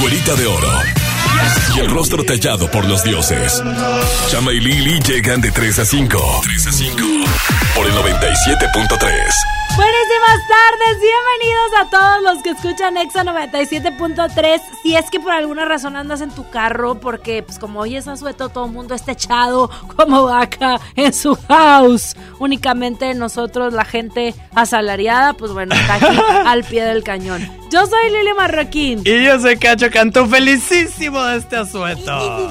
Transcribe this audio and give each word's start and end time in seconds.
Güerita 0.00 0.34
de 0.34 0.46
oro. 0.46 0.68
Y 1.76 1.80
el 1.80 1.90
rostro 1.90 2.24
tallado 2.24 2.70
por 2.70 2.84
los 2.86 3.02
dioses. 3.04 3.62
Chama 4.28 4.52
y 4.52 4.60
Lili 4.60 5.00
llegan 5.00 5.40
de 5.40 5.50
3 5.50 5.78
a 5.80 5.84
5. 5.84 6.40
3 6.44 6.66
a 6.66 6.72
5. 6.72 6.96
Por 7.74 7.86
el 7.86 7.92
97.3. 7.92 9.32
Buenísimas 9.74 10.38
tardes, 10.48 11.00
bienvenidos 11.00 11.70
a 11.80 11.88
todos 11.88 12.22
los 12.22 12.42
que 12.42 12.50
escuchan 12.50 12.98
Exa 12.98 13.24
97.3. 13.24 14.60
Si 14.82 14.96
es 14.96 15.10
que 15.10 15.18
por 15.18 15.32
alguna 15.32 15.64
razón 15.64 15.96
andas 15.96 16.20
en 16.20 16.30
tu 16.30 16.48
carro, 16.50 17.00
porque 17.00 17.42
pues 17.42 17.58
como 17.58 17.80
hoy 17.80 17.96
es 17.96 18.06
asueto, 18.06 18.50
todo 18.50 18.66
el 18.66 18.72
mundo 18.72 18.94
está 18.94 19.12
echado 19.12 19.70
como 19.96 20.24
vaca 20.24 20.78
en 20.94 21.14
su 21.14 21.36
house. 21.48 22.14
Únicamente 22.38 23.14
nosotros, 23.14 23.72
la 23.72 23.86
gente 23.86 24.34
asalariada, 24.54 25.32
pues 25.32 25.52
bueno, 25.52 25.74
está 25.74 25.94
aquí 25.94 26.18
al 26.46 26.64
pie 26.64 26.84
del 26.84 27.02
cañón. 27.02 27.50
Yo 27.70 27.86
soy 27.86 28.10
Lili 28.10 28.34
Marroquín. 28.34 29.00
Y 29.06 29.24
yo 29.24 29.40
soy 29.40 29.56
Cacho 29.72 29.90
Cantú, 29.90 30.26
felicísimo 30.26 31.22
de 31.22 31.38
este 31.38 31.56
asueto. 31.56 32.50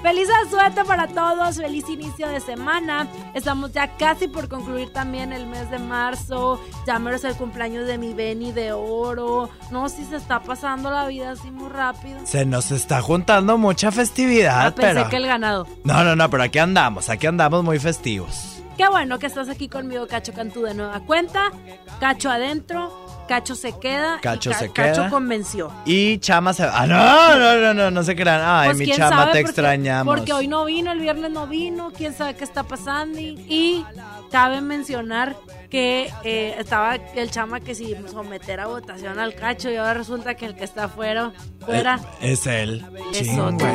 Feliz 0.00 0.26
asueto 0.46 0.86
para 0.86 1.06
todos, 1.06 1.56
feliz 1.58 1.86
inicio 1.90 2.28
de 2.30 2.40
semana. 2.40 3.06
Estamos 3.34 3.72
ya 3.72 3.94
casi 3.98 4.26
por 4.26 4.48
concluir 4.48 4.90
también 4.94 5.34
el 5.34 5.46
mes 5.46 5.70
de 5.70 5.78
marzo. 5.78 6.58
Ya 6.86 6.98
me 6.98 7.14
es 7.14 7.24
el 7.24 7.34
cumpleaños 7.34 7.86
de 7.86 7.98
mi 7.98 8.14
Benny 8.14 8.52
de 8.52 8.72
oro. 8.72 9.50
No, 9.70 9.90
si 9.90 10.06
se 10.06 10.16
está 10.16 10.40
pasando 10.40 10.90
la 10.90 11.06
vida 11.08 11.32
así 11.32 11.50
muy 11.50 11.68
rápido. 11.68 12.20
Se 12.24 12.46
nos 12.46 12.70
está 12.70 13.02
juntando 13.02 13.58
mucha 13.58 13.92
festividad, 13.92 14.68
Ah, 14.68 14.74
pensé 14.74 14.94
pero... 14.94 15.10
que 15.10 15.16
el 15.16 15.26
ganado. 15.26 15.66
No, 15.84 16.02
no, 16.04 16.16
no, 16.16 16.30
pero 16.30 16.44
aquí 16.44 16.58
andamos, 16.58 17.10
aquí 17.10 17.26
andamos 17.26 17.62
muy 17.62 17.78
festivos. 17.78 18.62
Qué 18.78 18.88
bueno 18.88 19.18
que 19.18 19.26
estás 19.26 19.48
aquí 19.50 19.68
conmigo, 19.68 20.06
Cacho 20.06 20.32
Cantú, 20.32 20.62
de 20.62 20.72
nueva 20.74 21.00
cuenta. 21.00 21.50
Cacho 21.98 22.30
adentro, 22.30 23.05
Cacho 23.26 23.54
se 23.54 23.78
queda. 23.78 24.18
Cacho 24.20 24.50
Ca- 24.50 24.58
se 24.58 24.72
queda. 24.72 24.92
Cacho 24.92 25.10
convenció. 25.10 25.72
Y 25.84 26.18
Chama 26.18 26.52
se... 26.52 26.64
Ah, 26.64 26.86
no, 26.86 27.36
no, 27.38 27.60
no, 27.60 27.74
no, 27.74 27.90
no 27.90 28.02
se 28.02 28.14
crean. 28.14 28.40
Ay, 28.44 28.68
Pues, 28.68 28.78
mi 28.78 28.86
Chama, 28.92 29.08
sabe, 29.10 29.24
te 29.24 29.26
porque- 29.26 29.40
extrañamos. 29.40 30.14
Porque 30.16 30.32
hoy 30.32 30.48
no 30.48 30.64
vino, 30.64 30.92
el 30.92 31.00
viernes 31.00 31.30
no 31.30 31.46
vino, 31.46 31.90
quién 31.96 32.14
sabe 32.14 32.34
qué 32.34 32.44
está 32.44 32.62
pasando. 32.62 33.18
Y, 33.18 33.84
cabe 34.30 34.60
mencionar 34.60 35.36
que 35.70 36.10
eh, 36.24 36.54
estaba 36.58 36.94
el 36.96 37.30
chama 37.30 37.60
que 37.60 37.74
si 37.74 37.94
someter 38.10 38.60
a 38.60 38.66
votación 38.66 39.18
al 39.18 39.34
cacho 39.34 39.70
y 39.70 39.76
ahora 39.76 39.94
resulta 39.94 40.34
que 40.34 40.46
el 40.46 40.54
que 40.56 40.64
está 40.64 40.84
afuera, 40.84 41.32
fuera 41.64 42.00
Eh, 42.20 42.32
es 42.32 42.46
él. 42.46 42.84
es 43.14 43.38
otro. 43.38 43.66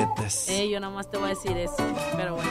Eh, 0.50 0.70
yo 0.70 0.80
nada 0.80 0.94
más 0.94 1.10
te 1.10 1.18
voy 1.18 1.28
a 1.28 1.30
decir 1.30 1.56
eso, 1.58 1.76
pero 2.16 2.36
bueno. 2.36 2.50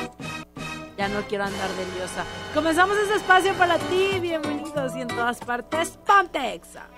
Ya 1.01 1.09
no 1.09 1.27
quiero 1.27 1.45
andar 1.45 1.71
de 1.77 1.87
diosa. 1.97 2.27
Comenzamos 2.53 2.95
este 2.99 3.15
espacio 3.15 3.55
para 3.55 3.79
ti. 3.79 4.21
Bienvenidos 4.21 4.95
y 4.95 5.01
en 5.01 5.09
todas 5.09 5.39
partes, 5.39 5.93
Ponte 6.07 6.53
Exa. 6.53 6.89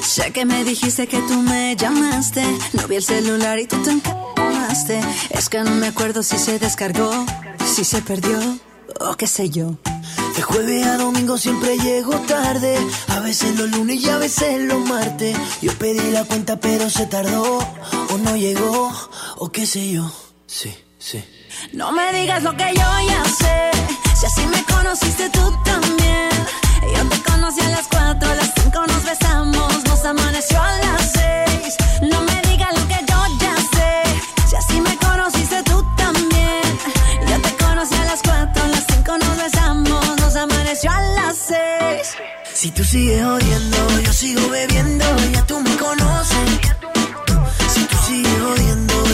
Sé 0.00 0.30
que 0.30 0.44
me 0.44 0.62
dijiste 0.62 1.08
que 1.08 1.18
tú 1.22 1.42
me 1.42 1.74
llamaste. 1.74 2.44
No 2.74 2.86
vi 2.86 2.94
el 2.94 3.02
celular 3.02 3.58
y 3.58 3.66
tú 3.66 3.76
te 3.82 3.90
encamaste. 3.90 5.00
Es 5.30 5.48
que 5.48 5.58
no 5.64 5.72
me 5.72 5.88
acuerdo 5.88 6.22
si 6.22 6.38
se 6.38 6.60
descargó, 6.60 7.10
si 7.66 7.82
se 7.82 8.02
perdió 8.02 8.38
o 9.00 9.16
qué 9.16 9.26
sé 9.26 9.50
yo. 9.50 9.74
De 10.36 10.42
jueves 10.42 10.86
a 10.86 10.96
domingo 10.98 11.38
siempre 11.38 11.76
llego 11.76 12.14
tarde. 12.20 12.78
A 13.08 13.18
veces 13.18 13.58
los 13.58 13.68
lunes 13.68 14.00
y 14.00 14.08
a 14.10 14.18
veces 14.18 14.60
los 14.60 14.78
martes. 14.86 15.36
Yo 15.60 15.72
pedí 15.72 16.12
la 16.12 16.22
cuenta 16.22 16.60
pero 16.60 16.88
se 16.88 17.06
tardó. 17.06 17.58
O 18.10 18.18
no 18.18 18.36
llegó, 18.36 18.92
o 19.38 19.50
qué 19.50 19.66
sé 19.66 19.90
yo. 19.90 20.08
Sí, 20.46 20.72
sí. 20.98 21.24
No 21.72 21.92
me 21.92 22.12
digas 22.12 22.42
lo 22.42 22.56
que 22.56 22.68
yo 22.74 22.90
ya 23.08 23.24
sé. 23.24 23.70
Si 24.18 24.26
así 24.26 24.46
me 24.46 24.62
conociste 24.64 25.28
tú 25.30 25.52
también. 25.64 26.30
Yo 26.94 27.08
te 27.08 27.22
conocí 27.30 27.60
a 27.60 27.68
las 27.68 27.86
cuatro, 27.88 28.30
a 28.30 28.34
las 28.34 28.50
cinco 28.56 28.86
nos 28.86 29.04
besamos, 29.04 29.84
nos 29.84 30.04
amaneció 30.04 30.60
a 30.60 30.78
las 30.78 31.12
seis. 31.12 31.76
No 32.02 32.20
me 32.22 32.40
digas 32.48 32.70
lo 32.78 32.88
que 32.88 32.98
yo 33.10 33.20
ya 33.40 33.56
sé. 33.56 34.48
Si 34.48 34.56
así 34.56 34.80
me 34.80 34.96
conociste 34.98 35.62
tú 35.64 35.84
también. 35.96 36.62
Yo 37.28 37.40
te 37.40 37.64
conocí 37.64 37.94
a 37.94 38.04
las 38.04 38.22
cuatro, 38.22 38.62
a 38.64 38.68
las 38.68 38.84
cinco 38.90 39.18
nos 39.18 39.36
besamos, 39.36 40.20
nos 40.20 40.36
amaneció 40.36 40.90
a 40.90 41.00
las 41.00 41.36
seis. 41.36 42.16
Si 42.54 42.70
tú 42.70 42.82
sigues 42.84 43.22
odiando, 43.24 44.00
yo 44.00 44.12
sigo 44.12 44.48
bebiendo. 44.48 45.04
Ya 45.32 45.46
tú 45.46 45.60
me 45.60 45.76
conoces. 45.76 46.58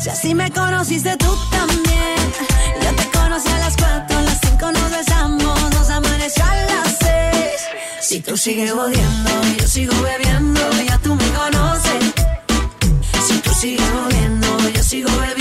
Si 0.00 0.08
así 0.08 0.34
me 0.34 0.50
conociste 0.50 1.14
tú 1.18 1.36
también. 1.50 2.16
Yo 2.82 2.94
te 2.96 3.10
conocí 3.10 3.48
a 3.48 3.58
las 3.58 3.76
4, 3.76 4.16
a 4.16 4.22
las 4.22 4.40
5 4.40 4.72
nos 4.72 4.90
besamos, 4.90 5.74
nos 5.74 5.90
amaneció 5.90 6.42
a 6.42 6.56
las 6.56 6.96
6. 7.00 7.60
Si 8.00 8.20
tú 8.20 8.34
sigues 8.34 8.72
odiando, 8.72 9.30
yo 9.58 9.66
sigo 9.66 9.92
bebiendo, 10.00 10.60
ya 10.88 10.96
tú 10.98 11.14
me 11.14 11.28
conoces. 11.32 12.14
Si 13.26 13.38
tú 13.40 13.50
sigues 13.52 13.92
odiando, 14.06 14.70
yo 14.70 14.82
sigo 14.82 15.10
bebiendo, 15.10 15.39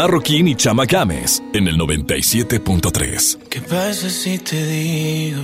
Marroquín 0.00 0.48
y 0.48 0.54
Chama 0.54 0.86
Games 0.86 1.42
en 1.52 1.68
el 1.68 1.76
97.3. 1.76 3.38
¿Qué 3.50 3.60
pasa 3.60 4.08
si 4.08 4.38
te 4.38 4.66
digo 4.66 5.42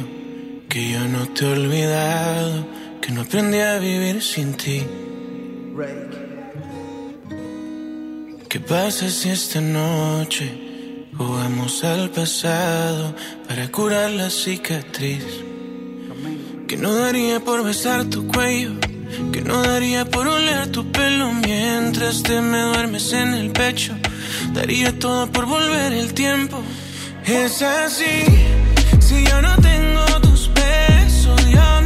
que 0.67 0.93
yo 0.93 1.07
no 1.09 1.29
te 1.29 1.45
he 1.45 1.53
olvidado, 1.53 2.67
que 3.03 3.13
no 3.13 3.21
aprendí 3.21 3.59
a 3.59 3.79
vivir 3.79 4.23
sin 4.23 4.55
ti? 4.55 4.83
¿Qué 8.49 8.61
pasa 8.61 9.11
si 9.11 9.29
esta 9.29 9.61
noche 9.61 10.51
Jugamos 11.19 11.85
al 11.85 12.11
pasado 12.11 13.15
para 13.49 13.71
curar 13.71 14.11
la 14.11 14.29
cicatriz. 14.31 15.25
Que 16.67 16.77
no 16.79 16.95
daría 16.95 17.41
por 17.41 17.63
besar 17.63 18.05
tu 18.07 18.27
cuello. 18.27 18.73
Que 19.33 19.41
no 19.41 19.63
daría 19.63 20.05
por 20.05 20.27
oler 20.27 20.69
tu 20.73 20.91
pelo 20.91 21.33
mientras 21.33 22.23
te 22.23 22.41
me 22.41 22.61
duermes 22.61 23.13
en 23.13 23.35
el 23.35 23.51
pecho. 23.51 23.95
Daría 24.53 24.99
todo 24.99 25.31
por 25.31 25.47
volver 25.47 25.93
el 25.93 26.13
tiempo. 26.15 26.63
Es 27.25 27.63
así, 27.63 28.25
si 29.01 29.25
yo 29.25 29.43
no 29.43 29.57
tengo 29.57 30.05
tus 30.21 30.51
besos, 30.55 31.51
ya 31.51 31.81
me 31.81 31.86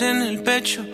en 0.00 0.22
el 0.22 0.42
pecho, 0.42 0.84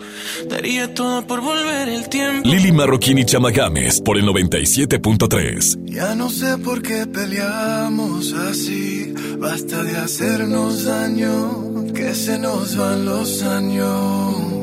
daría 0.49 0.93
todo 0.93 1.25
por 1.25 1.41
volver 1.41 1.89
el 1.89 2.09
tiempo. 2.09 2.47
Lili 2.47 2.71
Marroquín 2.71 3.17
y 3.17 3.25
Chama 3.25 3.51
Games 3.51 4.01
por 4.01 4.17
el 4.17 4.25
97.3. 4.25 5.85
Ya 5.85 6.15
no 6.15 6.29
sé 6.29 6.57
por 6.57 6.81
qué 6.81 7.05
peleamos 7.05 8.33
así. 8.33 9.13
Basta 9.37 9.83
de 9.83 9.97
hacernos 9.97 10.85
daño, 10.85 11.93
que 11.93 12.13
se 12.13 12.37
nos 12.39 12.75
van 12.75 13.05
los 13.05 13.43
años. 13.43 14.55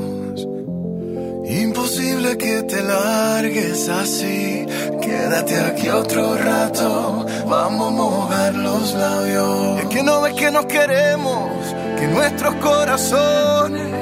Imposible 1.49 2.39
que 2.39 2.63
te 2.63 2.83
largues 2.83 3.89
así. 3.89 4.65
Quédate 5.03 5.59
aquí 5.61 5.89
otro 5.89 6.37
rato. 6.37 7.27
Vamos 7.47 7.89
a 7.89 7.91
mojar 7.91 8.55
los 8.55 8.95
labios. 8.95 9.81
Es 9.81 9.87
que 9.87 10.03
no 10.03 10.23
ves 10.23 10.35
que 10.35 10.51
nos 10.51 10.65
queremos, 10.67 11.51
que 11.99 12.07
nuestros 12.07 12.55
corazones 12.57 14.02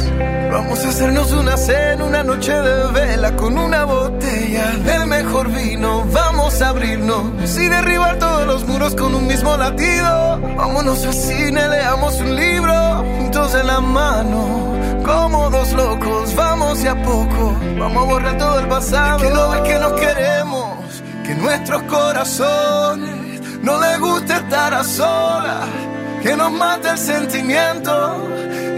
Vamos 0.51 0.83
a 0.83 0.89
hacernos 0.89 1.31
una 1.31 1.55
cena, 1.55 2.03
una 2.03 2.23
noche 2.23 2.51
de 2.51 2.91
vela 2.91 3.33
con 3.37 3.57
una 3.57 3.85
botella 3.85 4.71
del 4.83 5.07
mejor 5.07 5.49
vino. 5.49 6.03
Vamos 6.11 6.61
a 6.61 6.69
abrirnos 6.69 7.57
y 7.57 7.69
derribar 7.69 8.19
todos 8.19 8.45
los 8.45 8.67
muros 8.67 8.93
con 8.95 9.15
un 9.15 9.27
mismo 9.27 9.55
latido. 9.55 10.41
Vámonos 10.57 11.05
al 11.05 11.13
cine, 11.13 11.69
leamos 11.69 12.19
un 12.19 12.35
libro 12.35 12.73
juntos 13.17 13.53
de 13.53 13.63
la 13.63 13.79
mano. 13.79 14.75
Como 15.05 15.49
dos 15.49 15.71
locos, 15.71 16.35
vamos 16.35 16.83
de 16.83 16.89
a 16.89 17.01
poco. 17.01 17.55
Vamos 17.79 18.03
a 18.03 18.11
borrar 18.11 18.37
todo 18.37 18.59
el 18.59 18.67
pasado. 18.67 19.19
que 19.19 19.29
no 19.29 19.63
que 19.63 19.79
nos 19.79 19.93
queremos, 19.93 21.03
que 21.25 21.33
nuestros 21.33 21.81
corazones 21.83 23.41
no 23.63 23.79
les 23.79 23.99
gusta 24.01 24.37
estar 24.39 24.73
a 24.73 24.83
solas. 24.83 25.69
Que 26.21 26.35
nos 26.35 26.51
mata 26.51 26.91
el 26.91 26.97
sentimiento 26.97 28.27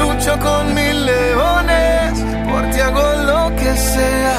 lucho 0.00 0.38
con 0.38 0.74
mil 0.74 1.06
leones, 1.06 2.12
por 2.50 2.62
ti 2.70 2.80
hago 2.80 3.08
lo 3.30 3.54
que 3.56 3.76
sea, 3.76 4.38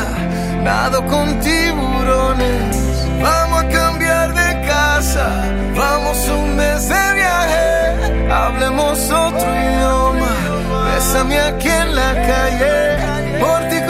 nado 0.63 1.05
con 1.05 1.39
tiburones. 1.39 2.75
Vamos 3.21 3.63
a 3.63 3.67
cambiar 3.69 4.33
de 4.33 4.49
casa, 4.67 5.27
vamos 5.75 6.17
un 6.27 6.55
mes 6.55 6.89
de 6.89 7.03
viaje, 7.21 8.31
hablemos 8.31 8.97
otro 9.11 9.49
idioma. 9.67 10.33
Bésame 10.87 11.39
aquí 11.39 11.69
en 11.69 11.95
la 11.95 12.13
calle, 12.31 12.75
por 13.39 13.59
ti 13.69 13.80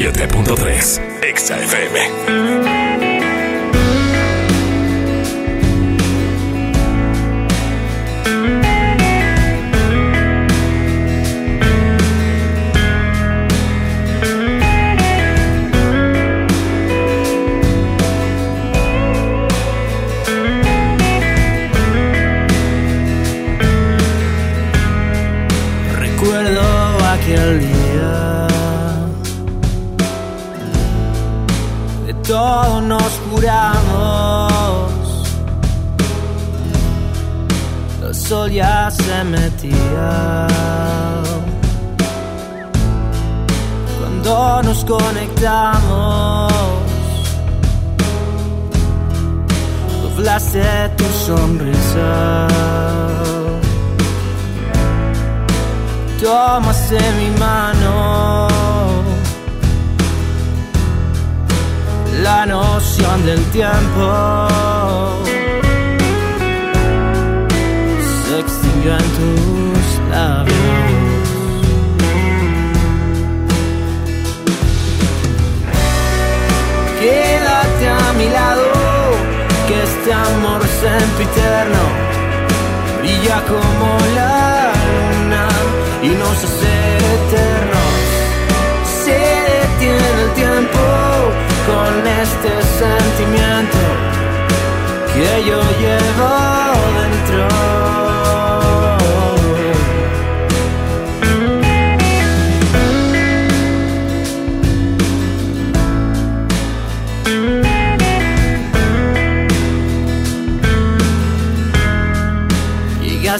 97.3 0.00 1.22
Exa 1.22 1.56
sempiterno 81.60 81.78
brilla 82.98 83.42
como 83.46 83.98
la 84.14 84.72
luna 84.86 85.48
y 86.02 86.08
nos 86.08 86.44
hace 86.44 86.96
eternos. 87.14 87.94
Se 89.04 89.12
detiene 89.12 90.22
el 90.22 90.30
tiempo 90.34 90.78
con 91.66 92.06
este 92.06 92.50
sentimiento 92.78 93.78
que 95.14 95.44
yo 95.44 95.60
llevo 95.80 96.59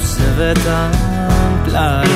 se 0.00 0.22
ve 0.38 0.52
tan 0.54 0.92
claro. 1.64 2.10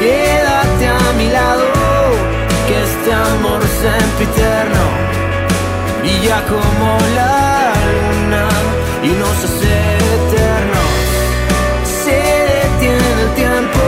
Quédate 0.00 0.86
a 0.86 1.12
mi 1.18 1.28
lado, 1.30 1.66
que 2.66 2.82
este 2.82 3.12
amor 3.12 3.62
sempiterno 3.84 4.84
brilla 6.00 6.42
como 6.52 6.98
la 7.14 7.72
luna 7.94 8.48
y 9.02 9.08
nos 9.20 9.36
hace 9.46 9.74
eternos. 10.16 10.92
Se 12.04 12.20
detiene 12.54 13.08
el 13.22 13.34
tiempo 13.42 13.86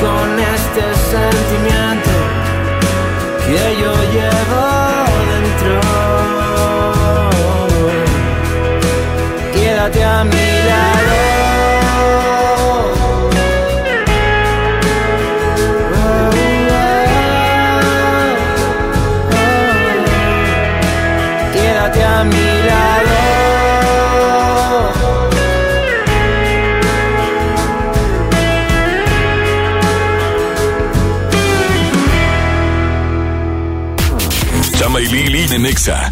con 0.00 0.26
este 0.56 0.84
sentimiento 1.12 2.12
que 3.46 3.80
yo 3.82 3.92
llevo 4.14 4.81
Quédate 9.82 10.04
a 10.04 10.22
mi 10.22 10.36
lado. 10.68 11.22
Chama 34.78 35.00
y 35.00 35.06
Lili 35.06 35.56
en 35.56 35.66
Exa. 35.66 36.11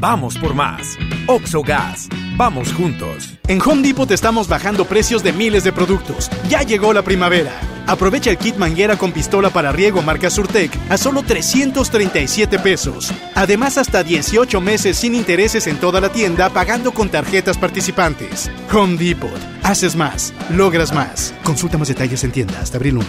Vamos 0.00 0.38
por 0.38 0.54
más. 0.54 0.96
Oxogas. 1.26 2.08
Vamos 2.36 2.72
juntos. 2.72 3.34
En 3.46 3.60
Home 3.60 3.82
Depot 3.82 4.08
te 4.08 4.14
estamos 4.14 4.48
bajando 4.48 4.86
precios 4.86 5.22
de 5.22 5.34
miles 5.34 5.62
de 5.62 5.72
productos. 5.72 6.30
Ya 6.48 6.62
llegó 6.62 6.94
la 6.94 7.02
primavera. 7.02 7.52
Aprovecha 7.86 8.30
el 8.30 8.38
kit 8.38 8.56
manguera 8.56 8.96
con 8.96 9.12
pistola 9.12 9.50
para 9.50 9.72
riego 9.72 10.00
marca 10.00 10.30
Surtec 10.30 10.70
a 10.88 10.96
solo 10.96 11.22
337 11.22 12.58
pesos. 12.60 13.12
Además, 13.34 13.76
hasta 13.76 14.02
18 14.02 14.58
meses 14.62 14.96
sin 14.96 15.14
intereses 15.14 15.66
en 15.66 15.76
toda 15.76 16.00
la 16.00 16.08
tienda 16.08 16.48
pagando 16.48 16.92
con 16.92 17.10
tarjetas 17.10 17.58
participantes. 17.58 18.50
Home 18.72 18.96
Depot. 18.96 19.30
Haces 19.62 19.96
más, 19.96 20.32
logras 20.48 20.94
más. 20.94 21.34
Consulta 21.44 21.76
más 21.76 21.88
detalles 21.88 22.24
en 22.24 22.32
tienda 22.32 22.58
hasta 22.58 22.78
abril 22.78 22.96
1. 22.96 23.06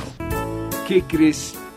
¿Qué 0.89 1.03
crees? 1.03 1.53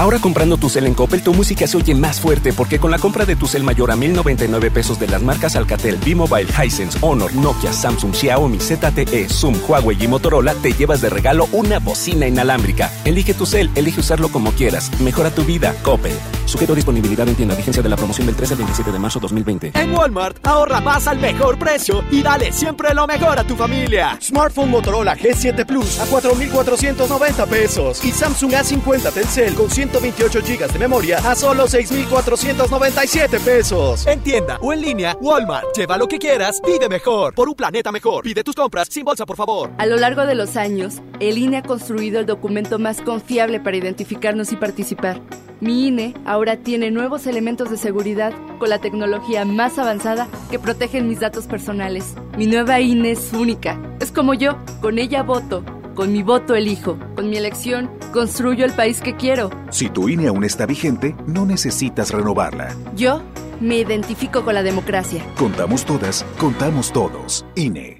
Ahora 0.00 0.18
comprando 0.18 0.56
tu 0.56 0.70
cel 0.70 0.86
en 0.86 0.94
Coppel, 0.94 1.22
tu 1.22 1.34
música 1.34 1.66
se 1.66 1.76
oye 1.76 1.94
más 1.94 2.20
fuerte 2.20 2.54
porque 2.54 2.78
con 2.78 2.90
la 2.90 2.98
compra 2.98 3.26
de 3.26 3.36
tu 3.36 3.46
cel 3.46 3.62
mayor 3.62 3.90
a 3.90 3.96
1099 3.96 4.70
pesos 4.70 4.98
de 4.98 5.06
las 5.06 5.20
marcas 5.20 5.56
Alcatel, 5.56 5.98
B-Mobile, 6.02 6.48
Hisense, 6.48 6.96
Honor, 7.02 7.34
Nokia, 7.34 7.70
Samsung, 7.70 8.14
Xiaomi, 8.14 8.58
ZTE, 8.58 9.28
Zoom, 9.28 9.56
Huawei 9.68 10.02
y 10.02 10.08
Motorola, 10.08 10.54
te 10.54 10.72
llevas 10.72 11.02
de 11.02 11.10
regalo 11.10 11.48
una 11.52 11.80
bocina 11.80 12.26
inalámbrica. 12.26 12.90
Elige 13.04 13.34
tu 13.34 13.44
cel, 13.44 13.68
elige 13.74 14.00
usarlo 14.00 14.30
como 14.30 14.52
quieras. 14.52 14.90
Mejora 15.02 15.34
tu 15.34 15.44
vida, 15.44 15.74
Coppel. 15.82 16.14
Sujeto 16.46 16.72
a 16.72 16.76
disponibilidad 16.76 17.28
en 17.28 17.34
tienda. 17.34 17.54
Vigencia 17.54 17.82
de 17.82 17.90
la 17.90 17.96
promoción 17.96 18.26
del 18.26 18.34
13 18.34 18.54
al 18.54 18.58
27 18.58 18.92
de 18.92 18.98
marzo 18.98 19.20
2020. 19.20 19.72
En 19.74 19.92
Walmart, 19.92 20.44
ahorra 20.46 20.80
más 20.80 21.06
al 21.08 21.20
mejor 21.20 21.58
precio 21.58 22.02
y 22.10 22.22
dale 22.22 22.52
siempre 22.52 22.94
lo 22.94 23.06
mejor 23.06 23.38
a 23.38 23.44
tu 23.44 23.54
familia. 23.54 24.18
Smartphone 24.20 24.70
Motorola 24.70 25.14
G7 25.14 25.66
Plus 25.66 26.00
a 26.00 26.06
4,490 26.06 27.46
pesos 27.46 28.02
y 28.02 28.12
Samsung 28.12 28.52
A50 28.52 29.12
Telcel 29.12 29.54
con 29.54 29.68
128 29.90 30.40
GB 30.40 30.72
de 30.72 30.78
memoria 30.78 31.18
a 31.18 31.34
solo 31.34 31.66
6,497 31.66 33.40
pesos. 33.40 34.06
En 34.06 34.20
tienda 34.20 34.58
o 34.62 34.72
en 34.72 34.80
línea, 34.80 35.16
Walmart. 35.20 35.76
Lleva 35.76 35.98
lo 35.98 36.06
que 36.06 36.18
quieras, 36.18 36.60
vive 36.64 36.88
mejor. 36.88 37.34
Por 37.34 37.48
un 37.48 37.54
planeta 37.54 37.90
mejor. 37.90 38.22
Pide 38.22 38.44
tus 38.44 38.54
compras 38.54 38.88
sin 38.90 39.04
bolsa, 39.04 39.26
por 39.26 39.36
favor. 39.36 39.70
A 39.78 39.86
lo 39.86 39.96
largo 39.96 40.26
de 40.26 40.34
los 40.34 40.56
años, 40.56 41.00
el 41.18 41.38
INE 41.38 41.58
ha 41.58 41.62
construido 41.62 42.20
el 42.20 42.26
documento 42.26 42.78
más 42.78 43.00
confiable 43.00 43.58
para 43.58 43.76
identificarnos 43.76 44.52
y 44.52 44.56
participar. 44.56 45.20
Mi 45.60 45.88
INE 45.88 46.14
ahora 46.24 46.56
tiene 46.56 46.90
nuevos 46.90 47.26
elementos 47.26 47.70
de 47.70 47.76
seguridad 47.76 48.32
con 48.58 48.70
la 48.70 48.78
tecnología 48.78 49.44
más 49.44 49.78
avanzada 49.78 50.28
que 50.50 50.58
protegen 50.58 51.08
mis 51.08 51.20
datos 51.20 51.46
personales. 51.46 52.14
Mi 52.38 52.46
nueva 52.46 52.80
INE 52.80 53.10
es 53.10 53.32
única. 53.32 53.78
Es 54.00 54.12
como 54.12 54.34
yo. 54.34 54.56
Con 54.80 54.98
ella 54.98 55.22
voto. 55.22 55.62
Con 55.94 56.12
mi 56.12 56.22
voto 56.22 56.54
elijo. 56.54 56.98
Con 57.16 57.30
mi 57.30 57.36
elección 57.36 57.90
construyo 58.12 58.64
el 58.64 58.72
país 58.72 59.00
que 59.00 59.16
quiero. 59.16 59.50
Si 59.70 59.88
tu 59.88 60.08
INE 60.08 60.28
aún 60.28 60.44
está 60.44 60.66
vigente, 60.66 61.14
no 61.26 61.44
necesitas 61.46 62.12
renovarla. 62.12 62.74
Yo 62.96 63.22
me 63.60 63.78
identifico 63.78 64.42
con 64.44 64.54
la 64.54 64.62
democracia. 64.62 65.22
Contamos 65.36 65.84
todas, 65.84 66.24
contamos 66.38 66.92
todos. 66.92 67.44
INE. 67.54 67.96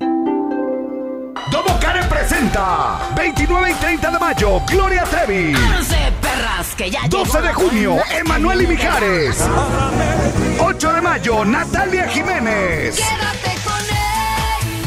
Domo 1.51 1.79
Karen 1.81 2.09
presenta 2.09 3.01
29 3.17 3.71
y 3.71 3.75
30 3.75 4.11
de 4.11 4.19
mayo, 4.19 4.61
Gloria 4.71 5.05
Trevi. 5.05 5.53
perras 6.21 6.75
que 6.77 6.91
ya 6.91 7.01
12 7.09 7.41
de 7.43 7.53
junio, 7.53 7.97
Emanuel 8.19 8.63
y 8.63 8.67
Mijares. 8.69 9.45
8 10.61 10.93
de 10.93 11.01
mayo, 11.01 11.45
Natalia 11.45 12.09
Jiménez. 12.09 12.97
Quédate. 12.97 13.50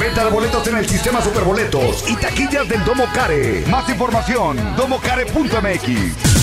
Venta 0.03 0.25
de 0.25 0.31
boletos 0.31 0.67
en 0.67 0.75
el 0.75 0.85
sistema 0.85 1.21
Superboletos 1.21 2.03
y 2.09 2.17
taquillas 2.17 2.67
del 2.67 2.83
Domo 2.83 3.05
Care. 3.13 3.63
Más 3.67 3.87
información, 3.87 4.57
domocare.mx. 4.75 6.42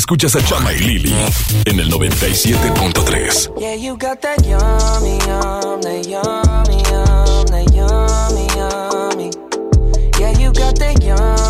Escuchas 0.00 0.34
a 0.34 0.42
Chama 0.42 0.72
y 0.72 0.78
Lili 0.78 1.14
en 1.66 1.78
el 1.78 1.92
97.3. 1.92 3.52
Yeah, 3.60 3.74
you 3.74 3.98
got 3.98 4.22
that 4.22 4.42
yummy, 4.46 5.18
yum, 5.26 5.82
that 5.82 6.06
yummy, 6.08 6.82
yum, 6.88 7.44
that 7.50 7.66
yummy, 7.74 8.46
yummy. 8.56 9.30
Yeah, 10.18 10.32
you 10.38 10.52
got 10.54 10.78
that 10.78 11.02
yummy, 11.02 11.49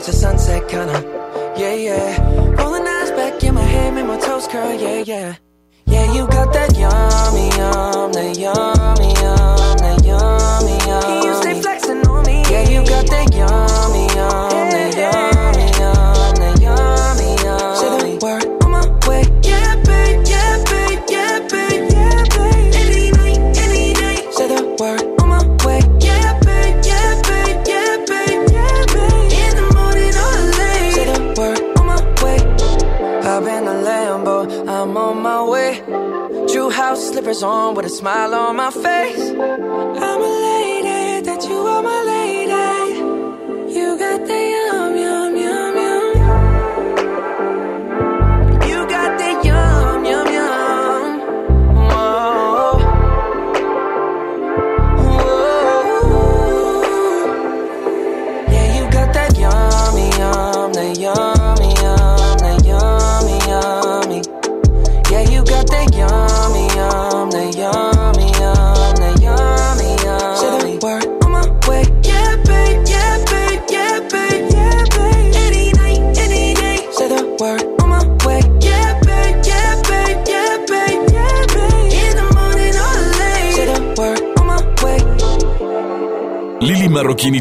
watch 0.00 0.06
the 0.06 0.12
sunset, 0.12 0.66
kinda. 0.66 0.99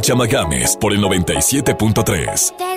Chama 0.09 0.25
Games 0.25 0.75
por 0.75 0.91
el 0.91 1.01
97.3. 1.01 2.68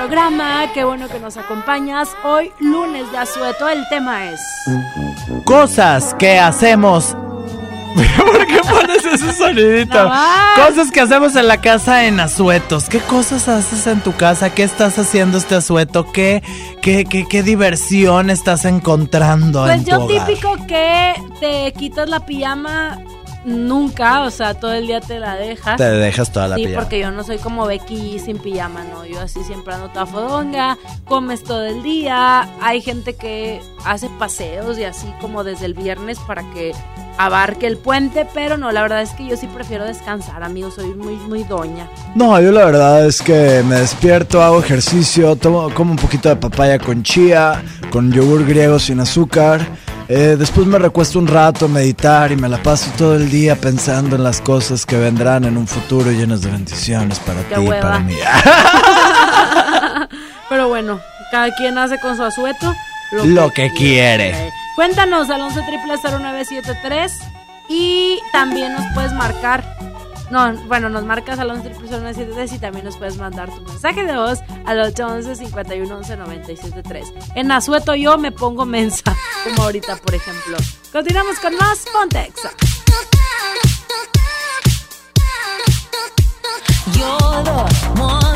programa, 0.00 0.72
qué 0.72 0.82
bueno 0.82 1.08
que 1.08 1.18
nos 1.18 1.36
acompañas. 1.36 2.08
Hoy 2.24 2.50
lunes 2.58 3.12
de 3.12 3.18
asueto, 3.18 3.68
el 3.68 3.86
tema 3.90 4.30
es... 4.30 4.40
Cosas 5.44 6.14
que 6.14 6.38
hacemos... 6.38 7.14
¿Por 8.16 8.46
qué 8.46 8.60
pones 8.60 9.04
ese 9.04 9.30
sonidito? 9.34 10.10
Cosas 10.56 10.90
que 10.90 11.00
hacemos 11.02 11.36
en 11.36 11.48
la 11.48 11.60
casa 11.60 12.06
en 12.06 12.18
asuetos. 12.18 12.88
¿Qué 12.88 13.00
cosas 13.00 13.46
haces 13.48 13.86
en 13.88 14.00
tu 14.00 14.16
casa? 14.16 14.54
¿Qué 14.54 14.62
estás 14.62 14.98
haciendo 14.98 15.36
este 15.36 15.56
asueto? 15.56 16.10
¿Qué, 16.10 16.42
qué, 16.80 17.04
qué, 17.04 17.42
diversión 17.42 18.30
estás 18.30 18.64
encontrando? 18.64 19.64
Pues 19.64 19.84
yo 19.84 20.06
típico 20.06 20.56
que 20.66 21.12
te 21.40 21.74
quitas 21.74 22.08
la 22.08 22.24
pijama 22.24 22.98
nunca, 23.44 24.22
o 24.22 24.30
sea, 24.30 24.54
todo 24.54 24.72
el 24.72 24.86
día 24.86 25.00
te 25.00 25.18
la 25.18 25.36
dejas. 25.36 25.76
Te 25.76 25.84
dejas 25.84 26.32
toda 26.32 26.48
la 26.48 26.56
sí, 26.56 26.68
porque 26.74 26.98
yo 26.98 27.10
no 27.10 27.24
soy 27.24 27.38
como 27.38 27.66
Becky 27.66 28.18
sin 28.18 28.38
pijama, 28.38 28.84
no. 28.84 29.04
Yo 29.04 29.20
así 29.20 29.42
siempre 29.44 29.74
ando 29.74 29.88
toda 29.88 30.06
fodonga, 30.06 30.78
comes 31.04 31.42
todo 31.42 31.64
el 31.64 31.82
día. 31.82 32.48
Hay 32.60 32.80
gente 32.80 33.14
que 33.14 33.60
hace 33.84 34.08
paseos 34.18 34.78
y 34.78 34.84
así 34.84 35.06
como 35.20 35.44
desde 35.44 35.66
el 35.66 35.74
viernes 35.74 36.18
para 36.20 36.42
que 36.52 36.72
abarque 37.18 37.66
el 37.66 37.76
puente, 37.76 38.26
pero 38.32 38.56
no, 38.56 38.72
la 38.72 38.80
verdad 38.80 39.02
es 39.02 39.10
que 39.10 39.26
yo 39.26 39.36
sí 39.36 39.46
prefiero 39.46 39.84
descansar, 39.84 40.42
amigo, 40.42 40.70
soy 40.70 40.94
muy, 40.94 41.16
muy 41.16 41.42
doña. 41.44 41.86
No, 42.14 42.40
yo 42.40 42.50
la 42.50 42.64
verdad 42.64 43.06
es 43.06 43.20
que 43.20 43.62
me 43.68 43.76
despierto, 43.76 44.42
hago 44.42 44.60
ejercicio, 44.60 45.36
tomo, 45.36 45.68
como 45.74 45.90
un 45.90 45.98
poquito 45.98 46.30
de 46.30 46.36
papaya 46.36 46.78
con 46.78 47.02
chía, 47.02 47.62
con 47.90 48.10
yogur 48.10 48.46
griego 48.46 48.78
sin 48.78 49.00
azúcar 49.00 49.60
eh, 50.12 50.34
después 50.36 50.66
me 50.66 50.76
recuesto 50.76 51.20
un 51.20 51.28
rato 51.28 51.66
a 51.66 51.68
meditar 51.68 52.32
y 52.32 52.36
me 52.36 52.48
la 52.48 52.60
paso 52.60 52.90
todo 52.98 53.14
el 53.14 53.30
día 53.30 53.54
pensando 53.54 54.16
en 54.16 54.24
las 54.24 54.40
cosas 54.40 54.84
que 54.84 54.96
vendrán 54.96 55.44
en 55.44 55.56
un 55.56 55.68
futuro 55.68 56.10
llenas 56.10 56.42
de 56.42 56.50
bendiciones 56.50 57.20
para 57.20 57.42
ti 57.42 57.54
y 57.64 57.68
para 57.68 58.00
mí. 58.00 58.16
Pero 60.48 60.66
bueno, 60.66 60.98
cada 61.30 61.54
quien 61.54 61.78
hace 61.78 62.00
con 62.00 62.16
su 62.16 62.24
asueto 62.24 62.74
lo, 63.12 63.24
lo 63.24 63.50
que, 63.50 63.70
quiere. 63.70 64.32
quiere. 64.32 64.52
Cuéntanos 64.74 65.30
al 65.30 65.42
11 65.42 65.60
0973 65.60 67.12
y 67.68 68.18
también 68.32 68.72
nos 68.72 68.92
puedes 68.94 69.12
marcar 69.12 69.62
no, 70.30 70.52
bueno, 70.66 70.88
nos 70.88 71.04
marcas 71.04 71.38
al 71.38 71.50
11 71.50 71.70
0973 71.70 72.52
y 72.52 72.58
también 72.58 72.84
nos 72.84 72.96
puedes 72.96 73.18
mandar 73.18 73.50
tu 73.52 73.60
mensaje 73.62 74.04
de 74.04 74.16
voz 74.16 74.38
al 74.64 74.80
811 74.80 75.36
51 75.36 75.96
11 75.96 76.16
973. 76.16 77.12
En 77.34 77.50
Azueto 77.50 77.94
yo 77.94 78.16
me 78.16 78.30
pongo 78.30 78.64
mensa, 78.64 79.16
como 79.44 79.64
ahorita, 79.64 79.96
por 79.96 80.14
ejemplo. 80.14 80.56
Continuamos 80.92 81.38
con 81.40 81.56
más 81.56 81.84
Pontexa. 81.92 82.50
You're 86.92 88.29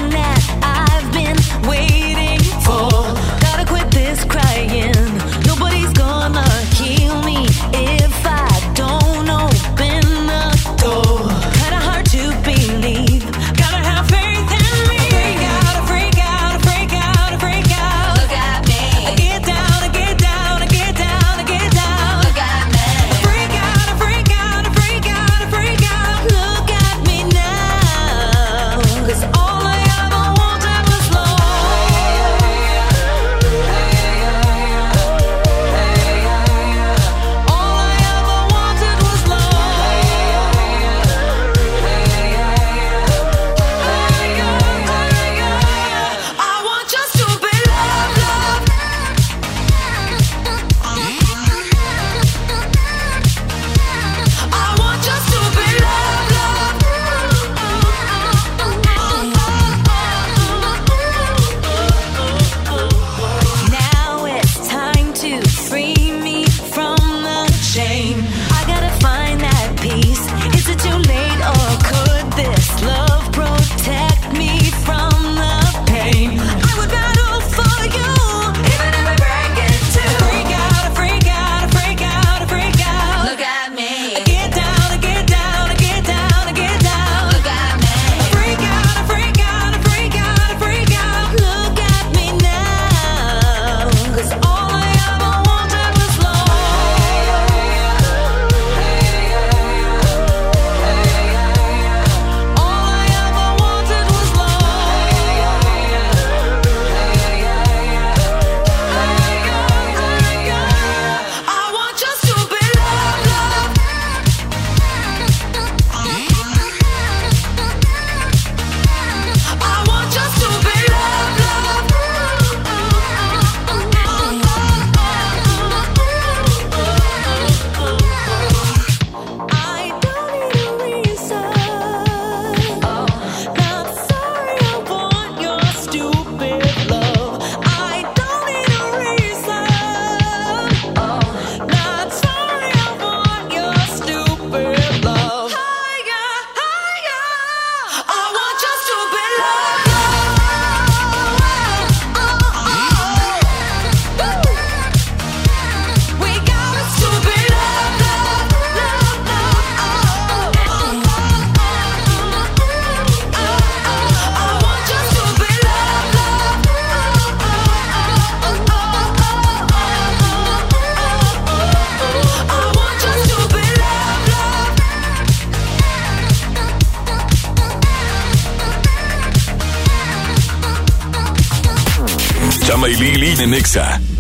Chama 182.75 182.89
y 182.89 182.97
Lili 182.97 183.37
en. 183.37 184.14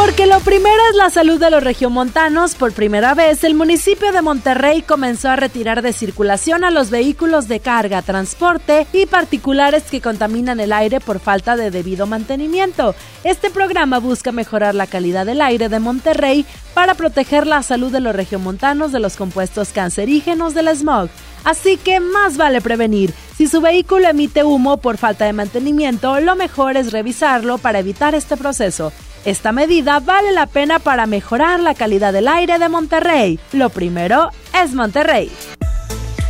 Porque 0.00 0.26
lo 0.26 0.38
primero 0.38 0.80
es 0.90 0.96
la 0.96 1.10
salud 1.10 1.40
de 1.40 1.50
los 1.50 1.60
regiomontanos. 1.60 2.54
Por 2.54 2.72
primera 2.72 3.14
vez, 3.14 3.42
el 3.42 3.56
municipio 3.56 4.12
de 4.12 4.22
Monterrey 4.22 4.82
comenzó 4.82 5.28
a 5.28 5.34
retirar 5.34 5.82
de 5.82 5.92
circulación 5.92 6.62
a 6.62 6.70
los 6.70 6.90
vehículos 6.90 7.48
de 7.48 7.58
carga, 7.58 8.00
transporte 8.02 8.86
y 8.92 9.06
particulares 9.06 9.82
que 9.90 10.00
contaminan 10.00 10.60
el 10.60 10.72
aire 10.72 11.00
por 11.00 11.18
falta 11.18 11.56
de 11.56 11.72
debido 11.72 12.06
mantenimiento. 12.06 12.94
Este 13.24 13.50
programa 13.50 13.98
busca 13.98 14.30
mejorar 14.30 14.76
la 14.76 14.86
calidad 14.86 15.26
del 15.26 15.40
aire 15.40 15.68
de 15.68 15.80
Monterrey 15.80 16.46
para 16.74 16.94
proteger 16.94 17.48
la 17.48 17.64
salud 17.64 17.90
de 17.90 17.98
los 17.98 18.14
regiomontanos 18.14 18.92
de 18.92 19.00
los 19.00 19.16
compuestos 19.16 19.70
cancerígenos 19.70 20.54
del 20.54 20.68
smog. 20.76 21.08
Así 21.42 21.76
que 21.76 21.98
más 21.98 22.36
vale 22.36 22.60
prevenir. 22.60 23.12
Si 23.36 23.48
su 23.48 23.60
vehículo 23.60 24.08
emite 24.08 24.44
humo 24.44 24.76
por 24.76 24.96
falta 24.96 25.24
de 25.24 25.32
mantenimiento, 25.32 26.20
lo 26.20 26.36
mejor 26.36 26.76
es 26.76 26.92
revisarlo 26.92 27.58
para 27.58 27.80
evitar 27.80 28.14
este 28.14 28.36
proceso. 28.36 28.92
Esta 29.24 29.52
medida 29.52 30.00
vale 30.00 30.32
la 30.32 30.46
pena 30.46 30.78
para 30.78 31.06
mejorar 31.06 31.60
la 31.60 31.74
calidad 31.74 32.12
del 32.12 32.28
aire 32.28 32.58
de 32.58 32.68
Monterrey. 32.68 33.38
Lo 33.52 33.68
primero 33.70 34.30
es 34.62 34.74
Monterrey. 34.74 35.30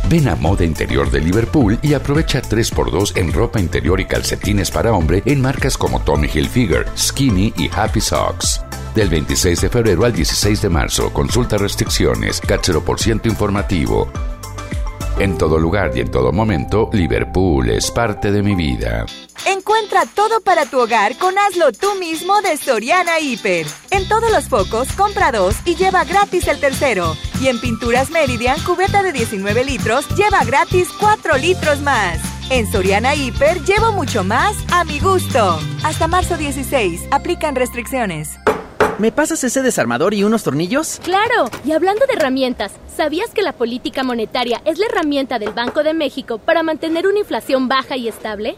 Ven 0.09 0.27
a 0.27 0.35
Moda 0.35 0.65
Interior 0.65 1.11
de 1.11 1.21
Liverpool 1.21 1.77
y 1.83 1.93
aprovecha 1.93 2.41
3x2 2.41 3.15
en 3.15 3.31
ropa 3.31 3.59
interior 3.59 3.99
y 3.99 4.05
calcetines 4.05 4.71
para 4.71 4.91
hombre 4.91 5.21
en 5.25 5.39
marcas 5.39 5.77
como 5.77 6.01
Tommy 6.01 6.27
Hilfiger, 6.33 6.87
Skinny 6.97 7.53
y 7.55 7.69
Happy 7.71 8.01
Socks. 8.01 8.61
Del 8.95 9.07
26 9.07 9.61
de 9.61 9.69
febrero 9.69 10.05
al 10.05 10.13
16 10.13 10.63
de 10.63 10.69
marzo, 10.69 11.13
consulta 11.13 11.59
restricciones, 11.59 12.41
por 12.85 12.99
ciento 12.99 13.29
informativo. 13.29 14.11
En 15.19 15.37
todo 15.37 15.59
lugar 15.59 15.91
y 15.95 15.99
en 15.99 16.09
todo 16.09 16.31
momento, 16.31 16.89
Liverpool 16.91 17.69
es 17.69 17.91
parte 17.91 18.31
de 18.31 18.41
mi 18.41 18.55
vida. 18.55 19.05
Encuentra 19.45 20.05
todo 20.05 20.41
para 20.41 20.65
tu 20.65 20.79
hogar 20.79 21.17
con 21.17 21.37
Hazlo 21.37 21.71
tú 21.71 21.95
mismo 21.95 22.41
de 22.41 22.57
Soriana 22.57 23.19
Hiper. 23.19 23.65
En 23.91 24.07
todos 24.07 24.31
los 24.31 24.45
focos, 24.47 24.91
compra 24.93 25.31
dos 25.31 25.55
y 25.65 25.75
lleva 25.75 26.03
gratis 26.03 26.47
el 26.47 26.59
tercero. 26.59 27.15
Y 27.41 27.47
en 27.47 27.59
Pinturas 27.59 28.11
Meridian, 28.11 28.59
cubeta 28.63 29.01
de 29.01 29.11
19 29.11 29.63
litros, 29.63 30.07
lleva 30.15 30.43
gratis 30.43 30.89
4 30.99 31.37
litros 31.37 31.81
más. 31.81 32.19
En 32.49 32.69
Soriana 32.71 33.15
Hiper, 33.15 33.63
llevo 33.63 33.91
mucho 33.91 34.23
más 34.23 34.55
a 34.71 34.83
mi 34.83 34.99
gusto. 34.99 35.59
Hasta 35.83 36.07
marzo 36.07 36.37
16, 36.37 37.01
aplican 37.11 37.55
restricciones. 37.55 38.31
¿Me 38.97 39.13
pasas 39.13 39.43
ese 39.45 39.61
desarmador 39.61 40.13
y 40.13 40.25
unos 40.25 40.43
tornillos? 40.43 40.99
Claro, 41.03 41.49
y 41.63 41.71
hablando 41.71 42.05
de 42.05 42.15
herramientas, 42.15 42.73
¿sabías 42.97 43.29
que 43.29 43.41
la 43.41 43.53
política 43.53 44.03
monetaria 44.03 44.61
es 44.65 44.77
la 44.77 44.87
herramienta 44.87 45.39
del 45.39 45.53
Banco 45.53 45.83
de 45.83 45.93
México 45.93 46.37
para 46.37 46.63
mantener 46.63 47.07
una 47.07 47.19
inflación 47.19 47.69
baja 47.69 47.95
y 47.95 48.09
estable? 48.09 48.57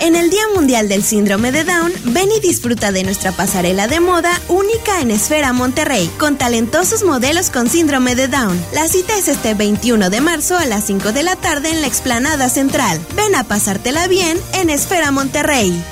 En 0.00 0.16
el 0.16 0.30
Día 0.30 0.44
Mundial 0.54 0.88
del 0.88 1.02
Síndrome 1.02 1.52
de 1.52 1.62
Down, 1.62 1.92
ven 2.06 2.30
y 2.32 2.40
disfruta 2.40 2.90
de 2.90 3.04
nuestra 3.04 3.32
pasarela 3.32 3.86
de 3.86 4.00
moda 4.00 4.32
única 4.48 5.02
en 5.02 5.10
Esfera 5.10 5.52
Monterrey, 5.52 6.10
con 6.18 6.38
talentosos 6.38 7.04
modelos 7.04 7.50
con 7.50 7.68
síndrome 7.68 8.14
de 8.14 8.26
Down. 8.26 8.58
La 8.72 8.88
cita 8.88 9.18
es 9.18 9.28
este 9.28 9.52
21 9.52 10.08
de 10.08 10.22
marzo 10.22 10.56
a 10.56 10.64
las 10.64 10.84
5 10.84 11.12
de 11.12 11.22
la 11.22 11.36
tarde 11.36 11.68
en 11.68 11.82
la 11.82 11.86
explanada 11.86 12.48
central. 12.48 12.98
Ven 13.14 13.34
a 13.34 13.44
pasártela 13.44 14.08
bien 14.08 14.40
en 14.54 14.70
Esfera 14.70 15.10
Monterrey. 15.10 15.84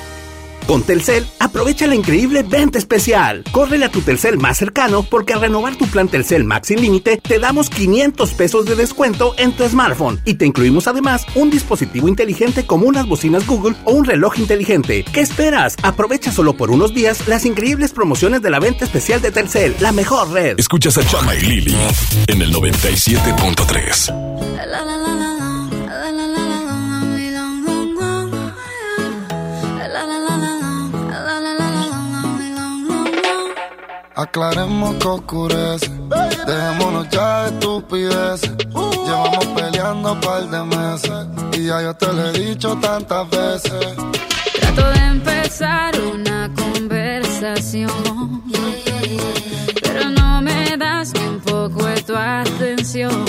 Con 0.67 0.83
Telcel, 0.83 1.25
aprovecha 1.39 1.87
la 1.87 1.95
increíble 1.95 2.43
venta 2.43 2.77
especial. 2.77 3.43
Córrele 3.51 3.85
a 3.85 3.91
tu 3.91 4.01
Telcel 4.01 4.37
más 4.37 4.57
cercano 4.57 5.03
porque 5.03 5.33
al 5.33 5.41
renovar 5.41 5.75
tu 5.75 5.87
plan 5.87 6.07
Telcel 6.07 6.43
Max 6.43 6.67
sin 6.67 6.81
límite, 6.81 7.17
te 7.17 7.39
damos 7.39 7.69
500 7.69 8.33
pesos 8.33 8.65
de 8.65 8.75
descuento 8.75 9.33
en 9.37 9.53
tu 9.53 9.67
smartphone 9.67 10.19
y 10.25 10.35
te 10.35 10.45
incluimos 10.45 10.87
además 10.87 11.25
un 11.35 11.49
dispositivo 11.49 12.07
inteligente 12.07 12.65
como 12.65 12.87
unas 12.87 13.07
bocinas 13.07 13.47
Google 13.47 13.75
o 13.85 13.93
un 13.93 14.05
reloj 14.05 14.39
inteligente. 14.39 15.05
¿Qué 15.11 15.21
esperas? 15.21 15.75
Aprovecha 15.81 16.31
solo 16.31 16.53
por 16.53 16.71
unos 16.71 16.93
días 16.93 17.27
las 17.27 17.45
increíbles 17.45 17.91
promociones 17.91 18.41
de 18.41 18.49
la 18.49 18.59
venta 18.59 18.85
especial 18.85 19.21
de 19.21 19.31
Telcel, 19.31 19.75
la 19.79 19.91
mejor 19.91 20.31
red. 20.31 20.59
Escuchas 20.59 20.97
a 20.97 21.05
Chama 21.05 21.35
y 21.35 21.41
Lili 21.41 21.75
en 22.27 22.41
el 22.41 22.53
97.3. 22.53 25.28
Aclaremos 34.19 34.95
que 34.95 35.07
oscurece. 35.07 35.89
Dejémonos 36.45 37.07
ya 37.09 37.43
de 37.43 37.51
estupideces. 37.51 38.51
Llevamos 39.05 39.45
peleando 39.55 40.11
un 40.11 40.19
par 40.19 40.43
de 40.49 40.61
meses. 40.65 41.27
Y 41.53 41.67
ya 41.67 41.81
yo 41.81 41.93
te 41.93 42.11
lo 42.11 42.25
he 42.27 42.33
dicho 42.33 42.77
tantas 42.81 43.29
veces. 43.29 43.95
Trato 44.59 44.89
de 44.91 44.99
empezar 45.05 45.93
una 46.01 46.51
conversación. 46.53 48.43
Pero 49.83 50.09
no 50.09 50.41
me 50.41 50.75
das 50.75 51.13
un 51.15 51.39
poco 51.39 51.85
de 51.85 52.01
tu 52.01 52.13
atención. 52.13 53.25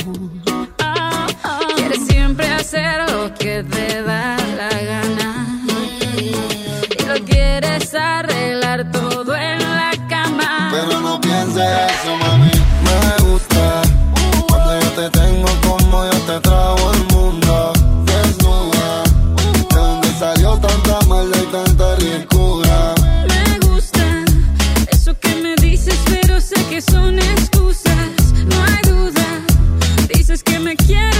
Quieres 1.76 2.04
siempre 2.08 2.48
hacer 2.48 3.08
lo 3.12 3.32
que 3.34 3.62
te 3.62 4.02
da 4.02 4.36
la 4.56 4.70
gana. 4.90 5.46
Y 6.98 7.04
lo 7.06 7.24
quieres 7.24 7.94
arreglar 7.94 8.90
todo. 8.90 9.36
Pero 9.36 9.59
eso, 11.64 12.16
mami. 12.16 12.50
Me 12.86 13.24
gusta 13.24 13.82
cuando 14.48 14.80
yo 14.80 14.90
te 14.90 15.10
tengo 15.10 15.48
como 15.66 16.04
yo 16.04 16.18
te 16.28 16.40
trago 16.40 16.92
el 16.92 17.04
mundo. 17.14 17.72
Desnuda, 18.04 19.02
de 19.70 19.76
donde 19.76 20.08
salió 20.18 20.56
tanta 20.58 21.00
maldad 21.06 21.40
y 21.42 21.46
tanta 21.52 21.96
ricura. 21.96 22.94
Me 23.28 23.58
gusta 23.66 24.24
eso 24.90 25.18
que 25.18 25.34
me 25.36 25.54
dices, 25.56 25.98
pero 26.08 26.40
sé 26.40 26.56
que 26.68 26.80
son 26.80 27.18
excusas. 27.18 28.10
No 28.46 28.56
hay 28.64 28.80
duda. 28.90 29.26
Dices 30.14 30.42
que 30.42 30.58
me 30.58 30.76
quieres, 30.76 31.19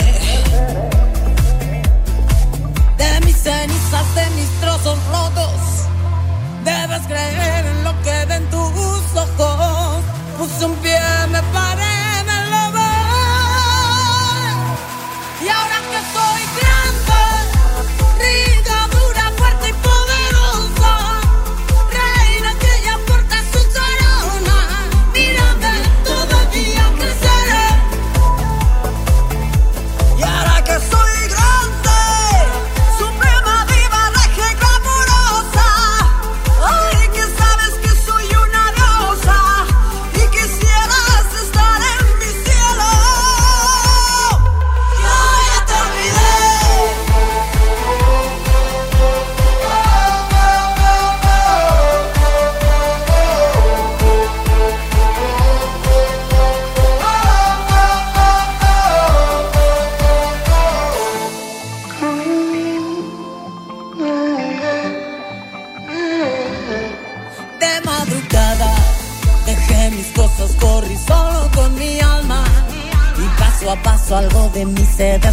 Mí 75.01 75.30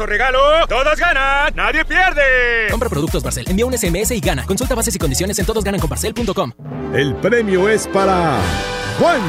alcanzo 0.00 0.06
regalo. 0.06 0.66
Todos 0.68 0.98
ganan, 0.98 1.54
nadie 1.54 1.84
pierde. 1.84 2.68
Compra 2.70 2.88
productos 2.88 3.22
Barcel, 3.22 3.44
envía 3.48 3.66
un 3.66 3.76
SMS 3.76 4.10
y 4.12 4.20
gana. 4.20 4.44
Consulta 4.46 4.74
bases 4.74 4.94
y 4.94 4.98
condiciones 4.98 5.38
en 5.38 5.46
todosgananconbarcel.com. 5.46 6.52
El 6.94 7.14
premio 7.16 7.68
es 7.68 7.86
para 7.86 8.38
Juan. 8.98 9.20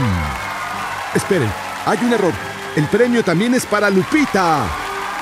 Esperen, 1.15 1.51
hay 1.85 1.97
un 2.03 2.13
error. 2.13 2.33
El 2.75 2.85
premio 2.87 3.23
también 3.23 3.53
es 3.53 3.65
para 3.65 3.89
Lupita 3.89 4.65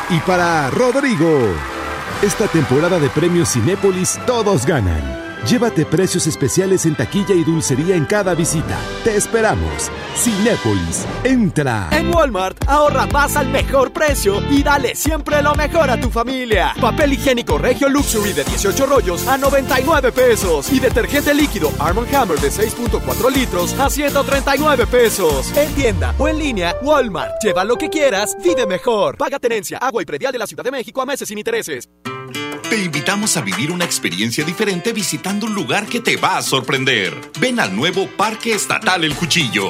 y 0.10 0.20
para 0.20 0.70
Rodrigo. 0.70 1.54
Esta 2.22 2.48
temporada 2.48 3.00
de 3.00 3.10
premios 3.10 3.54
Cinépolis 3.54 4.20
todos 4.26 4.66
ganan. 4.66 5.30
Llévate 5.48 5.86
precios 5.86 6.28
especiales 6.28 6.86
en 6.86 6.96
taquilla 6.96 7.34
y 7.34 7.44
dulcería 7.44 7.96
en 7.96 8.06
cada 8.06 8.36
visita. 8.36 8.78
Te 9.04 9.16
esperamos. 9.16 9.90
Cinépolis, 10.20 11.06
entra. 11.24 11.88
En 11.94 12.14
Walmart, 12.14 12.68
ahorra 12.68 13.06
más 13.06 13.38
al 13.38 13.48
mejor 13.48 13.94
precio 13.94 14.44
y 14.50 14.62
dale 14.64 14.94
siempre 14.94 15.42
lo 15.42 15.56
mejor 15.56 15.90
a 15.90 15.98
tu 15.98 16.10
familia. 16.10 16.74
Papel 16.82 17.14
higiénico 17.14 17.58
Regio 17.58 17.88
Luxury 17.88 18.34
de 18.34 18.44
18 18.44 18.86
rollos 18.86 19.26
a 19.30 19.38
99 19.38 20.12
pesos. 20.12 20.74
Y 20.74 20.82
detergente 20.82 21.34
líquido 21.34 21.72
Arm 21.80 22.06
Hammer 22.14 22.38
de 22.38 22.50
6.4 22.50 23.32
litros 23.34 23.80
a 23.80 23.90
139 23.90 24.88
pesos. 24.88 25.56
En 25.56 25.74
tienda 25.74 26.14
o 26.18 26.28
en 26.28 26.38
línea, 26.38 26.76
Walmart. 26.82 27.42
Lleva 27.42 27.64
lo 27.64 27.78
que 27.78 27.90
quieras, 27.90 28.36
vive 28.44 28.68
mejor. 28.68 29.16
Paga 29.16 29.40
tenencia, 29.40 29.78
agua 29.78 30.02
y 30.02 30.06
predial 30.06 30.34
de 30.34 30.40
la 30.40 30.48
Ciudad 30.48 30.66
de 30.66 30.72
México 30.72 31.02
a 31.02 31.06
meses 31.06 31.30
sin 31.30 31.38
intereses. 31.38 31.88
Te 32.70 32.84
invitamos 32.84 33.38
a 33.38 33.42
vivir 33.42 33.72
una 33.72 33.86
experiencia 33.86 34.44
diferente 34.44 34.92
visitando 34.92 35.46
un 35.46 35.56
lugar 35.56 35.88
que 35.88 36.02
te 36.02 36.18
va 36.18 36.38
a 36.38 36.42
sorprender. 36.42 37.16
Ven 37.40 37.62
al 37.62 37.74
nuevo 37.74 38.06
Parque 38.18 38.52
Estatal 38.52 39.06
El 39.06 39.16
Cuchillo. 39.16 39.70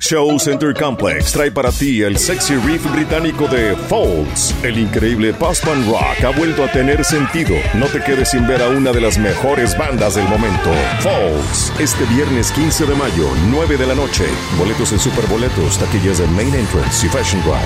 Show 0.00 0.38
Center 0.38 0.72
Complex 0.72 1.32
trae 1.32 1.50
para 1.50 1.72
ti 1.72 2.02
el 2.02 2.16
sexy 2.18 2.54
riff 2.54 2.88
británico 2.92 3.48
de 3.48 3.74
Folds. 3.88 4.54
El 4.62 4.78
increíble 4.78 5.34
Postman 5.34 5.84
Rock 5.90 6.24
ha 6.24 6.30
vuelto 6.30 6.62
a 6.62 6.70
tener 6.70 7.04
sentido. 7.04 7.56
No 7.74 7.86
te 7.86 8.00
quedes 8.00 8.30
sin 8.30 8.46
ver 8.46 8.62
a 8.62 8.68
una 8.68 8.92
de 8.92 9.00
las 9.00 9.18
mejores 9.18 9.76
bandas 9.76 10.14
del 10.14 10.28
momento. 10.28 10.70
Folds. 11.00 11.72
Este 11.80 12.04
viernes 12.14 12.52
15 12.52 12.86
de 12.86 12.94
mayo, 12.94 13.28
9 13.50 13.76
de 13.76 13.86
la 13.86 13.96
noche. 13.96 14.24
Boletos 14.56 14.92
en 14.92 15.00
Superboletos, 15.00 15.78
taquillas 15.78 16.18
de 16.18 16.28
Main 16.28 16.54
Entrance 16.54 17.04
y 17.04 17.10
Fashion 17.10 17.42
Drive. 17.42 17.58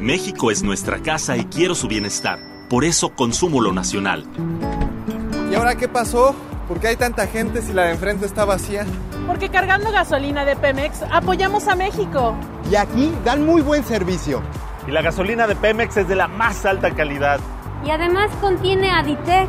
México 0.00 0.50
es 0.50 0.64
nuestra 0.64 1.00
casa 1.00 1.36
y 1.36 1.44
quiero 1.44 1.76
su 1.76 1.86
bienestar. 1.86 2.40
Por 2.68 2.84
eso 2.84 3.10
consumo 3.14 3.60
lo 3.60 3.72
nacional. 3.72 4.24
¿Y 5.52 5.54
ahora 5.54 5.76
qué 5.76 5.86
pasó? 5.86 6.34
¿Por 6.66 6.80
qué 6.80 6.88
hay 6.88 6.96
tanta 6.96 7.28
gente 7.28 7.62
si 7.62 7.72
la 7.72 7.84
de 7.84 7.92
enfrente 7.92 8.26
está 8.26 8.44
vacía? 8.44 8.86
Porque 9.30 9.48
cargando 9.48 9.92
gasolina 9.92 10.44
de 10.44 10.56
Pemex 10.56 11.04
apoyamos 11.08 11.68
a 11.68 11.76
México. 11.76 12.34
Y 12.68 12.74
aquí 12.74 13.14
dan 13.24 13.46
muy 13.46 13.62
buen 13.62 13.84
servicio. 13.84 14.42
Y 14.88 14.90
la 14.90 15.02
gasolina 15.02 15.46
de 15.46 15.54
Pemex 15.54 15.98
es 15.98 16.08
de 16.08 16.16
la 16.16 16.26
más 16.26 16.66
alta 16.66 16.90
calidad. 16.90 17.38
Y 17.86 17.90
además 17.90 18.28
contiene 18.40 18.90
Aditec, 18.90 19.48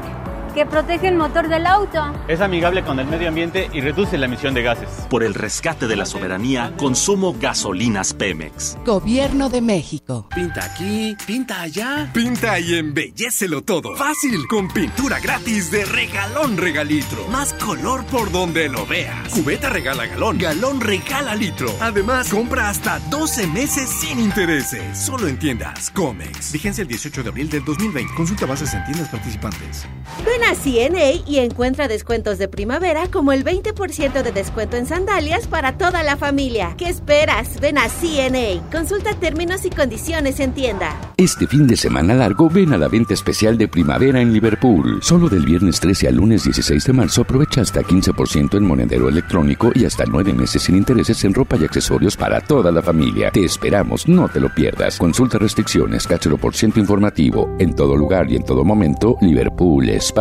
que 0.54 0.66
protege 0.66 1.08
el 1.08 1.16
motor 1.16 1.48
del 1.48 1.66
auto. 1.66 2.14
Es 2.28 2.42
amigable 2.42 2.84
con 2.84 3.00
el 3.00 3.08
medio 3.08 3.30
ambiente 3.30 3.70
y 3.74 3.82
reduce 3.82 4.18
la 4.18 4.26
emisión 4.26 4.54
de 4.54 4.62
gases. 4.64 4.90
Por 5.10 5.24
el 5.24 5.34
rescate 5.34 5.88
de 5.88 5.96
la 5.96 6.06
soberanía, 6.06 6.74
consumo 6.78 7.36
gasolinas 7.40 8.14
Pemex. 8.14 8.78
Gobierno 8.86 9.50
de 9.50 9.62
México. 9.62 10.28
Pinta 10.34 10.66
aquí, 10.66 11.16
pinta 11.26 11.62
allá. 11.62 12.10
Pinta 12.14 12.60
y 12.60 12.76
embellecelo 12.76 13.64
todo. 13.64 13.96
Fácil, 13.96 14.48
con 14.48 14.68
pintura 14.70 15.20
gratis 15.20 15.72
de 15.72 15.86
regalón 15.86 16.58
regalitro. 16.58 17.28
Más 17.30 17.54
color 17.54 18.06
por 18.06 18.32
donde 18.32 18.70
lo 18.70 18.86
veas. 18.86 19.30
Cubeta 19.30 19.70
regala 19.70 20.06
galón, 20.06 20.38
galón 20.38 20.82
regala 20.82 21.36
litro. 21.36 21.70
Además, 21.80 22.30
compra 22.30 22.70
hasta 22.70 23.00
12 23.10 23.48
meses 23.48 23.90
sin 23.90 24.20
intereses. 24.20 24.98
Solo 24.98 25.28
en 25.28 25.38
tiendas 25.38 25.90
Comex. 25.92 26.52
Vigencia 26.52 26.82
el 26.82 26.88
18 26.88 27.24
de 27.24 27.30
abril 27.30 27.50
del 27.50 27.64
2020. 27.64 28.14
Consulta 28.16 28.46
bases 28.46 28.74
en 28.74 28.84
tiendas 28.86 29.10
participantes. 29.10 29.88
Ven 30.26 30.41
a 30.44 30.56
CNA 30.56 31.24
y 31.28 31.40
encuentra 31.40 31.88
descuentos 31.88 32.38
de 32.38 32.48
primavera 32.48 33.08
como 33.08 33.32
el 33.32 33.44
20% 33.44 34.24
de 34.24 34.32
descuento 34.32 34.78
en 34.78 34.86
sandalias 34.86 35.48
para 35.48 35.78
toda 35.78 36.04
la 36.04 36.18
familia. 36.18 36.76
¿Qué 36.78 36.90
esperas? 36.90 37.60
Ven 37.60 37.78
a 37.78 37.88
CNA. 37.90 38.70
Consulta 38.72 39.14
términos 39.16 39.66
y 39.66 39.70
condiciones 39.70 40.40
en 40.40 40.54
tienda. 40.54 40.96
Este 41.18 41.48
fin 41.48 41.68
de 41.68 41.78
semana 41.78 42.14
largo 42.14 42.50
ven 42.50 42.74
a 42.74 42.78
la 42.78 42.88
venta 42.88 43.14
especial 43.14 43.58
de 43.58 43.68
primavera 43.68 44.22
en 44.22 44.34
Liverpool. 44.34 45.00
Solo 45.02 45.30
del 45.30 45.46
viernes 45.46 45.80
13 45.80 46.08
al 46.08 46.16
lunes 46.16 46.44
16 46.44 46.84
de 46.84 46.94
marzo 46.94 47.22
aprovecha 47.22 47.62
hasta 47.62 47.82
15% 47.82 48.58
en 48.58 48.66
monedero 48.66 49.10
electrónico 49.10 49.72
y 49.76 49.86
hasta 49.86 50.06
9 50.06 50.34
meses 50.34 50.64
sin 50.64 50.76
intereses 50.76 51.24
en 51.24 51.34
ropa 51.34 51.58
y 51.58 51.66
accesorios 51.66 52.18
para 52.18 52.42
toda 52.42 52.72
la 52.72 52.82
familia. 52.82 53.32
Te 53.32 53.46
esperamos, 53.46 54.08
no 54.08 54.28
te 54.30 54.40
lo 54.40 54.54
pierdas. 54.54 54.98
Consulta 54.98 55.38
restricciones, 55.38 56.08
cáchelo 56.08 56.38
por 56.38 56.56
ciento 56.56 56.80
informativo. 56.80 57.56
En 57.60 57.76
todo 57.76 57.96
lugar 57.96 58.32
y 58.32 58.36
en 58.36 58.44
todo 58.44 58.64
momento, 58.64 59.18
Liverpool 59.22 59.90
es 59.90 60.12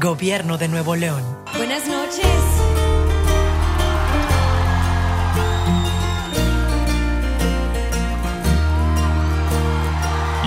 Gobierno 0.00 0.56
de 0.56 0.66
Nuevo 0.66 0.96
León. 0.96 1.22
Buenas 1.58 1.86
noches. 1.86 2.24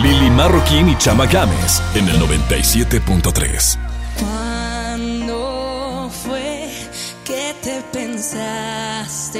Lili 0.01 0.31
Marroquín 0.31 0.89
y 0.89 0.97
Chama 0.97 1.27
Games 1.27 1.83
en 1.93 2.09
el 2.09 2.19
97.3. 2.19 3.77
¿Cuándo 4.19 6.09
fue 6.25 6.71
que 7.23 7.53
te 7.61 7.83
pensaste 7.93 9.39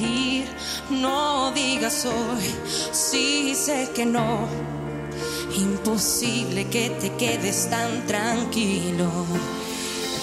ir? 0.00 0.46
No 0.90 1.50
digas 1.50 2.06
hoy, 2.06 2.54
sí 2.92 3.56
sé 3.56 3.90
que 3.96 4.06
no. 4.06 4.77
Imposible 5.56 6.66
que 6.66 6.90
te 6.90 7.10
quedes 7.14 7.68
tan 7.70 8.06
tranquilo. 8.06 9.10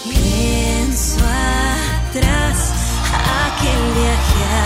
Pienso 0.04 1.18
atrás, 2.10 2.58
aquel 3.48 3.94
viaje 3.96 4.42
a 4.54 4.66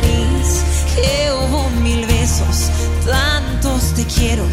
París, 0.00 0.62
que 0.94 1.32
hubo 1.32 1.70
mil 1.82 2.06
besos, 2.06 2.70
tantos 3.06 3.94
te 3.94 4.04
quiero. 4.04 4.44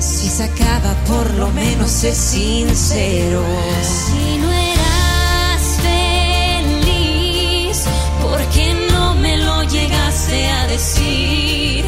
Si 0.00 0.28
se 0.28 0.44
acaba, 0.44 0.94
por 1.06 1.30
lo 1.34 1.50
menos 1.50 1.90
sé 1.90 2.12
sincero. 2.14 3.42
Si 3.82 4.38
no 4.38 4.52
eras 4.52 5.62
feliz, 6.82 7.84
¿por 8.20 8.40
qué 8.48 8.74
no 8.92 9.14
me 9.14 9.36
lo 9.36 9.62
llegaste 9.64 10.48
a 10.48 10.66
decir? 10.66 11.84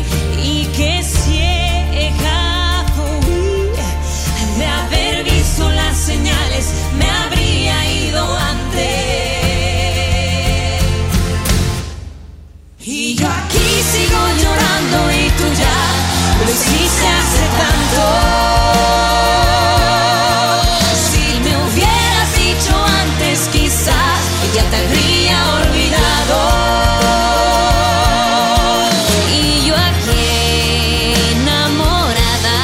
Si 20.95 21.41
me 21.41 21.57
hubieras 21.65 22.31
dicho 22.37 22.75
antes, 23.03 23.49
quizás 23.53 24.21
ya 24.55 24.63
te 24.71 24.77
habría 24.77 25.39
olvidado. 25.61 26.39
Y 29.33 29.67
yo 29.67 29.75
aquí 29.75 31.15
enamorada 31.33 32.61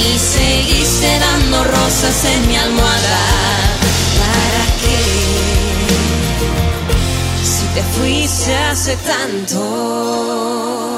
y 0.00 0.02
seguiste 0.18 1.18
dando 1.18 1.64
rosas 1.64 2.24
en 2.24 2.46
mi 2.48 2.56
almohada. 2.56 3.20
¿Para 4.20 4.64
qué? 4.80 5.00
Si 7.44 7.64
te 7.74 7.82
fuiste 7.82 8.56
hace 8.56 8.96
tanto. 8.96 10.97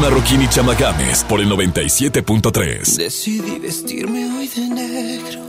Marroquín 0.00 0.42
y 0.42 0.48
Chama 0.48 0.74
Games 0.74 1.24
por 1.24 1.40
el 1.40 1.48
97.3. 1.48 2.96
Decidí 2.96 3.58
vestirme 3.58 4.30
hoy 4.32 4.46
de 4.48 4.68
negro, 4.68 5.40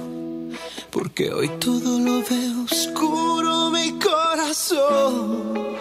porque 0.89 1.31
hoy 1.31 1.49
todo 1.59 1.99
lo 1.99 2.23
veo 2.23 2.63
oscuro 2.63 3.69
mi 3.69 3.99
corazón. 3.99 5.77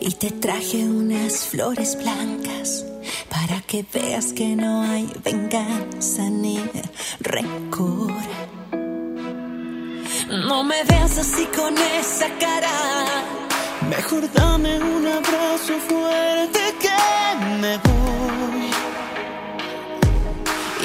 Y 0.00 0.10
te 0.12 0.30
traje 0.30 0.84
unas 0.84 1.46
flores 1.46 1.96
blancas 1.96 2.84
para 3.30 3.60
que 3.62 3.84
veas 3.92 4.32
que 4.32 4.54
no 4.56 4.82
hay 4.82 5.10
venganza 5.24 6.28
ni 6.28 6.60
rencor. 7.20 8.12
No 10.28 10.62
me 10.64 10.84
veas 10.84 11.18
así 11.18 11.46
con 11.56 11.74
esa 11.76 12.28
cara. 12.38 13.39
Mejor 13.90 14.22
dame 14.32 14.78
un 14.78 15.04
abrazo 15.04 15.74
fuerte 15.88 16.60
que 16.78 17.00
me 17.60 17.76
voy. 17.78 18.70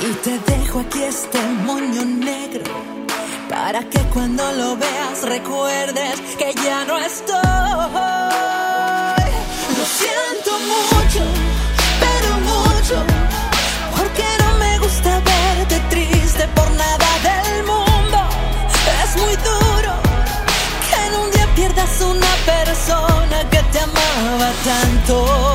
Y 0.02 0.14
te 0.24 0.40
dejo 0.52 0.80
aquí 0.80 1.04
este 1.04 1.40
moño 1.68 2.04
negro 2.04 2.64
para 3.48 3.82
que 3.92 4.00
cuando 4.14 4.52
lo 4.54 4.76
veas 4.76 5.22
recuerdes 5.22 6.20
que 6.40 6.52
ya 6.66 6.84
no 6.86 6.98
estoy. 6.98 7.38
Lo 9.78 9.86
siento 10.02 10.52
mucho, 10.74 11.22
persona 22.86 23.50
que 23.50 23.62
te 23.72 23.80
amaba 23.80 24.52
tanto. 24.64 25.55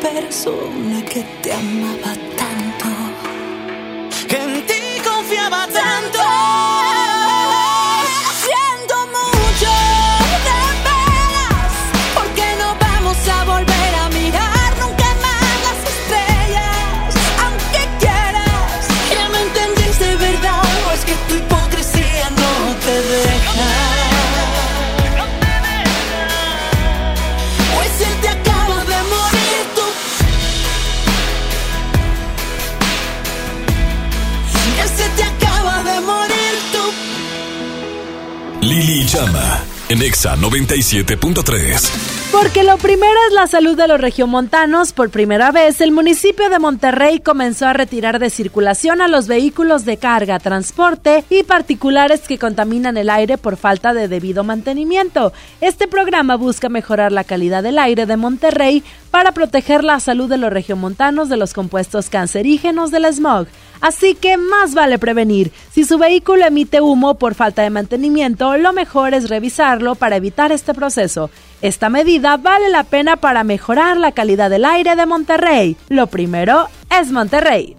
Persona 0.00 1.02
que 1.04 1.22
te 1.42 1.52
amaba 1.52 2.25
en 39.96 40.02
Exa 40.02 40.36
97.3. 40.36 42.15
Porque 42.32 42.64
lo 42.64 42.76
primero 42.76 43.14
es 43.28 43.34
la 43.34 43.46
salud 43.46 43.76
de 43.76 43.88
los 43.88 44.00
regiomontanos. 44.00 44.92
Por 44.92 45.10
primera 45.10 45.52
vez, 45.52 45.80
el 45.80 45.90
municipio 45.90 46.50
de 46.50 46.58
Monterrey 46.58 47.20
comenzó 47.20 47.66
a 47.66 47.72
retirar 47.72 48.18
de 48.18 48.30
circulación 48.30 49.00
a 49.00 49.08
los 49.08 49.26
vehículos 49.26 49.84
de 49.84 49.96
carga, 49.96 50.38
transporte 50.38 51.24
y 51.30 51.44
particulares 51.44 52.22
que 52.22 52.38
contaminan 52.38 52.96
el 52.96 53.10
aire 53.10 53.38
por 53.38 53.56
falta 53.56 53.94
de 53.94 54.08
debido 54.08 54.44
mantenimiento. 54.44 55.32
Este 55.60 55.88
programa 55.88 56.36
busca 56.36 56.68
mejorar 56.68 57.10
la 57.10 57.24
calidad 57.24 57.62
del 57.62 57.78
aire 57.78 58.06
de 58.06 58.16
Monterrey 58.16 58.82
para 59.10 59.32
proteger 59.32 59.82
la 59.82 59.98
salud 60.00 60.28
de 60.28 60.36
los 60.36 60.52
regiomontanos 60.52 61.28
de 61.28 61.38
los 61.38 61.54
compuestos 61.54 62.10
cancerígenos 62.10 62.90
del 62.90 63.06
smog. 63.14 63.46
Así 63.80 64.14
que 64.14 64.36
más 64.36 64.74
vale 64.74 64.98
prevenir. 64.98 65.52
Si 65.72 65.84
su 65.84 65.98
vehículo 65.98 66.44
emite 66.46 66.80
humo 66.80 67.14
por 67.14 67.34
falta 67.34 67.62
de 67.62 67.70
mantenimiento, 67.70 68.56
lo 68.56 68.72
mejor 68.72 69.14
es 69.14 69.28
revisarlo 69.28 69.94
para 69.94 70.16
evitar 70.16 70.52
este 70.52 70.74
proceso. 70.74 71.30
Esta 71.62 71.88
medida 71.88 72.36
vale 72.36 72.68
la 72.68 72.84
pena 72.84 73.16
para 73.16 73.44
mejorar 73.44 73.96
la 73.96 74.12
calidad 74.12 74.50
del 74.50 74.64
aire 74.64 74.94
de 74.94 75.06
Monterrey. 75.06 75.76
Lo 75.88 76.06
primero 76.06 76.68
es 76.90 77.10
Monterrey. 77.10 77.76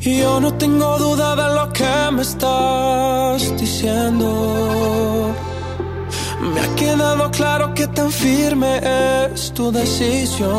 Y 0.00 0.20
yo 0.20 0.38
no 0.38 0.54
tengo 0.54 0.98
duda 0.98 1.34
de 1.34 1.54
lo 1.56 1.72
que 1.72 2.10
me 2.12 2.22
estás 2.22 3.56
diciendo. 3.58 5.34
Me 6.40 6.60
ha 6.60 6.74
quedado 6.76 7.28
claro 7.32 7.74
que 7.74 7.88
tan 7.88 8.12
firme 8.12 8.80
es 9.32 9.52
tu 9.52 9.72
decisión. 9.72 10.52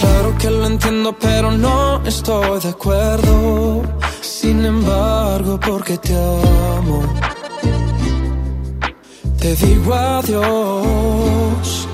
Claro 0.00 0.34
que 0.38 0.50
lo 0.50 0.66
entiendo, 0.66 1.14
pero 1.18 1.52
no 1.52 2.02
estoy 2.06 2.60
de 2.60 2.70
acuerdo. 2.70 3.82
Sin 4.22 4.64
embargo, 4.64 5.60
porque 5.60 5.98
te 5.98 6.14
amo, 6.16 7.02
te 9.38 9.54
digo 9.56 9.94
adiós. 9.94 11.88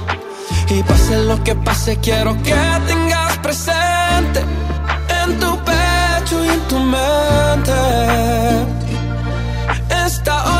Y 0.68 0.82
pase 0.84 1.24
lo 1.24 1.42
que 1.42 1.54
pase, 1.56 1.98
quiero 1.98 2.32
que 2.42 2.54
tengas 2.86 3.38
presente 3.38 4.40
en 5.22 5.38
tu 5.40 5.56
pecho 5.64 6.44
y 6.44 6.48
en 6.48 6.60
tu 6.68 6.78
mente 6.78 7.72
esta 10.06 10.55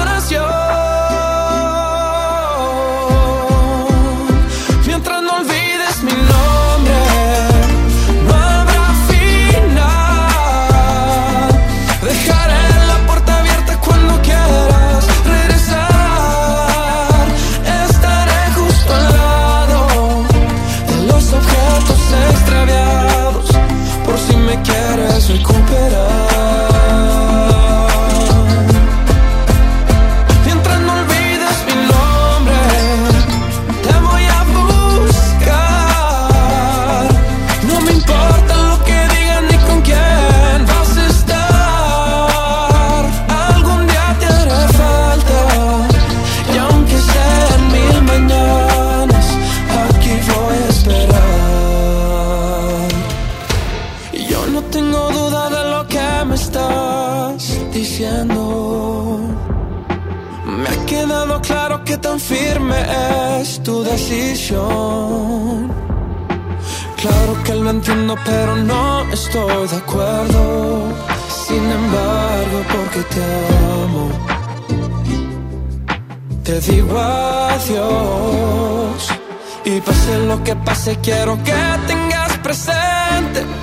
Me 57.99 58.05
ha 60.68 60.84
quedado 60.84 61.40
claro 61.40 61.82
que 61.82 61.97
tan 61.97 62.20
firme 62.20 62.76
es 63.40 63.62
tu 63.62 63.82
decisión. 63.82 65.72
Claro 66.99 67.42
que 67.42 67.55
lo 67.55 67.70
entiendo, 67.70 68.14
pero 68.22 68.55
no 68.57 69.01
estoy 69.11 69.66
de 69.68 69.76
acuerdo. 69.76 70.92
Sin 71.47 71.64
embargo, 71.64 72.62
porque 72.70 73.01
te 73.14 73.24
amo, 73.80 74.11
te 76.42 76.61
digo 76.61 76.99
adiós. 76.99 79.09
Y 79.64 79.80
pase 79.80 80.18
lo 80.26 80.44
que 80.44 80.55
pase, 80.55 80.99
quiero 81.01 81.42
que 81.42 81.55
tengas 81.86 82.36
presente 82.38 83.55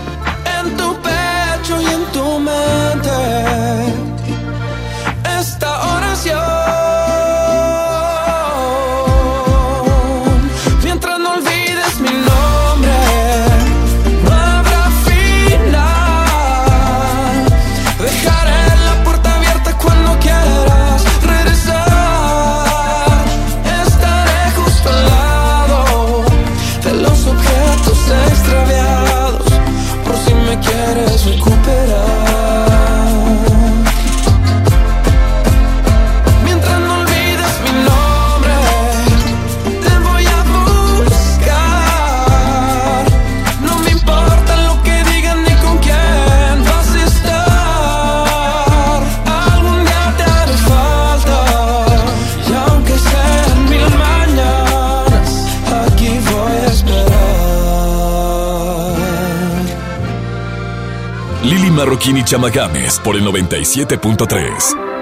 Marroquín 61.94 62.18
y 62.18 62.24
Chama 62.24 62.50
Games 62.50 63.00
por 63.04 63.16
el 63.16 63.24
97.3. 63.24 64.93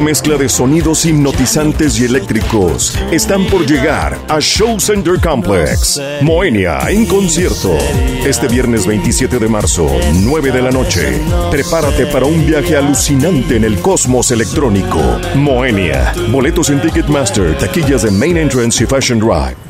mezcla 0.00 0.36
de 0.36 0.48
sonidos 0.48 1.04
hipnotizantes 1.04 1.98
y 1.98 2.04
eléctricos, 2.04 2.98
están 3.10 3.46
por 3.46 3.66
llegar 3.66 4.18
a 4.28 4.40
Show 4.40 4.80
Center 4.80 5.20
Complex. 5.20 6.00
Moenia 6.22 6.78
en 6.88 7.06
concierto. 7.06 7.76
Este 8.24 8.48
viernes 8.48 8.86
27 8.86 9.38
de 9.38 9.48
marzo, 9.48 9.88
9 10.22 10.50
de 10.50 10.62
la 10.62 10.70
noche. 10.70 11.20
Prepárate 11.50 12.06
para 12.06 12.26
un 12.26 12.46
viaje 12.46 12.76
alucinante 12.76 13.56
en 13.56 13.64
el 13.64 13.80
cosmos 13.80 14.30
electrónico. 14.30 15.00
Moenia. 15.34 16.12
Boletos 16.30 16.70
en 16.70 16.80
Ticketmaster, 16.80 17.56
taquillas 17.58 18.02
de 18.02 18.10
Main 18.10 18.36
Entrance 18.36 18.82
y 18.82 18.86
Fashion 18.86 19.18
Drive. 19.18 19.69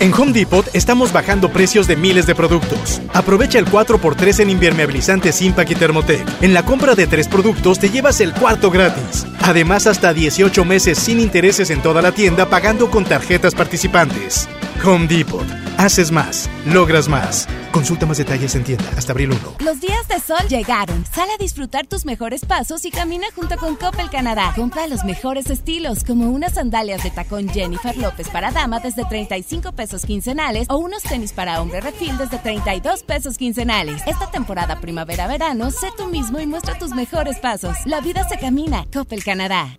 En 0.00 0.12
Home 0.12 0.32
Depot 0.32 0.66
estamos 0.74 1.12
bajando 1.12 1.50
precios 1.50 1.86
de 1.86 1.96
miles 1.96 2.26
de 2.26 2.34
productos. 2.34 3.00
Aprovecha 3.12 3.58
el 3.58 3.66
4x3 3.66 4.40
en 4.40 4.50
impermeabilizantes 4.50 5.40
Impact 5.40 5.70
y 5.70 5.74
Thermotec. 5.74 6.26
En 6.42 6.52
la 6.52 6.64
compra 6.64 6.94
de 6.94 7.06
tres 7.06 7.28
productos 7.28 7.78
te 7.78 7.90
llevas 7.90 8.20
el 8.20 8.32
cuarto 8.32 8.70
gratis. 8.70 9.26
Además, 9.42 9.86
hasta 9.86 10.12
18 10.12 10.64
meses 10.64 10.98
sin 10.98 11.20
intereses 11.20 11.70
en 11.70 11.80
toda 11.80 12.02
la 12.02 12.12
tienda 12.12 12.48
pagando 12.48 12.90
con 12.90 13.04
tarjetas 13.04 13.54
participantes. 13.54 14.48
Home 14.82 15.06
Depot. 15.06 15.44
Haces 15.78 16.10
más, 16.10 16.48
logras 16.66 17.08
más. 17.08 17.46
Consulta 17.72 18.06
más 18.06 18.18
detalles 18.18 18.54
en 18.54 18.64
tienda 18.64 18.84
hasta 18.96 19.12
abril 19.12 19.32
1. 19.32 19.56
Los 19.64 19.80
días 19.80 20.06
de 20.08 20.20
sol 20.20 20.46
llegaron. 20.48 21.04
Sale 21.06 21.32
a 21.32 21.38
disfrutar 21.38 21.86
tus 21.86 22.04
mejores 22.04 22.44
pasos 22.44 22.84
y 22.84 22.90
camina 22.90 23.26
junto 23.34 23.56
con 23.56 23.76
Coppel 23.76 24.08
Canadá. 24.10 24.52
Compra 24.54 24.86
los 24.86 25.04
mejores 25.04 25.50
estilos, 25.50 26.04
como 26.04 26.30
unas 26.30 26.54
sandalias 26.54 27.02
de 27.02 27.10
tacón 27.10 27.48
Jennifer 27.48 27.96
López 27.96 28.28
para 28.28 28.52
dama 28.52 28.80
desde 28.80 29.04
35 29.04 29.72
pesos 29.72 30.06
quincenales 30.06 30.66
o 30.70 30.76
unos 30.76 31.02
tenis 31.02 31.32
para 31.32 31.60
hombre 31.60 31.80
refil 31.80 32.16
desde 32.16 32.38
32 32.38 33.02
pesos 33.02 33.36
quincenales. 33.36 34.02
Esta 34.06 34.30
temporada 34.30 34.80
primavera-verano, 34.80 35.70
sé 35.70 35.88
tú 35.96 36.06
mismo 36.06 36.40
y 36.40 36.46
muestra 36.46 36.78
tus 36.78 36.90
mejores 36.90 37.38
pasos. 37.38 37.76
La 37.84 38.00
vida 38.00 38.28
se 38.28 38.38
camina. 38.38 38.84
Coppel 38.92 39.24
Canadá. 39.24 39.78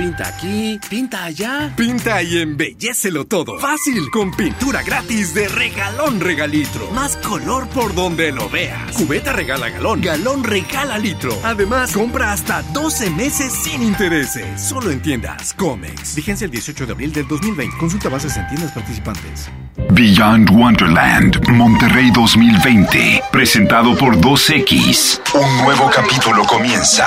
Pinta 0.00 0.28
aquí, 0.28 0.80
pinta 0.88 1.24
allá. 1.24 1.70
Pinta 1.76 2.22
y 2.22 2.38
embellecelo 2.38 3.26
todo. 3.26 3.58
Fácil, 3.58 4.10
con 4.10 4.30
pintura 4.30 4.82
gratis 4.82 5.34
de 5.34 5.46
regalón 5.46 6.20
regalitro. 6.20 6.90
Más 6.92 7.18
color 7.18 7.68
por 7.68 7.94
donde 7.94 8.32
lo 8.32 8.48
veas. 8.48 8.96
Cubeta 8.96 9.34
regala 9.34 9.68
galón, 9.68 10.00
galón 10.00 10.42
regala 10.42 10.96
litro. 10.96 11.38
Además, 11.44 11.92
compra 11.92 12.32
hasta 12.32 12.62
12 12.62 13.10
meses 13.10 13.52
sin 13.52 13.82
intereses. 13.82 14.58
Solo 14.58 14.90
en 14.90 15.02
tiendas 15.02 15.52
Comex. 15.52 16.14
Vigencia 16.14 16.46
el 16.46 16.50
18 16.50 16.86
de 16.86 16.92
abril 16.92 17.12
del 17.12 17.28
2020. 17.28 17.76
Consulta 17.76 18.08
bases 18.08 18.34
en 18.38 18.48
tiendas 18.48 18.72
participantes. 18.72 19.50
Beyond 19.90 20.48
Wonderland, 20.50 21.46
Monterrey 21.50 22.10
2020, 22.10 23.22
presentado 23.30 23.94
por 23.96 24.16
2X. 24.16 25.20
Un 25.34 25.64
nuevo 25.64 25.90
capítulo 25.94 26.44
comienza. 26.44 27.06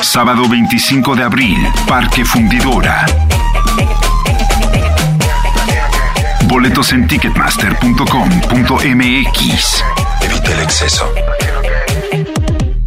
Sábado 0.00 0.48
25 0.48 1.14
de 1.14 1.22
abril, 1.22 1.56
Parque 1.86 2.21
Fundidora. 2.24 3.06
Boletos 6.44 6.92
en 6.92 7.06
ticketmaster.com.mx. 7.06 9.84
Evita 10.20 10.52
el 10.52 10.60
exceso. 10.60 11.10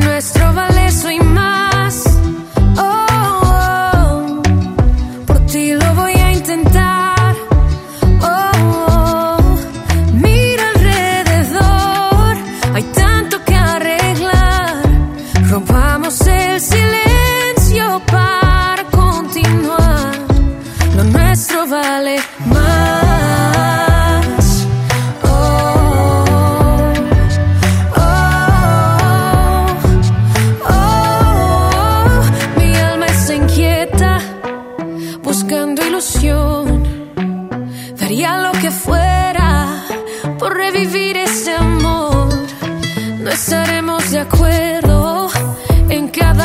Nuestro 0.00 0.52
vale 0.54 0.69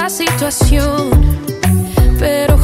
situación, 0.09 1.09
pero 2.19 2.54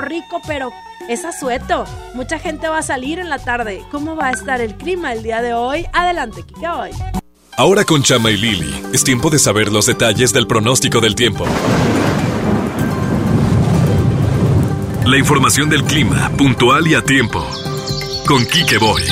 rico, 0.00 0.40
pero 0.46 0.72
es 1.08 1.24
asueto. 1.24 1.84
Mucha 2.14 2.38
gente 2.38 2.68
va 2.68 2.78
a 2.78 2.82
salir 2.82 3.18
en 3.18 3.28
la 3.28 3.38
tarde. 3.38 3.82
¿Cómo 3.90 4.16
va 4.16 4.28
a 4.28 4.30
estar 4.32 4.60
el 4.60 4.74
clima 4.74 5.12
el 5.12 5.22
día 5.22 5.40
de 5.42 5.54
hoy? 5.54 5.86
Adelante, 5.92 6.42
Kike 6.42 6.68
hoy. 6.68 6.90
Ahora 7.56 7.84
con 7.84 8.02
Chama 8.02 8.30
y 8.30 8.36
Lili, 8.36 8.82
es 8.92 9.04
tiempo 9.04 9.28
de 9.28 9.38
saber 9.38 9.70
los 9.70 9.86
detalles 9.86 10.32
del 10.32 10.46
pronóstico 10.46 11.00
del 11.00 11.14
tiempo. 11.14 11.44
La 15.04 15.18
información 15.18 15.68
del 15.68 15.84
clima, 15.84 16.30
puntual 16.36 16.86
y 16.86 16.94
a 16.94 17.02
tiempo. 17.02 17.46
Con 18.26 18.46
Quique 18.46 18.78
Boy. 18.78 19.02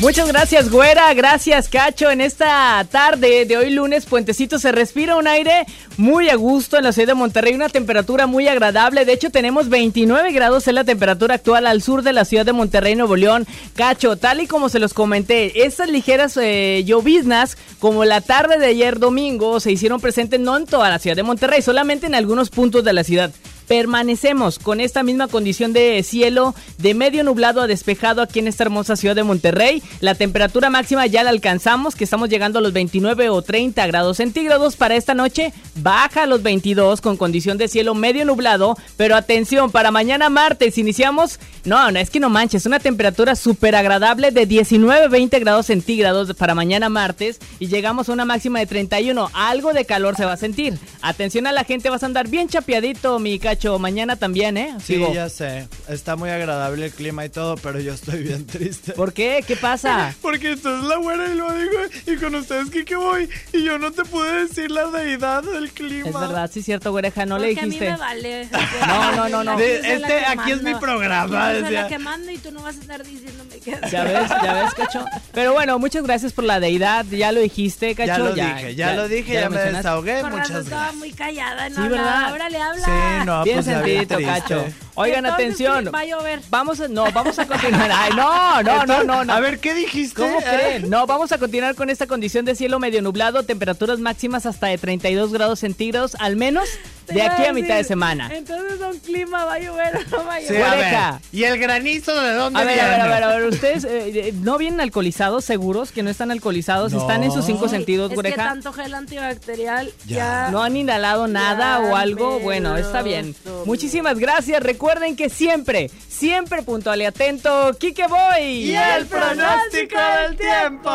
Muchas 0.00 0.28
gracias, 0.28 0.70
güera. 0.70 1.12
Gracias, 1.14 1.68
Cacho. 1.68 2.08
En 2.10 2.20
esta 2.20 2.86
tarde 2.88 3.46
de 3.46 3.56
hoy 3.56 3.70
lunes, 3.70 4.06
Puentecito, 4.06 4.60
se 4.60 4.70
respira 4.70 5.16
un 5.16 5.26
aire 5.26 5.66
muy 5.98 6.30
a 6.30 6.36
gusto 6.36 6.78
en 6.78 6.84
la 6.84 6.92
ciudad 6.92 7.08
de 7.08 7.14
Monterrey. 7.14 7.54
Una 7.54 7.68
temperatura 7.68 8.26
muy 8.26 8.46
agradable. 8.48 9.04
De 9.04 9.12
hecho, 9.12 9.30
tenemos 9.30 9.68
29 9.68 10.32
grados 10.32 10.66
en 10.68 10.76
la 10.76 10.84
temperatura 10.84 11.34
actual 11.34 11.66
al 11.66 11.82
sur 11.82 12.02
de 12.02 12.12
la 12.12 12.24
ciudad 12.24 12.46
de 12.46 12.52
Monterrey, 12.52 12.94
Nuevo 12.94 13.16
León. 13.16 13.46
Cacho, 13.74 14.16
tal 14.16 14.40
y 14.40 14.46
como 14.46 14.68
se 14.68 14.78
los 14.78 14.94
comenté, 14.94 15.66
estas 15.66 15.90
ligeras 15.90 16.38
eh, 16.40 16.84
lloviznas, 16.86 17.58
como 17.80 18.04
la 18.04 18.20
tarde 18.20 18.58
de 18.58 18.66
ayer 18.66 19.00
domingo, 19.00 19.58
se 19.58 19.72
hicieron 19.72 20.00
presentes 20.00 20.38
no 20.38 20.56
en 20.56 20.66
toda 20.66 20.88
la 20.88 21.00
ciudad 21.00 21.16
de 21.16 21.24
Monterrey, 21.24 21.62
solamente 21.62 22.06
en 22.06 22.14
algunos 22.14 22.48
puntos 22.48 22.84
de 22.84 22.92
la 22.92 23.02
ciudad 23.02 23.32
permanecemos 23.68 24.58
con 24.58 24.80
esta 24.80 25.02
misma 25.02 25.28
condición 25.28 25.72
de 25.72 26.02
cielo 26.02 26.54
de 26.78 26.94
medio 26.94 27.22
nublado 27.22 27.60
a 27.60 27.66
despejado 27.66 28.22
aquí 28.22 28.38
en 28.38 28.48
esta 28.48 28.64
hermosa 28.64 28.96
ciudad 28.96 29.14
de 29.14 29.22
Monterrey. 29.22 29.82
La 30.00 30.14
temperatura 30.14 30.70
máxima 30.70 31.06
ya 31.06 31.22
la 31.22 31.30
alcanzamos, 31.30 31.94
que 31.94 32.04
estamos 32.04 32.30
llegando 32.30 32.58
a 32.58 32.62
los 32.62 32.72
29 32.72 33.28
o 33.28 33.42
30 33.42 33.86
grados 33.86 34.16
centígrados. 34.16 34.76
Para 34.76 34.96
esta 34.96 35.14
noche 35.14 35.52
baja 35.76 36.22
a 36.22 36.26
los 36.26 36.42
22 36.42 37.00
con 37.02 37.16
condición 37.16 37.58
de 37.58 37.68
cielo 37.68 37.94
medio 37.94 38.24
nublado. 38.24 38.76
Pero 38.96 39.14
atención, 39.14 39.70
para 39.70 39.90
mañana 39.90 40.30
martes 40.30 40.78
iniciamos... 40.78 41.38
No, 41.64 41.90
no, 41.90 41.98
es 41.98 42.08
que 42.08 42.20
no 42.20 42.30
manches, 42.30 42.64
una 42.64 42.80
temperatura 42.80 43.36
súper 43.36 43.76
agradable 43.76 44.30
de 44.30 44.48
19-20 44.48 45.38
grados 45.40 45.66
centígrados 45.66 46.34
para 46.34 46.54
mañana 46.54 46.88
martes. 46.88 47.38
Y 47.58 47.66
llegamos 47.66 48.08
a 48.08 48.12
una 48.12 48.24
máxima 48.24 48.60
de 48.60 48.66
31. 48.66 49.30
Algo 49.34 49.74
de 49.74 49.84
calor 49.84 50.16
se 50.16 50.24
va 50.24 50.32
a 50.32 50.36
sentir. 50.38 50.78
Atención 51.02 51.46
a 51.46 51.52
la 51.52 51.64
gente, 51.64 51.90
vas 51.90 52.02
a 52.02 52.06
andar 52.06 52.28
bien 52.28 52.48
chapeadito, 52.48 53.18
mi 53.18 53.38
cacho. 53.38 53.57
Mañana 53.78 54.16
también, 54.16 54.56
¿eh? 54.56 54.74
Sí, 54.78 54.94
Sigo. 54.94 55.12
ya 55.12 55.28
sé. 55.28 55.68
Está 55.88 56.16
muy 56.16 56.30
agradable 56.30 56.86
el 56.86 56.92
clima 56.92 57.24
y 57.24 57.28
todo, 57.28 57.56
pero 57.56 57.80
yo 57.80 57.92
estoy 57.92 58.22
bien 58.22 58.46
triste. 58.46 58.92
¿Por 58.92 59.12
qué? 59.12 59.42
¿Qué 59.46 59.56
pasa? 59.56 60.14
Porque 60.22 60.52
esto 60.52 60.76
es 60.78 60.84
la 60.84 60.96
buena 60.98 61.26
y 61.32 61.34
lo 61.36 61.52
digo. 61.52 61.72
Y 62.06 62.16
con 62.16 62.34
ustedes, 62.36 62.70
¿qué, 62.70 62.84
qué 62.84 62.96
voy? 62.96 63.28
Y 63.52 63.64
yo 63.64 63.78
no 63.78 63.90
te 63.90 64.04
pude 64.04 64.44
decir 64.46 64.70
la 64.70 64.86
deidad 64.86 65.42
del 65.42 65.70
clima. 65.72 66.08
Es 66.08 66.14
verdad, 66.14 66.50
sí, 66.52 66.62
cierto, 66.62 66.90
güereja, 66.92 67.26
no 67.26 67.38
le 67.38 67.48
Porque 67.48 67.60
a 67.60 67.62
mí 67.64 67.68
dijiste. 67.70 67.90
me 67.92 67.96
vale. 67.98 68.48
No, 68.86 69.12
no, 69.16 69.28
no, 69.28 69.44
no. 69.44 69.58
Este- 69.58 70.02
que 70.06 70.24
aquí 70.26 70.52
es 70.52 70.62
mi 70.62 70.74
programa, 70.76 71.48
Yo 71.52 71.54
soy 71.54 71.62
decía. 71.64 71.82
la 71.82 71.88
que 71.88 71.98
mando 71.98 72.30
y 72.30 72.38
tú 72.38 72.50
no 72.52 72.62
vas 72.62 72.76
a 72.76 72.80
estar 72.80 73.04
diciéndome 73.04 73.58
qué 73.58 73.74
hacer. 73.74 73.90
Ya 73.90 74.04
ves, 74.04 74.28
ya 74.42 74.54
ves, 74.54 74.74
Cacho. 74.74 75.04
Pero 75.32 75.52
bueno, 75.52 75.78
muchas 75.78 76.02
gracias 76.04 76.32
por 76.32 76.44
la 76.44 76.60
deidad. 76.60 77.04
Ya 77.10 77.32
lo 77.32 77.40
dijiste, 77.40 77.94
Cacho. 77.94 78.06
Ya 78.06 78.18
lo 78.18 78.34
dije, 78.34 78.74
ya 78.74 78.94
lo 78.94 79.08
dije, 79.08 79.32
ya 79.34 79.40
lo 79.44 79.50
me 79.50 79.56
mencionaste. 79.56 79.76
desahogué. 79.88 80.14
Razón 80.22 80.30
Muchas 80.32 80.50
estaba 80.50 80.80
gracias. 80.82 80.94
muy 80.96 81.12
callada, 81.12 81.68
no 81.70 81.82
Sí. 81.82 81.88
¿verdad? 81.88 82.24
Ahora 82.24 82.48
le 82.50 82.58
habla. 82.58 82.84
Sí, 82.84 83.26
no, 83.26 83.44
Bien 83.48 83.64
pues 83.64 83.76
sentidito. 83.76 84.18
Cacho. 84.18 84.64
Oigan, 84.98 85.26
atención. 85.26 85.84
¿qué? 85.84 85.90
Va 85.90 86.00
a 86.00 86.04
llover. 86.04 86.40
Vamos 86.50 86.80
a, 86.80 86.88
no, 86.88 87.10
vamos 87.12 87.38
a 87.38 87.46
continuar. 87.46 87.90
Ay, 87.92 88.10
no, 88.16 88.62
no, 88.62 88.84
no, 88.86 89.04
no, 89.04 89.24
no. 89.24 89.32
A 89.32 89.40
ver, 89.40 89.58
¿qué 89.60 89.74
dijiste? 89.74 90.20
¿Cómo 90.22 90.38
creen? 90.40 90.90
No, 90.90 91.06
vamos 91.06 91.32
a 91.32 91.38
continuar 91.38 91.74
con 91.74 91.88
esta 91.90 92.06
condición 92.06 92.44
de 92.44 92.54
cielo 92.54 92.78
medio 92.78 93.00
nublado, 93.02 93.42
temperaturas 93.44 93.98
máximas 94.00 94.44
hasta 94.46 94.66
de 94.66 94.78
32 94.78 95.32
grados 95.32 95.60
centígrados, 95.60 96.16
al 96.18 96.36
menos 96.36 96.68
de 97.06 97.22
aquí 97.22 97.42
a 97.42 97.46
decir, 97.48 97.54
mitad 97.54 97.76
de 97.76 97.84
semana. 97.84 98.30
Entonces, 98.34 98.80
un 98.80 98.98
clima 98.98 99.44
va 99.44 99.54
a 99.54 99.58
llover 99.60 99.96
o 99.96 100.16
no 100.18 100.24
va 100.26 100.34
a 100.34 100.40
Sí, 100.40 100.48
llover. 100.48 100.62
a 100.64 100.70
ver. 100.70 100.78
Güereja. 100.78 101.20
¿Y 101.32 101.44
el 101.44 101.58
granizo 101.58 102.20
de 102.20 102.32
dónde 102.34 102.60
A 102.60 102.64
ver, 102.64 102.74
viene? 102.74 102.90
a 102.90 102.90
ver, 102.92 103.00
a 103.00 103.06
ver, 103.14 103.22
a 103.24 103.28
ver, 103.28 103.44
ustedes 103.46 103.84
eh, 103.84 104.10
eh, 104.28 104.32
no 104.42 104.58
vienen 104.58 104.80
alcoholizados, 104.80 105.44
seguros 105.44 105.92
que 105.92 106.02
no 106.02 106.10
están 106.10 106.30
alcoholizados, 106.32 106.92
No. 106.92 107.00
están 107.00 107.22
en 107.22 107.30
sus 107.32 107.46
cinco 107.46 107.64
Ay, 107.66 107.70
sentidos, 107.70 108.10
es 108.12 108.18
que 108.20 108.32
tanto 108.32 108.72
gel 108.72 108.92
antibacterial 108.94 109.92
Ya. 110.06 110.16
ya. 110.16 110.48
No 110.50 110.62
han 110.62 110.76
inhalado 110.76 111.28
nada 111.28 111.78
o 111.80 111.94
algo, 111.96 112.40
bueno, 112.40 112.76
está 112.76 113.02
bien. 113.02 113.34
Muchísimas 113.64 114.18
gracias. 114.18 114.60
Recuerden 114.62 114.87
que 115.16 115.28
siempre, 115.28 115.90
siempre 116.08 116.62
puntual 116.62 117.02
y 117.02 117.04
atento, 117.04 117.76
Kike 117.78 118.06
Boy. 118.06 118.42
Y 118.42 118.74
el 118.74 119.06
pronóstico 119.06 119.96
del 120.22 120.36
tiempo. 120.36 120.90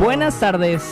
Buenas 0.00 0.40
tardes. 0.40 0.82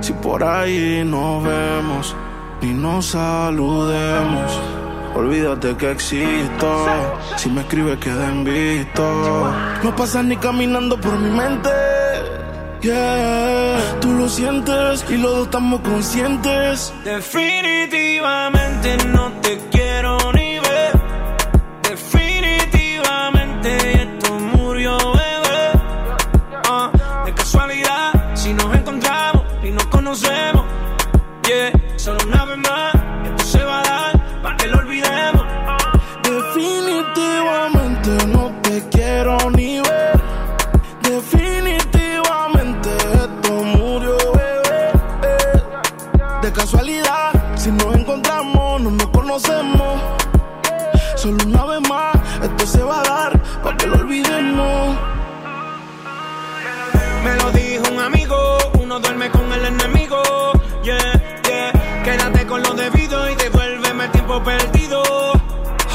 Si 0.00 0.12
por 0.14 0.44
ahí 0.44 1.02
nos 1.04 1.44
vemos 1.44 2.16
y 2.60 2.66
nos 2.66 3.06
saludemos, 3.06 4.60
olvídate 5.14 5.76
que 5.76 5.90
existo. 5.90 6.86
Si 7.36 7.50
me 7.50 7.62
escribes, 7.62 7.98
queda 7.98 8.28
en 8.28 8.44
visto. 8.44 9.52
No 9.82 9.96
pasas 9.96 10.24
ni 10.24 10.36
caminando 10.36 11.00
por 11.00 11.18
mi 11.18 11.30
mente. 11.30 11.70
Tú 12.82 14.10
lo 14.10 14.28
sientes 14.28 15.04
y 15.08 15.16
los 15.16 15.30
dos 15.30 15.44
estamos 15.44 15.80
conscientes. 15.82 16.92
Definitivamente 17.04 18.96
no 19.06 19.30
te 19.40 19.56
quiero 19.70 20.18
ni 20.32 20.58
ver. 20.58 20.92
Definitivamente 21.88 24.02
esto 24.02 24.34
murió, 24.34 24.98
bebé. 24.98 25.70
Ah, 26.68 26.90
de 27.24 27.32
casualidad, 27.32 28.34
si 28.34 28.52
nos 28.52 28.74
encontramos 28.74 29.44
y 29.62 29.70
nos 29.70 29.86
conocemos. 29.86 30.51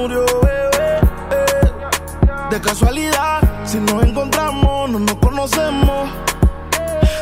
murió, 0.00 0.24
bebé. 0.42 0.98
Eh, 1.30 1.70
De 2.50 2.60
casualidad, 2.60 3.40
si 3.64 3.78
nos 3.78 4.02
encontramos, 4.02 4.90
no 4.90 4.98
nos 4.98 5.14
conocemos. 5.16 6.08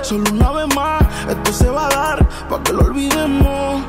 Solo 0.02 0.24
una 0.32 0.50
vez 0.52 0.74
más, 0.74 1.02
esto 1.28 1.52
se 1.52 1.68
va 1.68 1.86
a 1.86 1.90
dar 1.90 2.28
para 2.48 2.62
que 2.62 2.72
lo 2.72 2.80
olvidemos. 2.82 3.82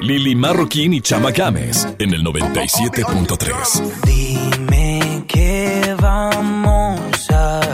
Lili 0.00 0.34
Marroquín 0.34 0.94
y 0.94 1.00
Chama 1.00 1.30
Games 1.30 1.86
en 1.98 2.12
el 2.12 2.24
97.3. 2.24 4.31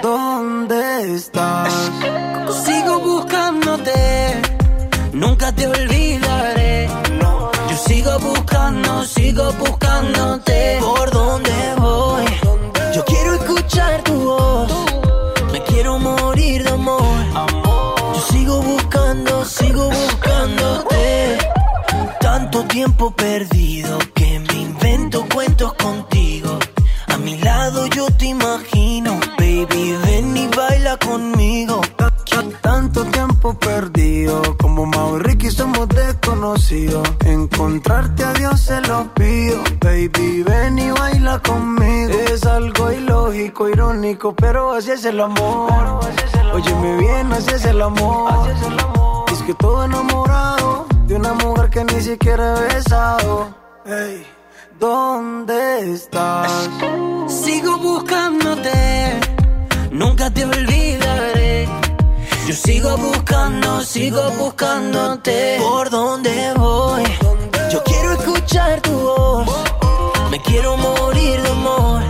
Sigo 1.19 2.99
buscándote, 3.01 4.41
nunca 5.11 5.51
te 5.51 5.67
olvidaré. 5.67 6.87
Yo 7.69 7.77
sigo 7.85 8.17
buscando, 8.19 9.03
sigo 9.03 9.51
buscándote. 9.59 10.77
¿Por 10.79 11.11
dónde 11.11 11.51
voy? 11.79 12.25
Yo 12.95 13.03
quiero 13.03 13.33
escuchar 13.33 14.01
tu 14.03 14.13
voz. 14.13 14.71
Me 15.51 15.61
quiero 15.63 15.99
morir 15.99 16.63
de 16.63 16.69
amor. 16.69 17.25
Yo 18.15 18.21
sigo 18.31 18.61
buscando, 18.61 19.43
sigo 19.43 19.89
buscándote. 19.89 21.37
Tanto 22.21 22.63
tiempo 22.63 23.11
perdido 23.11 23.99
conmigo. 31.05 31.81
Tanto 32.61 33.03
tiempo 33.05 33.53
perdido, 33.53 34.41
como 34.57 34.85
Mau 34.85 35.17
y 35.17 35.19
Ricky 35.19 35.51
somos 35.51 35.87
desconocidos. 35.89 37.07
Encontrarte 37.25 38.23
a 38.23 38.33
Dios 38.33 38.59
se 38.59 38.81
lo 38.81 39.13
pido, 39.13 39.61
baby, 39.79 40.43
ven 40.43 40.79
y 40.79 40.91
baila 40.91 41.39
conmigo. 41.39 42.13
Es 42.31 42.45
algo 42.45 42.91
ilógico, 42.91 43.69
irónico, 43.69 44.33
pero 44.35 44.73
así 44.73 44.91
es 44.91 45.05
el 45.05 45.19
amor. 45.19 45.99
Óyeme 46.53 46.97
bien, 46.97 47.33
así 47.33 47.51
es 47.53 47.65
el 47.65 47.81
amor. 47.81 48.49
Es 49.31 49.41
que 49.43 49.53
todo 49.55 49.83
enamorado 49.85 50.85
de 51.07 51.15
una 51.15 51.33
mujer 51.33 51.69
que 51.69 51.83
ni 51.83 52.01
siquiera 52.01 52.55
he 52.57 52.73
besado. 52.73 53.53
Ey, 53.85 54.25
¿dónde 54.79 55.93
estás? 55.93 56.69
Sigo 57.27 57.77
buscándote, 57.77 59.19
nunca 59.91 60.29
te 60.31 60.45
olvidaré. 60.45 61.67
Yo 62.47 62.53
sigo 62.53 62.97
buscando, 62.97 63.81
sigo 63.81 64.21
buscándote. 64.31 65.57
¿Por 65.59 65.89
dónde 65.89 66.53
voy? 66.57 67.03
Yo 67.71 67.83
quiero 67.83 68.13
escuchar 68.13 68.81
tu 68.81 68.91
voz. 68.91 69.47
Me 70.31 70.41
quiero 70.41 70.77
morir 70.77 71.41
de 71.41 71.49
amor. 71.49 72.01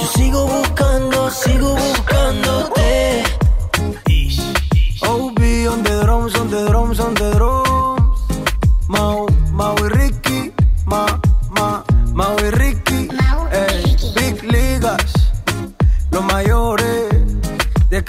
Yo 0.00 0.06
sigo 0.16 0.46
buscando, 0.46 1.30
sigo 1.30 1.74
buscándote. 1.74 3.24
OB 5.02 5.40
on 5.72 5.82
the 5.82 6.00
drums, 6.02 6.34
on 6.36 6.50
the 6.50 6.66
drums, 6.68 7.00
on 7.00 7.14
the 7.14 7.30
drums. 7.34 8.20
Mau, 8.88 9.26
Mau 9.52 9.74
y 9.84 9.88
Ricky, 9.88 10.52
Ma, 10.86 11.06
Ma, 11.50 11.84
Mau 12.12 12.36
y 12.38 12.50
Ricky. 12.50 13.08
Ey, 13.52 13.96
Big 14.14 14.42
Ligas, 14.44 15.32
los 16.10 16.24
mayores 16.24 16.87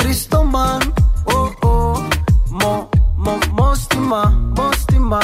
de 0.09 0.15
Cristo 0.15 0.43
Man. 0.43 0.81
Oh, 1.25 1.53
oh, 1.61 2.09
Mo, 2.49 2.89
Mo, 3.15 3.39
Mostima, 3.51 4.29
Mostima. 4.57 5.19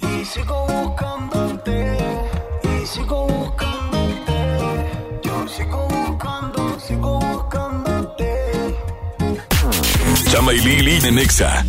Y 0.00 0.24
sigo 0.24 0.66
buscándote, 0.66 1.96
y 2.62 2.86
sigo 2.86 3.26
buscándote. 3.26 4.38
Yo 5.24 5.48
sigo 5.48 5.88
buscando, 5.88 6.78
sigo 6.78 7.18
en 11.04 11.14
Nexa. 11.16 11.64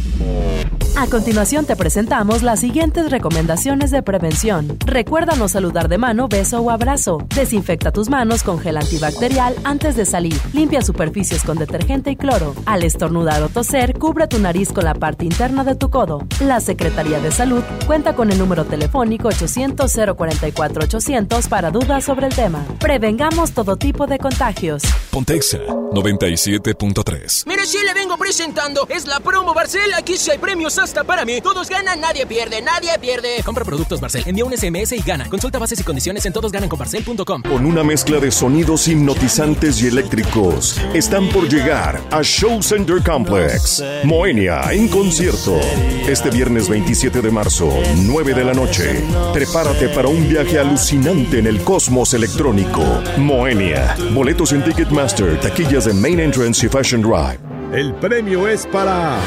A 0.97 1.07
continuación 1.07 1.65
te 1.65 1.75
presentamos 1.75 2.43
las 2.43 2.59
siguientes 2.59 3.09
recomendaciones 3.09 3.89
de 3.91 4.03
prevención. 4.03 4.77
Recuerda 4.85 5.35
no 5.35 5.47
saludar 5.47 5.87
de 5.87 5.97
mano, 5.97 6.27
beso 6.27 6.59
o 6.59 6.69
abrazo. 6.69 7.19
Desinfecta 7.33 7.91
tus 7.91 8.09
manos 8.09 8.43
con 8.43 8.59
gel 8.59 8.77
antibacterial 8.77 9.55
antes 9.63 9.95
de 9.95 10.05
salir. 10.05 10.35
Limpia 10.53 10.81
superficies 10.81 11.43
con 11.43 11.57
detergente 11.57 12.11
y 12.11 12.17
cloro. 12.17 12.53
Al 12.65 12.83
estornudar 12.83 13.41
o 13.41 13.49
toser, 13.49 13.97
cubre 13.97 14.27
tu 14.27 14.37
nariz 14.39 14.73
con 14.73 14.83
la 14.83 14.93
parte 14.93 15.25
interna 15.25 15.63
de 15.63 15.75
tu 15.75 15.89
codo. 15.89 16.27
La 16.41 16.59
Secretaría 16.59 17.19
de 17.19 17.31
Salud 17.31 17.63
cuenta 17.87 18.13
con 18.13 18.31
el 18.31 18.37
número 18.37 18.65
telefónico 18.65 19.29
800-044-800 19.29 21.47
para 21.47 21.71
dudas 21.71 22.03
sobre 22.03 22.27
el 22.27 22.35
tema. 22.35 22.63
Prevengamos 22.79 23.53
todo 23.53 23.77
tipo 23.77 24.07
de 24.07 24.19
contagios. 24.19 24.83
Pontexa 25.11 25.59
97.3. 25.91 27.43
Mire, 27.45 27.65
si 27.65 27.77
le 27.83 27.93
vengo 27.93 28.17
presentando, 28.17 28.87
es 28.89 29.05
la 29.07 29.19
promo 29.19 29.53
Barcel. 29.53 29.93
Aquí 29.93 30.15
sí 30.15 30.31
hay 30.31 30.37
premios 30.37 30.79
hasta 30.79 31.03
para 31.03 31.25
mí. 31.25 31.41
Todos 31.41 31.67
ganan, 31.67 31.99
nadie 31.99 32.25
pierde, 32.25 32.61
nadie 32.61 32.97
pierde. 32.99 33.43
Compra 33.43 33.65
productos 33.65 33.99
Barcel, 33.99 34.23
envía 34.25 34.45
un 34.45 34.57
SMS 34.57 34.93
y 34.93 35.01
gana. 35.01 35.27
Consulta 35.29 35.59
bases 35.59 35.81
y 35.81 35.83
condiciones 35.83 36.25
en 36.25 36.31
todosgananconbarcel.com. 36.31 37.43
Con 37.43 37.65
una 37.65 37.83
mezcla 37.83 38.19
de 38.19 38.31
sonidos 38.31 38.87
hipnotizantes 38.87 39.81
y 39.81 39.87
eléctricos, 39.87 40.79
están 40.93 41.27
por 41.27 41.49
llegar 41.49 42.01
a 42.09 42.23
Show 42.23 42.63
Center 42.63 43.03
Complex. 43.03 43.83
Moenia 44.05 44.71
en 44.71 44.87
concierto. 44.87 45.59
Este 46.07 46.29
viernes 46.29 46.69
27 46.69 47.21
de 47.21 47.31
marzo, 47.31 47.69
9 47.97 48.33
de 48.33 48.45
la 48.45 48.53
noche. 48.53 49.03
Prepárate 49.33 49.89
para 49.89 50.07
un 50.07 50.29
viaje 50.29 50.57
alucinante 50.57 51.39
en 51.39 51.47
el 51.47 51.61
cosmos 51.63 52.13
electrónico. 52.13 52.81
Moenia. 53.17 53.97
Boletos 54.13 54.53
en 54.53 54.63
Ticketmaster, 54.63 55.00
taquillas 55.07 55.85
de 55.85 55.93
Main 55.93 56.19
Entrance 56.19 56.63
y 56.63 56.69
Fashion 56.69 57.01
Drive. 57.01 57.39
El 57.73 57.93
premio 57.95 58.47
es 58.47 58.67
para 58.67 59.17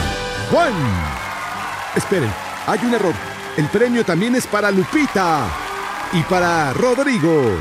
Juan. 0.50 0.72
Esperen, 1.96 2.30
hay 2.66 2.78
un 2.84 2.94
error. 2.94 3.14
El 3.56 3.66
premio 3.66 4.04
también 4.04 4.36
es 4.36 4.46
para 4.46 4.70
Lupita 4.70 5.48
y 6.12 6.22
para 6.22 6.72
Rodrigo. 6.74 7.56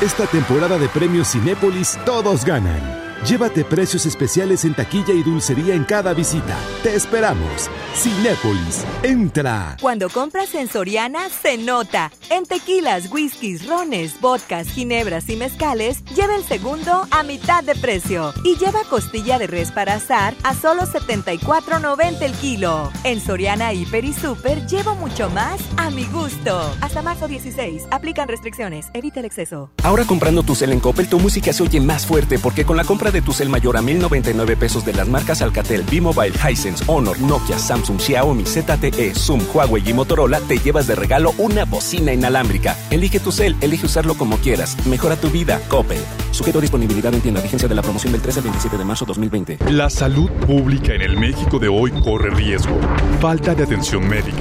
Esta 0.00 0.26
temporada 0.26 0.78
de 0.78 0.88
premios 0.88 1.32
Cinépolis 1.32 1.98
todos 2.04 2.44
ganan. 2.44 2.99
Llévate 3.26 3.64
precios 3.66 4.06
especiales 4.06 4.64
en 4.64 4.72
taquilla 4.72 5.12
y 5.12 5.22
dulcería 5.22 5.74
en 5.74 5.84
cada 5.84 6.14
visita. 6.14 6.56
Te 6.82 6.94
esperamos. 6.94 7.68
Cinépolis, 7.94 8.84
entra. 9.02 9.76
Cuando 9.78 10.08
compras 10.08 10.54
en 10.54 10.68
Soriana, 10.68 11.28
se 11.28 11.58
nota. 11.58 12.10
En 12.30 12.46
tequilas, 12.46 13.12
whiskies, 13.12 13.66
rones, 13.66 14.18
vodkas, 14.20 14.68
ginebras 14.68 15.28
y 15.28 15.36
mezcales, 15.36 16.02
lleva 16.16 16.34
el 16.34 16.44
segundo 16.44 17.06
a 17.10 17.22
mitad 17.22 17.62
de 17.62 17.74
precio. 17.74 18.32
Y 18.42 18.56
lleva 18.56 18.84
costilla 18.88 19.38
de 19.38 19.48
res 19.48 19.70
para 19.70 19.96
asar 19.96 20.34
a 20.42 20.54
solo 20.54 20.82
74.90 20.82 22.22
el 22.22 22.32
kilo. 22.32 22.90
En 23.04 23.20
Soriana, 23.20 23.74
Hiper 23.74 24.04
y 24.06 24.14
Super, 24.14 24.66
llevo 24.66 24.94
mucho 24.94 25.28
más 25.28 25.60
a 25.76 25.90
mi 25.90 26.06
gusto. 26.06 26.74
Hasta 26.80 27.02
marzo 27.02 27.28
16. 27.28 27.88
Aplican 27.90 28.28
restricciones. 28.28 28.86
Evita 28.94 29.20
el 29.20 29.26
exceso. 29.26 29.70
Ahora 29.82 30.06
comprando 30.06 30.42
tu 30.42 30.54
cel 30.54 30.72
en 30.72 30.80
Coppel, 30.80 31.08
tu 31.08 31.18
música 31.18 31.52
se 31.52 31.62
oye 31.62 31.80
más 31.80 32.06
fuerte 32.06 32.38
porque 32.38 32.64
con 32.64 32.78
la 32.78 32.84
compra 32.84 33.09
de 33.12 33.22
tu 33.22 33.32
cel 33.32 33.48
mayor 33.48 33.76
a 33.76 33.82
1099 33.82 34.56
pesos 34.56 34.84
de 34.84 34.92
las 34.92 35.08
marcas 35.08 35.42
Alcatel, 35.42 35.84
B-Mobile, 35.90 36.34
Hisense, 36.34 36.84
Honor, 36.86 37.18
Nokia, 37.20 37.58
Samsung, 37.58 37.98
Xiaomi, 37.98 38.44
ZTE, 38.44 39.14
Zoom, 39.14 39.40
Huawei 39.52 39.82
y 39.88 39.92
Motorola, 39.92 40.40
te 40.40 40.58
llevas 40.58 40.86
de 40.86 40.94
regalo 40.94 41.32
una 41.38 41.64
bocina 41.64 42.12
inalámbrica. 42.12 42.76
Elige 42.90 43.20
tu 43.20 43.32
cel, 43.32 43.56
elige 43.60 43.86
usarlo 43.86 44.14
como 44.14 44.38
quieras. 44.38 44.76
Mejora 44.86 45.16
tu 45.16 45.28
vida, 45.30 45.60
Coppel. 45.68 46.00
Sujeto 46.30 46.58
a 46.58 46.62
disponibilidad 46.62 47.12
en 47.12 47.20
tienda. 47.20 47.40
Vigencia 47.40 47.68
de 47.68 47.74
la 47.74 47.82
promoción 47.82 48.12
del 48.12 48.22
13 48.22 48.38
al 48.38 48.44
27 48.44 48.78
de 48.78 48.84
marzo 48.84 49.04
2020. 49.04 49.58
La 49.70 49.90
salud 49.90 50.30
pública 50.46 50.94
en 50.94 51.02
el 51.02 51.18
México 51.18 51.58
de 51.58 51.68
hoy 51.68 51.90
corre 52.02 52.30
riesgo. 52.30 52.78
Falta 53.20 53.54
de 53.54 53.64
atención 53.64 54.08
médica. 54.08 54.38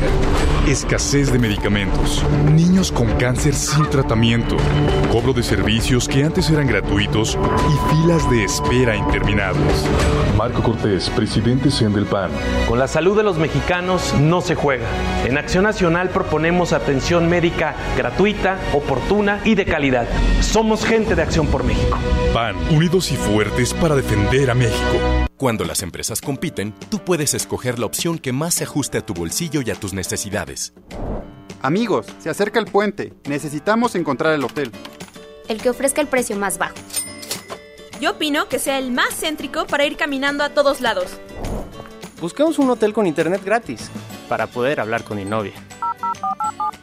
Escasez 0.68 1.32
de 1.32 1.40
medicamentos. 1.40 2.24
Niños 2.54 2.92
con 2.92 3.08
cáncer 3.18 3.56
sin 3.56 3.90
tratamiento. 3.90 4.56
Cobro 5.12 5.34
de 5.34 5.42
servicios 5.42 6.08
que 6.08 6.24
antes 6.24 6.50
eran 6.50 6.68
gratuitos 6.68 7.38
y 7.38 7.96
filas 7.96 8.30
de 8.30 8.44
espera 8.44 8.59
interminables. 8.98 9.86
Marco 10.38 10.62
Cortés, 10.62 11.10
presidente 11.10 11.72
CEN 11.72 11.94
del 11.94 12.06
PAN. 12.06 12.30
Con 12.68 12.78
la 12.78 12.88
salud 12.88 13.18
de 13.18 13.24
los 13.24 13.38
mexicanos 13.38 14.14
no 14.16 14.42
se 14.42 14.56
juega. 14.56 14.88
En 15.26 15.38
Acción 15.38 15.64
Nacional 15.64 16.10
proponemos 16.10 16.74
atención 16.74 17.30
médica 17.30 17.76
gratuita, 17.98 18.60
oportuna 18.74 19.42
y 19.44 19.56
de 19.56 19.66
calidad. 19.66 20.08
Somos 20.42 20.86
gente 20.86 21.16
de 21.16 21.24
Acción 21.24 21.48
por 21.48 21.64
México. 21.64 21.98
PAN, 22.34 22.56
unidos 22.70 23.12
y 23.12 23.16
fuertes 23.16 23.74
para 23.74 23.96
defender 23.96 24.52
a 24.52 24.56
México. 24.56 24.98
Cuando 25.36 25.66
las 25.66 25.82
empresas 25.82 26.22
compiten, 26.22 26.74
tú 26.90 27.00
puedes 27.00 27.34
escoger 27.34 27.80
la 27.80 27.86
opción 27.86 28.20
que 28.20 28.34
más 28.34 28.56
se 28.56 28.66
ajuste 28.66 29.00
a 29.00 29.06
tu 29.06 29.14
bolsillo 29.14 29.62
y 29.66 29.72
a 29.72 29.76
tus 29.76 29.94
necesidades. 29.94 30.74
Amigos, 31.62 32.06
se 32.20 32.30
acerca 32.30 32.60
el 32.60 32.66
puente. 32.66 33.14
Necesitamos 33.28 33.96
encontrar 33.96 34.34
el 34.34 34.44
hotel. 34.44 34.72
El 35.48 35.62
que 35.62 35.70
ofrezca 35.70 36.02
el 36.02 36.08
precio 36.08 36.36
más 36.38 36.58
bajo. 36.58 36.76
Yo 38.00 38.12
opino 38.12 38.48
que 38.48 38.60
sea 38.60 38.78
el 38.78 38.92
más 38.92 39.20
céntrico 39.20 39.68
para 39.68 39.86
ir 39.86 39.98
caminando 39.98 40.44
a 40.44 40.50
todos 40.50 40.80
lados. 40.82 41.08
Buscamos 42.22 42.60
un 42.60 42.70
hotel 42.70 42.94
con 42.94 43.08
internet 43.08 43.42
gratis 43.44 43.90
para 44.28 44.48
poder 44.48 44.80
hablar 44.80 45.04
con 45.04 45.18
mi 45.18 45.26
novia. 45.26 45.54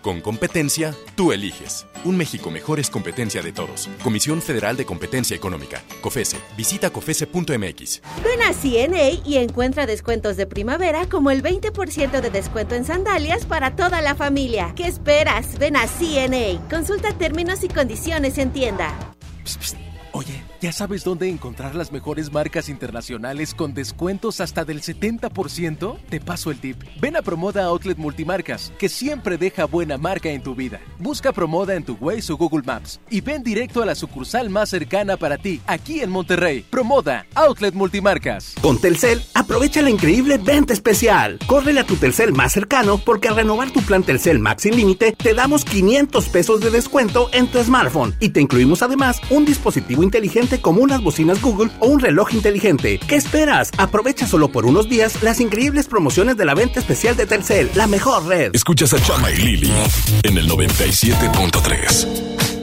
Con 0.02 0.20
competencia, 0.20 0.94
tú 1.16 1.32
eliges. 1.32 1.84
Un 2.05 2.16
México 2.16 2.51
mejor 2.51 2.78
es 2.78 2.90
competencia 2.90 3.43
de 3.43 3.52
todos. 3.52 3.88
Comisión 4.05 4.40
Federal 4.40 4.76
de 4.76 4.84
Competencia 4.86 5.34
Económica. 5.34 5.82
COFESE. 6.01 6.36
Visita 6.56 6.90
COFESE.mx. 6.90 8.02
Ven 8.22 8.43
a 8.43 8.52
CNA 8.52 9.20
y 9.24 9.38
encuentra 9.38 9.84
descuentos 9.84 10.36
de 10.36 10.47
primavera 10.47 11.09
como 11.09 11.32
el 11.32 11.43
20% 11.43 12.20
de 12.20 12.30
descuento 12.30 12.76
en 12.76 12.84
sandalias 12.84 13.47
para 13.47 13.74
toda 13.74 14.01
la 14.01 14.14
familia. 14.14 14.72
¿Qué 14.76 14.86
esperas? 14.86 15.59
Ven 15.59 15.76
a 15.76 15.88
CNA. 15.88 16.68
Consulta 16.70 17.12
términos 17.18 17.64
y 17.64 17.68
condiciones 17.68 18.38
en 18.38 18.52
tienda. 18.52 18.94
Psst, 19.44 19.62
psst. 19.62 19.76
Oye, 20.12 20.45
¿ya 20.66 20.72
sabes 20.72 21.05
dónde 21.05 21.28
encontrar 21.28 21.76
las 21.76 21.93
mejores 21.93 22.32
marcas 22.32 22.68
internacionales 22.68 23.55
con 23.55 23.72
descuentos 23.72 24.40
hasta 24.40 24.64
del 24.64 24.82
70%? 24.82 25.97
Te 26.09 26.18
paso 26.18 26.51
el 26.51 26.59
tip. 26.59 26.82
Ven 27.01 27.14
a 27.14 27.22
Promoda 27.22 27.66
Outlet 27.66 27.97
Multimarcas, 27.97 28.72
que 28.76 28.88
siempre 28.88 29.38
deja 29.38 29.66
buena 29.66 29.97
marca 29.97 30.28
en 30.28 30.43
tu 30.43 30.56
vida. 30.56 30.80
Busca 30.98 31.32
Promoda 31.32 31.76
en 31.76 31.84
tu 31.84 31.97
Waze 32.01 32.32
o 32.32 32.36
Google 32.36 32.64
Maps 32.66 32.98
y 33.10 33.20
ven 33.20 33.44
directo 33.44 33.80
a 33.80 33.86
la 33.86 33.94
sucursal 33.94 34.51
más 34.51 34.70
cercana 34.70 35.16
para 35.16 35.38
ti, 35.38 35.60
aquí 35.68 36.01
en 36.01 36.10
Monterrey. 36.10 36.66
Promoda 36.68 37.26
Outlet 37.36 37.72
Multimarcas. 37.72 38.55
Con 38.60 38.80
Telcel, 38.80 39.22
aprovecha 39.34 39.82
la 39.82 39.90
increíble 39.90 40.36
venta 40.36 40.72
especial. 40.72 41.38
Córrele 41.47 41.78
a 41.78 41.86
tu 41.86 41.94
Telcel 41.94 42.32
más 42.32 42.52
cercano 42.52 42.98
porque 42.98 43.28
al 43.28 43.36
renovar 43.36 43.70
tu 43.70 43.82
plan 43.82 44.02
Telcel 44.02 44.40
Max 44.40 44.64
sin 44.64 44.74
límite, 44.74 45.12
te 45.12 45.32
damos 45.32 45.64
500 45.64 46.28
pesos 46.28 46.60
de 46.60 46.72
descuento 46.72 47.30
en 47.32 47.47
tu 47.47 47.62
smartphone 47.62 48.16
y 48.18 48.30
te 48.30 48.40
incluimos 48.40 48.82
además 48.82 49.20
un 49.30 49.44
dispositivo 49.44 50.02
inteligente 50.02 50.56
como 50.61 50.83
unas 50.83 51.03
bocinas 51.03 51.41
Google 51.41 51.70
o 51.81 51.87
un 51.87 52.01
reloj 52.01 52.35
inteligente. 52.35 53.01
¿Qué 53.07 53.16
esperas? 53.16 53.70
Aprovecha 53.78 54.27
solo 54.27 54.49
por 54.49 54.66
unos 54.66 54.89
días 54.89 55.23
las 55.23 55.41
increíbles 55.41 55.87
promociones 55.87 56.37
de 56.37 56.45
la 56.45 56.55
venta 56.55 56.81
especial 56.81 57.16
de 57.16 57.27
Telcel, 57.27 57.70
la 57.74 57.87
mejor 57.87 58.27
red. 58.27 58.51
Escuchas 58.55 58.93
a 58.93 59.03
Chama 59.03 59.31
y 59.31 59.37
Lili 59.37 59.73
en 60.23 60.39
el 60.39 60.49
97.3. 60.49 62.56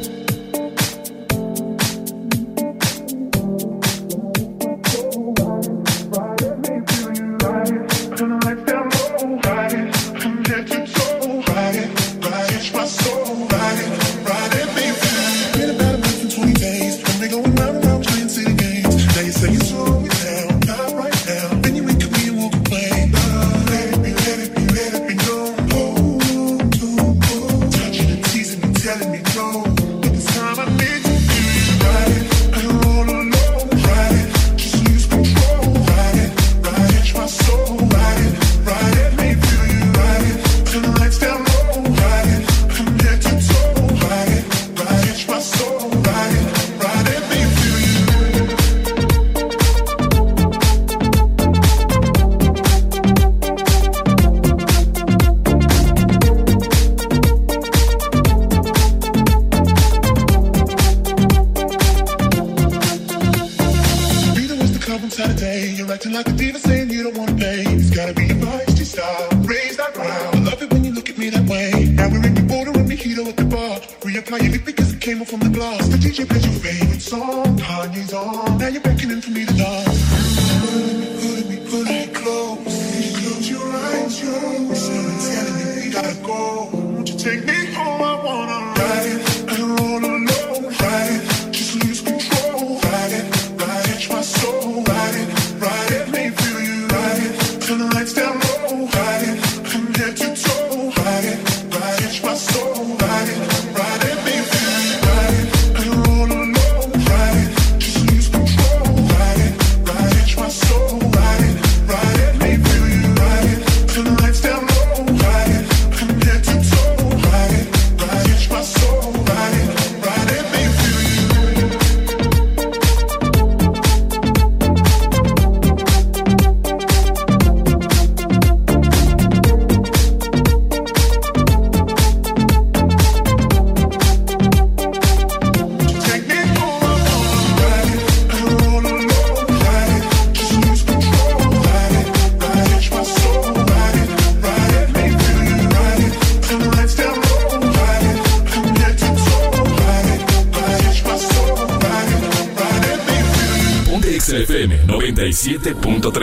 97.3. 155.43 156.22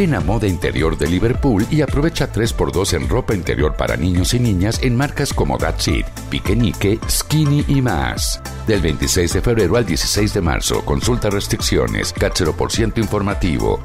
Ven 0.00 0.14
a 0.14 0.20
Moda 0.20 0.46
Interior 0.46 0.96
de 0.96 1.06
Liverpool 1.06 1.66
y 1.70 1.82
aprovecha 1.82 2.32
3x2 2.32 2.94
en 2.94 3.06
ropa 3.06 3.34
interior 3.34 3.76
para 3.76 3.98
niños 3.98 4.32
y 4.32 4.40
niñas 4.40 4.80
en 4.82 4.96
marcas 4.96 5.34
como 5.34 5.58
That's 5.58 5.88
It, 5.88 6.06
Piquenique, 6.30 6.98
Skinny 7.06 7.66
y 7.68 7.82
más. 7.82 8.40
Del 8.66 8.80
26 8.80 9.34
de 9.34 9.42
febrero 9.42 9.76
al 9.76 9.84
16 9.84 10.32
de 10.32 10.40
marzo, 10.40 10.82
consulta 10.86 11.28
restricciones, 11.28 12.14
por 12.56 12.72
ciento 12.72 12.98
informativo. 12.98 13.80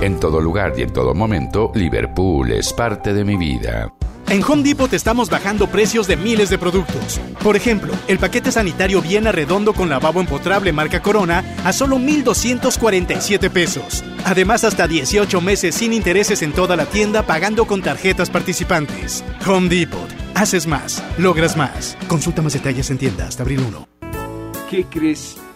En 0.00 0.20
todo 0.20 0.40
lugar 0.40 0.74
y 0.76 0.82
en 0.82 0.92
todo 0.92 1.12
momento, 1.12 1.72
Liverpool 1.74 2.52
es 2.52 2.72
parte 2.72 3.12
de 3.12 3.24
mi 3.24 3.36
vida. 3.36 3.92
En 4.30 4.44
Home 4.44 4.62
Depot 4.62 4.92
estamos 4.92 5.28
bajando 5.28 5.66
precios 5.66 6.06
de 6.06 6.16
miles 6.16 6.50
de 6.50 6.56
productos. 6.56 7.20
Por 7.42 7.56
ejemplo, 7.56 7.92
el 8.06 8.20
paquete 8.20 8.52
sanitario 8.52 9.02
Viena 9.02 9.32
Redondo 9.32 9.72
con 9.72 9.88
lavabo 9.88 10.20
empotrable 10.20 10.72
marca 10.72 11.02
Corona 11.02 11.42
a 11.64 11.72
solo 11.72 11.98
1,247 11.98 13.50
pesos. 13.50 14.04
Además, 14.24 14.62
hasta 14.62 14.86
18 14.86 15.40
meses 15.40 15.74
sin 15.74 15.92
intereses 15.92 16.42
en 16.42 16.52
toda 16.52 16.76
la 16.76 16.86
tienda 16.86 17.24
pagando 17.24 17.64
con 17.66 17.82
tarjetas 17.82 18.30
participantes. 18.30 19.24
Home 19.48 19.68
Depot. 19.68 20.08
Haces 20.36 20.68
más, 20.68 21.02
logras 21.18 21.56
más. 21.56 21.98
Consulta 22.06 22.40
más 22.40 22.52
detalles 22.52 22.88
en 22.90 22.98
tienda 22.98 23.26
hasta 23.26 23.42
abril 23.42 23.64
1. 23.66 23.88
¿Qué 24.70 24.84
crees? 24.84 25.39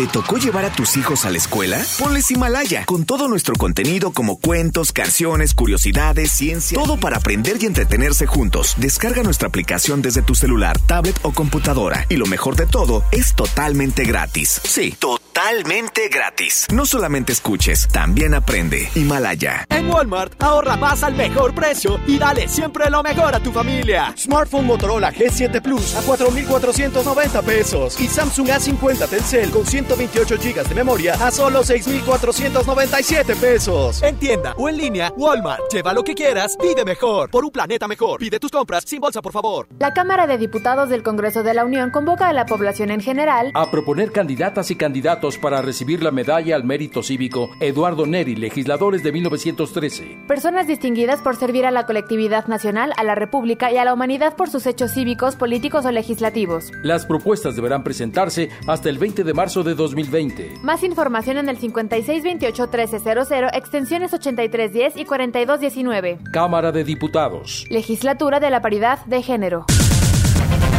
¿Te 0.00 0.06
tocó 0.06 0.38
llevar 0.38 0.64
a 0.64 0.72
tus 0.72 0.96
hijos 0.96 1.26
a 1.26 1.30
la 1.30 1.36
escuela? 1.36 1.78
Ponles 1.98 2.30
Himalaya, 2.30 2.86
con 2.86 3.04
todo 3.04 3.28
nuestro 3.28 3.54
contenido 3.54 4.12
como 4.12 4.40
cuentos, 4.40 4.92
canciones, 4.92 5.52
curiosidades, 5.52 6.32
ciencia, 6.32 6.78
todo 6.78 6.98
para 6.98 7.18
aprender 7.18 7.58
y 7.60 7.66
entretenerse 7.66 8.24
juntos. 8.26 8.76
Descarga 8.78 9.22
nuestra 9.22 9.48
aplicación 9.48 10.00
desde 10.00 10.22
tu 10.22 10.34
celular, 10.34 10.78
tablet 10.78 11.20
o 11.20 11.32
computadora. 11.32 12.06
Y 12.08 12.16
lo 12.16 12.24
mejor 12.24 12.56
de 12.56 12.64
todo, 12.64 13.04
es 13.12 13.34
totalmente 13.34 14.04
gratis. 14.04 14.62
Sí, 14.64 14.96
totalmente 14.98 16.08
gratis. 16.08 16.66
No 16.72 16.86
solamente 16.86 17.34
escuches, 17.34 17.86
también 17.88 18.32
aprende. 18.32 18.88
Himalaya. 18.94 19.66
En 19.68 19.90
Walmart, 19.90 20.42
ahorra 20.42 20.78
más 20.78 21.02
al 21.02 21.14
mejor 21.14 21.54
precio 21.54 22.00
y 22.06 22.16
dale 22.16 22.48
siempre 22.48 22.88
lo 22.88 23.02
mejor 23.02 23.34
a 23.34 23.40
tu 23.40 23.52
familia. 23.52 24.14
Smartphone 24.16 24.64
Motorola 24.64 25.12
G7 25.12 25.60
Plus 25.60 25.94
a 25.94 26.00
4,490 26.00 27.42
pesos 27.42 28.00
y 28.00 28.08
Samsung 28.08 28.48
A50 28.48 29.06
Telcel 29.06 29.50
con 29.50 29.66
100 29.66 29.89
128 29.90 30.36
GB 30.36 30.68
de 30.68 30.74
memoria 30.74 31.14
a 31.14 31.32
solo 31.32 31.64
6,497 31.64 33.34
pesos. 33.34 34.02
En 34.04 34.16
tienda 34.16 34.54
o 34.56 34.68
en 34.68 34.76
línea, 34.76 35.12
Walmart. 35.16 35.62
Lleva 35.72 35.92
lo 35.92 36.04
que 36.04 36.14
quieras, 36.14 36.56
pide 36.60 36.84
mejor. 36.84 37.28
Por 37.30 37.44
un 37.44 37.50
planeta 37.50 37.88
mejor. 37.88 38.20
Pide 38.20 38.38
tus 38.38 38.52
compras 38.52 38.84
sin 38.86 39.00
bolsa, 39.00 39.20
por 39.20 39.32
favor. 39.32 39.66
La 39.80 39.92
Cámara 39.92 40.28
de 40.28 40.38
Diputados 40.38 40.90
del 40.90 41.02
Congreso 41.02 41.42
de 41.42 41.54
la 41.54 41.64
Unión 41.64 41.90
convoca 41.90 42.28
a 42.28 42.32
la 42.32 42.46
población 42.46 42.92
en 42.92 43.00
general 43.00 43.50
a 43.54 43.70
proponer 43.72 44.12
candidatas 44.12 44.70
y 44.70 44.76
candidatos 44.76 45.38
para 45.38 45.60
recibir 45.60 46.04
la 46.04 46.12
medalla 46.12 46.54
al 46.54 46.62
mérito 46.62 47.02
cívico 47.02 47.50
Eduardo 47.58 48.06
Neri, 48.06 48.36
legisladores 48.36 49.02
de 49.02 49.10
1913. 49.10 50.18
Personas 50.28 50.68
distinguidas 50.68 51.20
por 51.20 51.34
servir 51.34 51.66
a 51.66 51.72
la 51.72 51.86
colectividad 51.86 52.46
nacional, 52.46 52.92
a 52.96 53.02
la 53.02 53.16
República 53.16 53.72
y 53.72 53.78
a 53.78 53.84
la 53.84 53.92
humanidad 53.92 54.36
por 54.36 54.50
sus 54.50 54.66
hechos 54.66 54.92
cívicos, 54.92 55.34
políticos 55.34 55.84
o 55.84 55.90
legislativos. 55.90 56.70
Las 56.84 57.06
propuestas 57.06 57.56
deberán 57.56 57.82
presentarse 57.82 58.50
hasta 58.68 58.88
el 58.88 58.98
20 58.98 59.24
de 59.24 59.34
marzo 59.34 59.64
de 59.64 59.69
2020. 59.74 60.58
Más 60.62 60.82
información 60.82 61.38
en 61.38 61.48
el 61.48 61.58
5628-1300, 61.58 63.50
extensiones 63.54 64.12
8310 64.12 64.96
y 64.96 65.04
4219. 65.04 66.18
Cámara 66.32 66.72
de 66.72 66.84
Diputados. 66.84 67.66
Legislatura 67.70 68.40
de 68.40 68.50
la 68.50 68.60
Paridad 68.60 69.04
de 69.06 69.22
Género. 69.22 69.66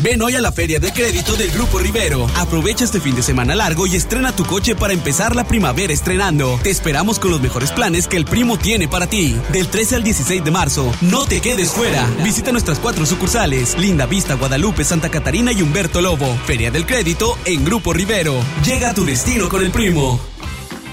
Ven 0.00 0.22
hoy 0.22 0.36
a 0.36 0.40
la 0.40 0.52
Feria 0.52 0.78
de 0.78 0.92
Crédito 0.92 1.34
del 1.34 1.50
Grupo 1.50 1.80
Rivero. 1.80 2.28
Aprovecha 2.36 2.84
este 2.84 3.00
fin 3.00 3.16
de 3.16 3.22
semana 3.22 3.56
largo 3.56 3.84
y 3.86 3.96
estrena 3.96 4.34
tu 4.34 4.44
coche 4.44 4.76
para 4.76 4.92
empezar 4.92 5.34
la 5.34 5.42
primavera 5.42 5.92
estrenando. 5.92 6.58
Te 6.62 6.70
esperamos 6.70 7.18
con 7.18 7.32
los 7.32 7.40
mejores 7.40 7.72
planes 7.72 8.06
que 8.06 8.16
el 8.16 8.24
primo 8.24 8.58
tiene 8.58 8.86
para 8.86 9.08
ti. 9.08 9.36
Del 9.52 9.66
13 9.66 9.96
al 9.96 10.04
16 10.04 10.44
de 10.44 10.50
marzo, 10.52 10.92
no 11.00 11.26
te 11.26 11.40
quedes 11.40 11.70
fuera. 11.70 12.08
Visita 12.22 12.52
nuestras 12.52 12.78
cuatro 12.78 13.06
sucursales: 13.06 13.76
Linda 13.76 14.06
Vista, 14.06 14.34
Guadalupe, 14.34 14.84
Santa 14.84 15.10
Catarina 15.10 15.50
y 15.50 15.62
Humberto 15.62 16.00
Lobo. 16.00 16.38
Feria 16.46 16.70
del 16.70 16.86
Crédito 16.86 17.36
en 17.44 17.64
Grupo 17.64 17.92
Rivero. 17.92 18.34
Llega 18.64 18.90
a 18.90 18.94
tu 18.94 19.04
destino 19.04 19.48
con 19.48 19.62
el 19.62 19.72
primo. 19.72 20.20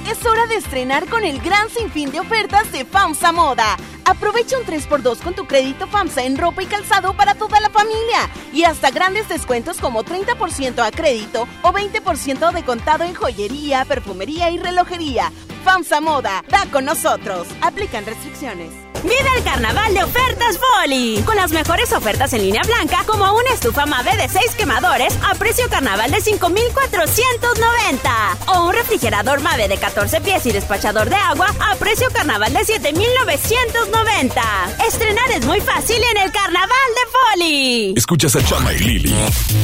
Es 0.08 0.24
hora 0.24 0.46
de 0.46 0.58
estrenar 0.58 1.08
con 1.08 1.24
el 1.24 1.42
gran 1.42 1.68
sinfín 1.70 2.12
de 2.12 2.20
ofertas 2.20 2.72
de 2.72 2.86
FAMSA 2.86 3.32
Moda. 3.32 3.76
Aprovecha 4.06 4.56
un 4.60 4.64
3x2 4.64 5.18
con 5.20 5.34
tu 5.34 5.48
crédito 5.48 5.88
FAMSA 5.88 6.26
en 6.26 6.38
ropa 6.38 6.62
y 6.62 6.68
calzado 6.68 7.18
para 7.18 7.34
toda 7.34 7.60
la 7.60 7.72
familia. 7.72 8.30
Y 8.54 8.66
hasta 8.66 8.92
grandes 8.92 9.28
descuentos 9.28 9.78
como 9.78 10.04
30% 10.04 10.86
a 10.86 10.92
crédito 10.92 11.48
o 11.64 11.74
20% 11.74 12.52
de 12.52 12.64
contado 12.64 13.04
en 13.04 13.16
joyería, 13.16 13.84
perfumería 13.86 14.52
y 14.52 14.60
relojería. 14.60 15.32
FAMSA 15.64 16.02
Moda, 16.02 16.44
da 16.50 16.68
con 16.72 16.86
nosotros. 16.86 17.48
Aplican 17.62 18.06
restricciones. 18.06 18.85
Vive 19.06 19.30
el 19.38 19.44
carnaval 19.44 19.94
de 19.94 20.04
ofertas 20.04 20.58
Foli. 20.58 21.22
Con 21.24 21.36
las 21.36 21.52
mejores 21.52 21.94
ofertas 21.94 22.34
en 22.34 22.42
línea 22.42 22.64
blanca, 22.64 23.04
como 23.06 23.32
una 23.36 23.52
estufa 23.52 23.86
Mave 23.86 24.18
de 24.18 24.28
6 24.28 24.56
quemadores 24.58 25.16
a 25.24 25.36
precio 25.36 25.70
carnaval 25.70 26.10
de 26.10 26.22
5,490. 26.22 28.38
O 28.48 28.66
un 28.66 28.74
refrigerador 28.74 29.42
Mave 29.42 29.68
de 29.68 29.78
14 29.78 30.22
pies 30.22 30.48
y 30.48 30.52
despachador 30.52 31.08
de 31.10 31.18
agua 31.18 31.54
a 31.60 31.76
precio 31.76 32.10
carnaval 32.12 32.52
de 32.52 32.66
7,990. 32.66 34.42
Estrenar 34.88 35.30
es 35.32 35.46
muy 35.46 35.62
fácil 35.62 36.02
en 36.12 36.18
el 36.24 36.32
carnaval 36.32 36.70
de 36.96 37.02
Foli. 37.12 37.94
Escuchas 37.96 38.36
a 38.36 38.44
Chama 38.44 38.74
y 38.74 38.80
Lili 38.80 39.14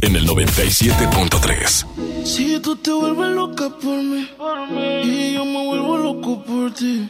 en 0.01 0.15
el 0.17 0.27
97.3. 0.27 2.25
Si 2.25 2.59
tú 2.59 2.75
te 2.75 2.91
vuelves 2.91 3.31
loca 3.31 3.69
por 3.69 3.97
mí, 3.97 4.29
y 5.03 5.33
yo 5.33 5.45
me 5.45 5.65
vuelvo 5.65 5.97
loco 5.97 6.43
por 6.43 6.71
ti. 6.75 7.09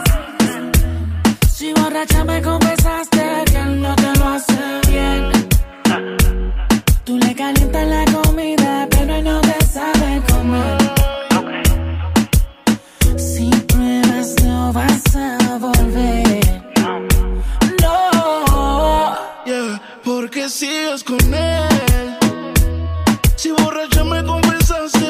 Si 1.61 1.71
borracha 1.73 2.23
me 2.23 2.41
confesaste 2.41 3.21
que 3.45 3.57
él 3.57 3.83
no 3.83 3.95
te 3.95 4.11
lo 4.17 4.29
hace 4.29 4.81
bien. 4.87 5.31
Tú 7.03 7.19
le 7.19 7.35
calientas 7.35 7.87
la 7.87 8.03
comida, 8.05 8.87
pero 8.89 9.13
él 9.17 9.23
no 9.23 9.39
te 9.41 9.65
sabe 9.67 10.23
comer. 10.27 10.77
Si 13.15 13.51
pruebas, 13.67 14.33
no 14.43 14.73
vas 14.73 15.15
a 15.15 15.37
volver. 15.59 16.63
No. 17.79 19.17
Yeah, 19.45 19.79
porque 20.03 20.49
sigues 20.49 21.03
con 21.03 21.31
él. 21.31 22.17
Si 23.35 23.51
borracha 23.51 24.03
me 24.03 24.23
confesaste 24.23 25.00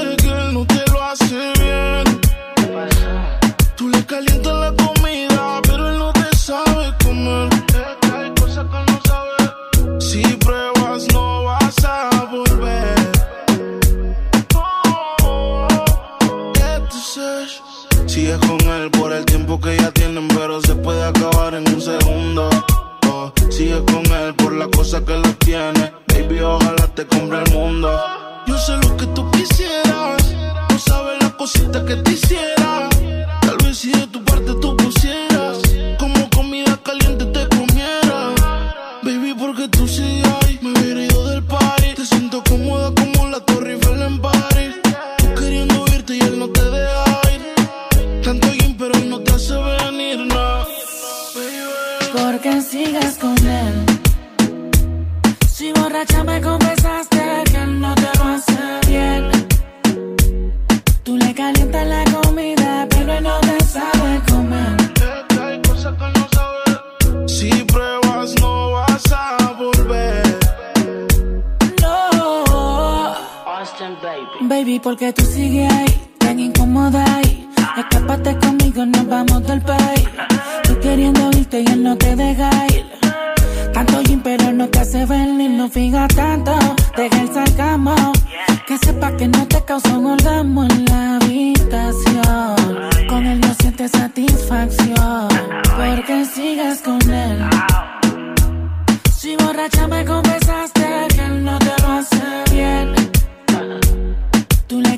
cosas 24.81 25.01
que 25.01 25.15
lo 25.15 25.35
tiene, 25.35 25.93
Baby, 26.07 26.39
ojalá 26.39 26.87
te 26.95 27.05
cumpla 27.05 27.43
el 27.43 27.53
mundo. 27.53 27.87
Yo 28.47 28.57
sé 28.57 28.75
lo 28.77 28.97
que 28.97 29.05
tú 29.13 29.29
quisieras. 29.29 30.33
No 30.71 30.79
sabes 30.79 31.21
las 31.21 31.33
cositas 31.33 31.83
que 31.83 31.97
te 31.97 32.11
hicieras. 32.13 32.80
porque 74.81 75.13
tú 75.13 75.23
sigues 75.23 75.71
ahí, 75.71 76.09
tan 76.17 76.39
incómoda 76.39 77.03
ahí. 77.15 77.47
Escápate 77.77 78.37
conmigo, 78.37 78.85
nos 78.85 79.07
vamos 79.07 79.45
del 79.45 79.61
país. 79.61 80.07
Tú 80.63 80.79
queriendo 80.79 81.29
irte 81.31 81.61
y 81.61 81.65
él 81.71 81.83
no 81.83 81.95
te 81.97 82.15
deja 82.15 82.49
ir. 82.67 82.85
Tanto 83.73 84.01
gym, 84.03 84.21
pero 84.21 84.51
no 84.51 84.67
te 84.67 84.79
hace 84.79 85.05
ver 85.05 85.27
ni 85.29 85.47
no 85.49 85.69
fija 85.69 86.07
tanto. 86.07 86.53
Deja 86.97 87.21
el 87.21 87.33
sarcasmo. 87.33 87.95
Que 88.67 88.77
sepa 88.77 89.15
que 89.17 89.27
no 89.27 89.47
te 89.47 89.63
causó 89.63 89.99
un 89.99 90.05
orgasmo 90.07 90.63
en 90.63 90.85
la 90.85 91.15
habitación. 91.15 92.55
Con 93.07 93.25
él 93.25 93.39
no 93.39 93.53
sientes 93.55 93.91
satisfacción. 93.91 95.27
Porque 95.77 96.25
sigas 96.25 96.81
con 96.81 97.01
él. 97.09 97.49
Si 99.15 99.35
borracha 99.35 99.87
me 99.87 100.03
confesaste 100.05 100.81
que 101.15 101.21
él 101.21 101.43
no 101.43 101.59
te 101.59 101.80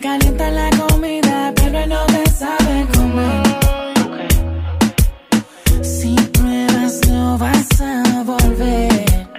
calienta 0.03 0.51
la 0.51 0.69
comida, 0.71 1.53
pero 1.55 1.87
no 1.87 2.05
te 2.07 2.29
sabe 2.29 2.85
comer. 2.93 3.43
Si 5.81 6.13
pruebas, 6.33 6.99
no 7.07 7.37
vas 7.37 7.69
a 7.79 8.21
volver. 8.23 9.29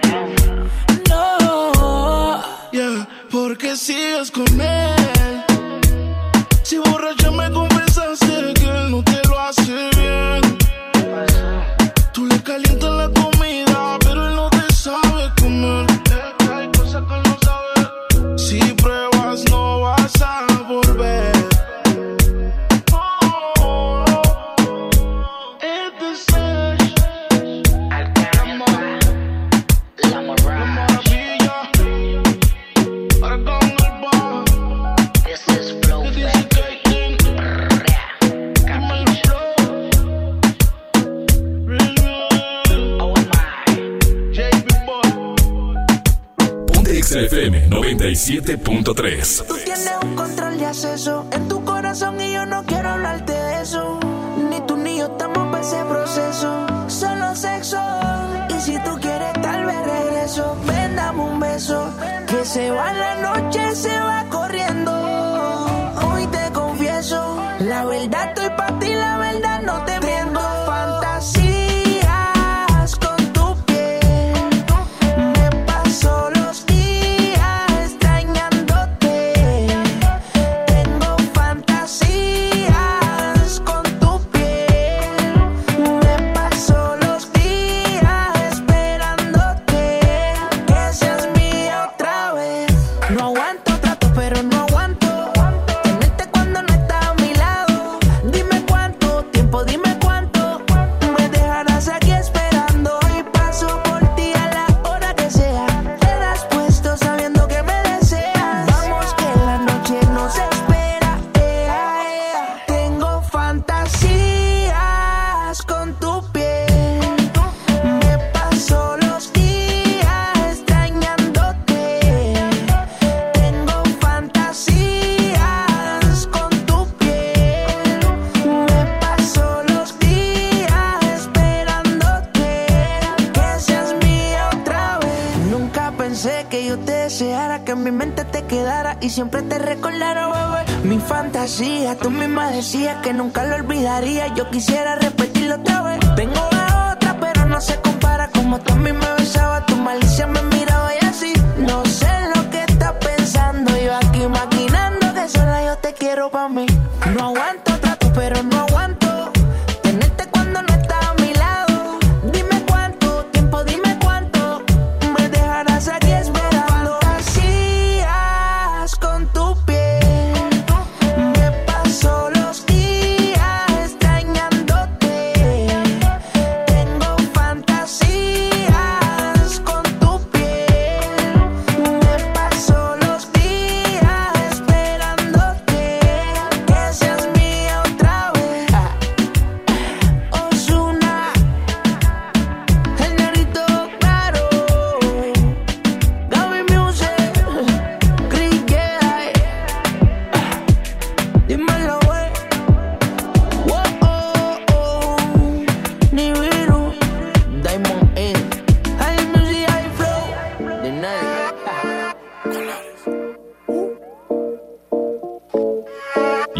No. 1.07 2.41
Yeah, 2.71 3.07
porque 3.29 3.75
sigues 3.75 4.31
con 4.31 4.59
él. 4.59 5.43
Si 6.63 6.79
borracha 6.79 7.29
me 7.29 7.51
confesaste 7.51 8.53
que 8.55 8.65
él 8.65 8.89
no 8.89 9.03
te 9.03 9.24
97.3. 48.25 49.64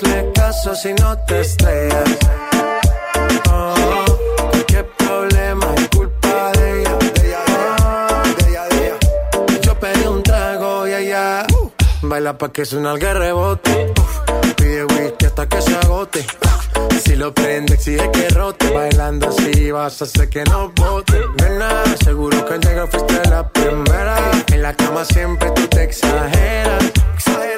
Hazle 0.00 0.32
caso 0.32 0.74
si 0.76 0.92
no 0.94 1.18
te 1.26 1.40
estrellas. 1.40 2.08
Oh, 3.50 4.04
qué 4.68 4.84
problema 4.84 5.66
es 5.76 5.88
culpa 5.88 6.52
de 6.52 6.80
ella. 6.82 6.96
De 6.98 7.28
ella, 7.28 8.64
de 8.68 8.86
ella. 8.86 9.60
Yo 9.60 9.74
pedí 9.80 10.06
un 10.06 10.22
trago 10.22 10.86
y 10.86 10.92
ella 10.92 11.44
baila 12.02 12.38
pa' 12.38 12.52
que 12.52 12.64
suena 12.64 12.92
el 12.92 13.00
rebote. 13.00 13.92
Uf, 13.98 14.18
Pide 14.56 14.84
whisky 14.84 15.26
hasta 15.26 15.48
que 15.48 15.62
se 15.62 15.76
agote. 15.76 16.24
Si 17.04 17.16
lo 17.16 17.34
prende, 17.34 17.74
exige 17.74 18.08
que 18.12 18.28
rote. 18.28 18.70
Bailando 18.70 19.28
así 19.30 19.72
vas 19.72 20.00
a 20.00 20.04
hacer 20.04 20.28
que 20.28 20.44
no 20.44 20.70
bote. 20.76 21.20
Nena, 21.42 21.82
seguro 22.04 22.44
que 22.46 22.54
al 22.54 22.60
llegar 22.60 22.88
fuiste 22.88 23.28
la 23.28 23.48
primera. 23.48 24.16
En 24.52 24.62
la 24.62 24.74
cama 24.74 25.04
siempre 25.04 25.50
tú 25.50 25.66
te 25.66 25.82
exageras. 25.82 26.84
Exagera. 27.14 27.57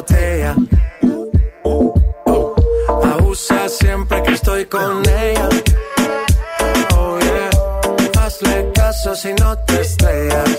la 0.00 0.54
botella. 0.54 0.56
Abusa 3.12 3.68
siempre 3.68 4.22
que 4.22 4.32
estoy 4.32 4.64
con 4.66 5.02
ella. 5.08 5.48
Oh 6.96 7.18
yeah. 7.18 7.50
Hazle 8.20 8.70
caso 8.72 9.14
si 9.14 9.32
no 9.34 9.56
te 9.58 9.80
estrellas. 9.80 10.58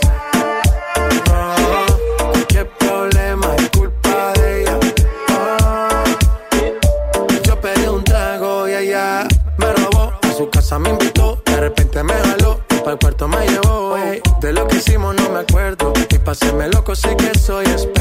Oh, 1.32 2.32
qué 2.48 2.66
problema 2.66 3.56
es 3.58 3.70
culpa 3.70 4.34
de 4.34 4.62
ella. 4.62 4.80
Oh, 7.18 7.28
yo 7.44 7.60
pedí 7.62 7.88
un 7.88 8.04
trago 8.04 8.68
y 8.68 8.74
ella 8.74 9.28
me 9.58 9.74
robó. 9.74 10.14
A 10.22 10.34
su 10.34 10.50
casa 10.50 10.78
me 10.80 10.90
invitó, 10.90 11.42
de 11.46 11.58
repente 11.58 12.04
me 12.04 12.14
jaló. 12.14 12.60
Para 12.70 12.94
el 12.94 13.00
cuarto 13.00 13.28
me 13.28 13.48
llevó. 13.48 13.98
ey. 13.98 14.22
De 14.40 14.54
lo 14.54 14.68
que 14.68 14.78
hicimos 14.78 15.16
no 15.16 15.30
me 15.30 15.40
acuerdo. 15.40 15.94
Y 16.10 16.18
paséme 16.20 16.68
loco, 16.68 16.96
sé 16.96 17.16
que 17.16 17.38
soy 17.38 17.66
experto. 17.66 18.01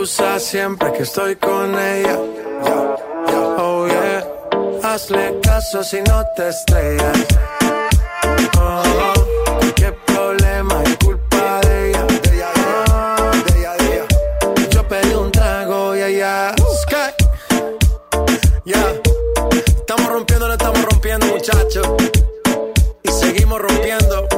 Abusa 0.00 0.40
siempre 0.40 0.90
que 0.94 1.02
estoy 1.02 1.36
con 1.36 1.78
ella. 1.78 2.18
Oh 3.58 3.86
yeah. 3.86 4.26
Hazle 4.82 5.38
caso 5.42 5.84
si 5.84 6.00
no 6.00 6.24
te 6.34 6.48
estrellas. 6.48 7.18
Oh, 8.58 9.12
qué 9.76 9.92
problema 10.06 10.82
es 10.84 10.96
culpa 11.04 11.60
de 11.66 11.90
ella. 11.90 12.06
De 12.06 12.34
ella, 12.34 12.50
de 13.44 13.58
ella, 13.60 13.72
de 13.76 13.94
ella. 13.94 14.06
Yo 14.70 14.88
pedí 14.88 15.12
un 15.12 15.30
trago 15.30 15.94
y 15.94 16.00
ella. 16.00 16.54
Sky. 16.80 17.12
Ya. 18.64 18.94
Estamos 19.80 20.06
rompiendo, 20.06 20.48
no 20.48 20.54
estamos 20.54 20.82
rompiendo, 20.82 21.26
muchachos. 21.26 21.86
Y 23.02 23.12
seguimos 23.12 23.60
rompiendo. 23.60 24.29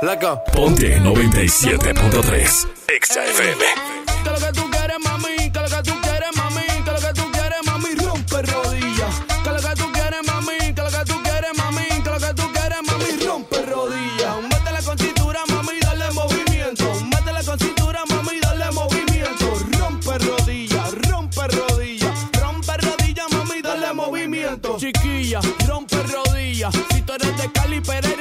Go. 0.00 0.42
Ponte 0.52 0.98
97.3. 0.98 2.68
Exa 2.88 3.22
FM. 3.22 3.64
Que 4.24 4.30
lo 4.30 4.36
que 4.36 4.52
tú 4.52 4.70
quieres, 4.70 4.96
mami, 5.04 5.50
que 5.52 5.60
lo 5.60 5.68
que 5.68 5.82
tú 5.82 6.00
quieres, 6.00 6.30
mami, 6.36 6.62
que 6.84 6.90
lo 6.90 6.98
que 6.98 7.12
tú 7.12 7.30
quieres, 7.30 7.58
mami, 7.66 7.94
rompe 7.96 8.42
rodillas. 8.42 9.14
Que 9.44 9.50
lo 9.50 9.56
que 9.56 9.74
tú 9.76 9.92
quieres, 9.92 10.20
mami, 10.26 10.74
que 10.74 10.82
lo 10.82 10.90
que 10.90 11.04
tú 11.04 11.22
quieres, 11.22 11.50
mami, 11.58 11.84
que 12.02 12.10
lo 12.10 12.18
que 12.18 12.34
tú 12.34 12.52
quieres, 12.52 12.78
mami, 12.86 13.26
rompe 13.26 13.62
rodillas. 13.66 14.36
Métele 14.42 14.82
con 14.84 14.98
cintura, 14.98 15.40
mami, 15.48 15.78
dale 15.80 16.10
movimiento. 16.12 16.84
Métele 17.04 17.44
con 17.44 17.58
cintura, 17.58 18.04
mami, 18.08 18.40
dale 18.40 18.70
movimiento. 18.72 19.46
Rompe 19.78 20.18
rodillas, 20.18 20.94
rompe 21.10 21.46
rodillas, 21.48 22.14
rompe 22.40 22.76
rodillas, 22.78 23.26
mami, 23.32 23.60
dale 23.62 23.92
movimiento. 23.92 24.76
Chiquilla, 24.78 25.40
rompe 25.68 26.02
rodillas. 26.04 26.74
Si 26.90 27.02
tú 27.02 27.12
eres 27.12 27.36
de 27.36 27.52
Cali, 27.52 27.80
Pereira, 27.80 28.19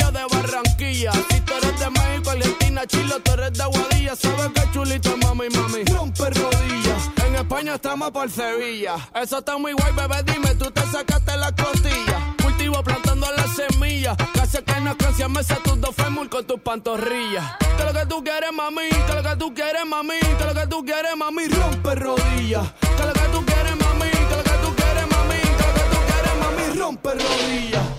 Tú 3.18 3.32
eres 3.34 3.54
de 3.54 3.64
Aguadilla. 3.64 4.16
Sabes 4.16 4.50
que 4.54 4.72
chulito, 4.72 5.18
mami, 5.18 5.50
mami. 5.50 5.84
Rompe 5.86 6.30
rodillas. 6.30 7.10
En 7.26 7.36
España 7.36 7.76
estamos 7.76 8.12
por 8.12 8.30
Sevilla. 8.30 8.96
Eso 9.16 9.40
está 9.40 9.58
muy 9.58 9.74
guay, 9.74 9.94
bebé. 9.94 10.24
Dime, 10.24 10.56
tú 10.56 10.70
te 10.72 10.82
sacaste 10.92 11.36
la 11.38 11.52
costilla. 11.56 12.36
Cultivo 12.42 12.84
plantando 12.84 13.28
las 13.36 13.56
semillas. 13.56 14.16
Casi 14.34 14.60
que 14.60 14.80
no 14.82 14.96
cansia 14.98 15.28
mesa 15.28 15.58
tus 15.64 15.80
dos 15.82 15.96
fémur 15.96 16.30
con 16.30 16.46
tus 16.46 16.60
pantorrillas. 16.60 17.46
Que 17.78 17.84
lo 17.84 17.94
que 17.94 18.06
tú 18.06 18.24
quieres, 18.24 18.52
mami. 18.54 18.90
Que 18.90 19.14
lo 19.14 19.24
que 19.24 19.36
tú 19.38 19.54
quieres, 19.54 19.86
mami. 19.86 20.20
Que 20.20 20.46
lo 20.46 20.54
que 20.54 20.68
tú 20.68 20.86
quieres, 20.86 21.16
mami. 21.18 21.48
Rompe 21.48 21.96
rodillas. 21.96 22.72
Que 22.82 23.06
lo 23.06 23.14
que 23.14 23.28
tú 23.32 23.46
quieres, 23.46 23.76
mami. 23.76 24.10
Que 24.10 24.36
lo 24.36 24.44
que 24.44 24.58
tú 24.64 24.76
quieres, 24.76 25.08
mami. 25.10 25.40
Que 25.40 25.66
lo 25.68 25.74
que 25.74 25.86
tú 25.92 26.00
quieres, 26.08 26.36
mami. 26.40 26.80
Rompe 26.80 27.10
rodillas. 27.14 27.99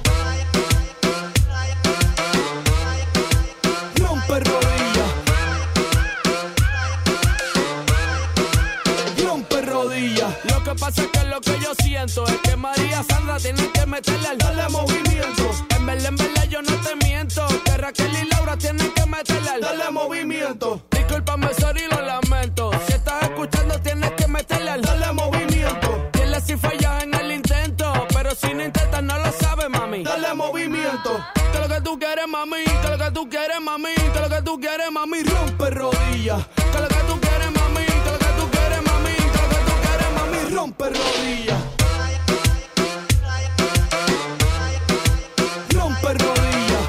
Que 10.73 10.79
pasa 10.79 11.03
es 11.03 11.09
que 11.09 11.25
lo 11.25 11.41
que 11.41 11.59
yo 11.61 11.73
siento 11.83 12.25
es 12.27 12.37
que 12.43 12.57
María 12.57 13.03
Sandra 13.03 13.39
tiene 13.39 13.69
que 13.73 13.87
meterle 13.87 14.29
al 14.29 14.39
darle 14.39 14.69
movimiento. 14.69 15.51
En 15.71 15.87
verdad, 15.87 16.13
en 16.13 16.51
yo 16.51 16.63
no 16.63 16.77
te 16.77 17.07
miento. 17.07 17.47
Que 17.65 17.77
Raquel 17.77 18.13
y 18.13 18.29
Laura 18.29 18.57
tienen 18.57 18.91
que 18.93 19.07
meterle 19.07 19.51
al 19.51 19.61
darle 19.61 19.91
movimiento. 19.91 20.83
Discúlpame, 20.91 21.49
sorry, 21.55 21.83
lo 21.91 22.01
lamento. 22.03 22.71
Si 22.87 22.93
estás 22.93 23.23
escuchando 23.23 23.81
tienes 23.81 24.13
que 24.13 24.29
meterle 24.29 24.71
al 24.71 24.83
darle 24.83 25.13
movimiento. 25.13 26.11
Dile 26.13 26.41
si 26.41 26.57
fallas 26.57 27.03
en 27.03 27.15
el 27.15 27.33
intento. 27.33 27.93
Pero 28.15 28.31
si 28.37 28.55
no 28.55 28.65
intentas 28.65 29.03
no 29.03 29.19
lo 29.19 29.33
sabes, 29.33 29.69
mami. 29.69 30.05
Dale 30.05 30.35
movimiento. 30.35 31.25
Que 31.53 31.59
lo 31.59 31.69
que 31.69 31.81
tú 31.81 31.99
quieres, 31.99 32.29
mami. 32.29 32.65
Que 32.65 32.89
lo 32.89 32.99
que 32.99 33.11
tú 33.11 33.29
quieres, 33.29 33.61
mami. 33.61 33.95
Que 33.95 34.21
lo 34.21 34.29
que 34.29 34.43
tú 34.43 34.61
quieres, 34.61 34.93
mami. 34.93 35.23
Rompe 35.25 35.71
rodillas. 35.71 36.47
Romper 40.81 40.99
rodilla. 40.99 41.59
Romper 45.75 46.17
rodilla. 46.19 46.81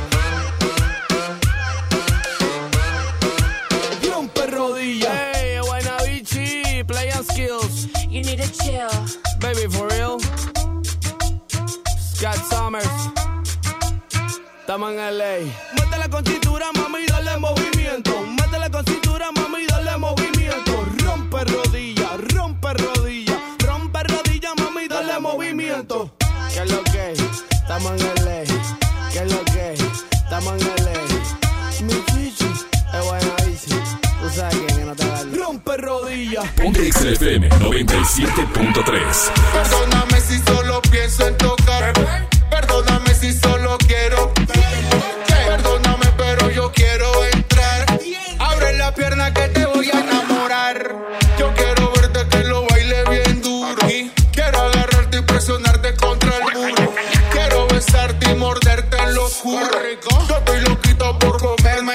Romper 4.09 4.49
rodilla. 4.49 5.11
Hey, 5.33 5.59
Wayna 5.59 5.97
Vichy, 6.05 6.83
play 6.85 7.11
on 7.11 7.25
skills. 7.25 7.87
You 8.09 8.23
need 8.23 8.39
a 8.39 8.47
chill. 8.47 8.87
Baby, 9.41 9.67
for 9.67 9.87
real. 9.89 10.21
Scott 11.99 12.39
Summers. 12.49 12.87
Tama 14.67 14.93
en 14.93 15.17
LA. 15.17 15.51
Mate 15.75 15.97
la 15.97 16.07
constitura, 16.07 16.71
mami, 16.77 17.05
dale 17.07 17.37
movimiento. 17.37 18.21
Mate 18.21 18.57
la 18.57 18.69
constitura, 18.69 19.33
mami, 19.33 19.65
dale 19.67 19.97
movimiento. 19.97 20.85
Romper 21.03 21.45
rodilla. 21.51 21.80
Estamos 27.81 28.01
en 28.03 28.25
LA. 28.25 28.43
¿Qué 29.11 29.19
es 29.19 29.31
lo 29.31 29.43
que? 29.45 29.73
Estamos 30.13 30.53
en 30.61 30.85
LA. 30.85 30.91
Mi 31.81 32.05
chichi 32.05 32.45
es 32.45 33.05
buena 33.05 33.35
bici. 33.47 33.71
Tú 33.71 34.29
sabes 34.35 34.55
quién 34.55 34.67
que 34.67 34.85
no 34.85 34.95
te 34.95 35.07
da 35.07 35.23
Rompe 35.35 35.77
rodilla. 35.77 36.43
Ponte 36.57 36.91
XFM 36.91 37.49
97.3. 37.49 39.31
Perdóname 39.51 40.21
si 40.21 40.37
solo 40.43 40.79
pienso 40.91 41.27
en 41.27 41.37
tocar. 41.37 42.30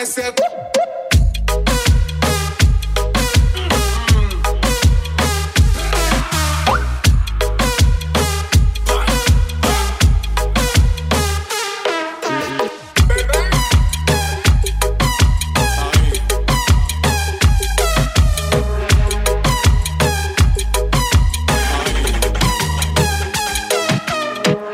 Ese. 0.07 0.33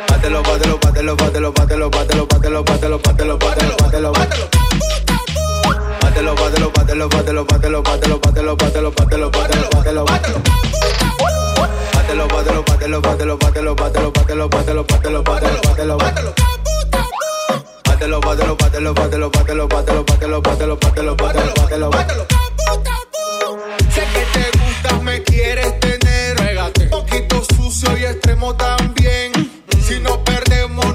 Bátelo, 0.08 0.42
bátelo, 0.42 0.78
bátelo, 0.78 1.16
bátelo, 1.16 1.50
bátelo, 1.50 1.90
bátelo, 1.90 2.26
bátelo, 2.26 2.26
bátelo, 2.26 2.62
bátelo, 2.64 2.98
bátelo, 2.98 3.38
bátelo, 3.38 3.76
bátelo. 3.78 4.12
Bátelo, 4.12 4.51
bátelo, 6.12 6.34
bátelo, 6.34 6.70
bátelo, 6.70 7.08
bátelo, 7.08 7.44
bátelo, 7.44 7.82
bátelo, 7.82 8.56
bátelo, 8.56 8.90
bátelo, 8.90 9.30
bátelo, 9.30 9.70
bátelo, 9.70 10.04
bátelo. 10.04 10.42
Bátelo, 11.94 12.28
bátelo, 12.28 12.62
bátelo, 12.62 13.00
bátelo, 13.00 13.36
bátelo, 13.38 13.74
bátelo, 13.74 13.74
bátelo, 13.74 14.48
bátelo, 14.48 14.82
bátelo, 14.84 15.22
bátelo, 15.22 15.22
bátelo, 15.22 15.96
bátelo. 15.96 16.34
Bátelo, 17.84 18.20
bátelo, 18.20 18.56
bátelo, 18.56 18.94
bátelo, 18.94 19.30
bátelo, 19.30 19.68
bátelo, 19.68 20.02
bátelo, 20.06 20.42
bátelo, 20.42 20.76
bátelo, 20.76 21.16
bátelo, 21.16 21.54
bátelo, 21.54 21.90
bátelo. 21.90 22.26
Sé 23.94 24.02
que 24.12 24.24
te 24.34 24.58
gusta, 24.58 24.98
me 25.02 25.22
quieres 25.22 25.80
tener. 25.80 26.36
Poquito 26.90 27.42
sucio 27.56 27.96
y 27.96 28.04
extremo 28.04 28.54
también. 28.54 29.32
Si 29.86 29.98
nos 30.00 30.18
perdemos, 30.18 30.94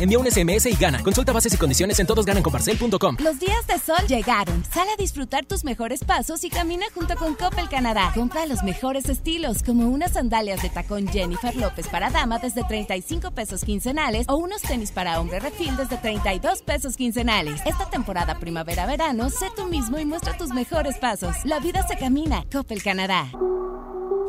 envía 0.00 0.18
un 0.18 0.30
SMS 0.30 0.66
y 0.66 0.74
gana. 0.74 1.02
Consulta 1.02 1.32
bases 1.32 1.54
y 1.54 1.56
condiciones 1.56 1.98
en 2.00 2.06
todosgananconbarcel.com. 2.06 3.16
Los 3.20 3.38
días 3.38 3.66
de 3.66 3.78
sol 3.78 4.06
llegaron. 4.08 4.64
Sale 4.72 4.90
a 4.92 4.96
disfrutar 4.96 5.44
tus 5.44 5.64
mejores 5.64 6.04
pasos 6.04 6.44
y 6.44 6.50
camina 6.50 6.86
junto 6.94 7.16
con 7.16 7.34
Coppel 7.34 7.68
Canadá. 7.68 8.12
Compra 8.14 8.46
los 8.46 8.62
mejores 8.62 9.08
estilos, 9.08 9.62
como 9.62 9.88
unas 9.88 10.12
sandalias 10.12 10.62
de 10.62 10.70
tacón 10.70 11.08
Jennifer 11.08 11.54
López 11.56 11.88
para 11.88 12.10
dama 12.10 12.38
desde 12.38 12.64
35 12.64 13.30
pesos 13.30 13.64
quincenales 13.64 14.26
o 14.28 14.36
unos 14.36 14.62
tenis 14.62 14.90
para 14.90 15.20
hombre 15.20 15.40
refil 15.40 15.76
desde 15.76 15.96
32 15.96 16.62
pesos 16.62 16.96
quincenales. 16.96 17.60
Esta 17.64 17.88
temporada 17.90 18.38
primavera-verano, 18.38 19.30
sé 19.30 19.46
tú 19.56 19.66
mismo 19.66 19.98
y 19.98 20.04
muestra 20.04 20.36
tus 20.36 20.50
mejores 20.50 20.98
pasos. 20.98 21.36
La 21.44 21.60
vida 21.60 21.86
se 21.86 21.96
camina. 21.96 22.44
Coppel 22.50 22.82
Canadá. 22.82 23.30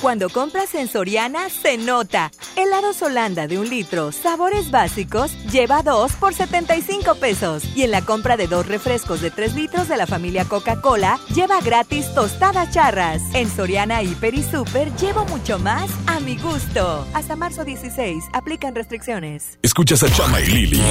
Cuando 0.00 0.30
compras 0.30 0.74
en 0.74 0.88
Soriana, 0.88 1.50
se 1.50 1.76
nota. 1.76 2.30
Helado 2.56 2.92
Holanda 3.02 3.46
de 3.46 3.58
un 3.58 3.68
litro, 3.68 4.12
sabores 4.12 4.70
básicos, 4.70 5.30
lleva 5.52 5.82
dos 5.82 6.12
por 6.12 6.32
75 6.32 7.16
pesos. 7.16 7.64
Y 7.76 7.82
en 7.82 7.90
la 7.90 8.00
compra 8.00 8.38
de 8.38 8.46
dos 8.46 8.66
refrescos 8.66 9.20
de 9.20 9.30
3 9.30 9.54
litros 9.54 9.88
de 9.88 9.98
la 9.98 10.06
familia 10.06 10.46
Coca-Cola, 10.46 11.20
lleva 11.34 11.60
gratis 11.60 12.14
tostadas 12.14 12.72
charras. 12.72 13.20
En 13.34 13.50
Soriana, 13.50 14.02
Hiper 14.02 14.34
y 14.34 14.42
Super, 14.42 14.90
llevo 14.96 15.26
mucho 15.26 15.58
más 15.58 15.90
a 16.06 16.18
mi 16.20 16.38
gusto. 16.38 17.06
Hasta 17.12 17.36
marzo 17.36 17.64
16, 17.64 18.24
aplican 18.32 18.74
restricciones. 18.74 19.58
Escuchas 19.60 20.02
a 20.02 20.10
Chama 20.10 20.40
y 20.40 20.46
Lili 20.46 20.82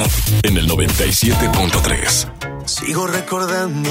en 0.44 0.56
el 0.56 0.68
97.3. 0.68 2.64
Sigo 2.64 3.08
recordando 3.08 3.90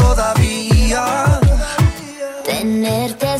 Tenerte 2.43 3.39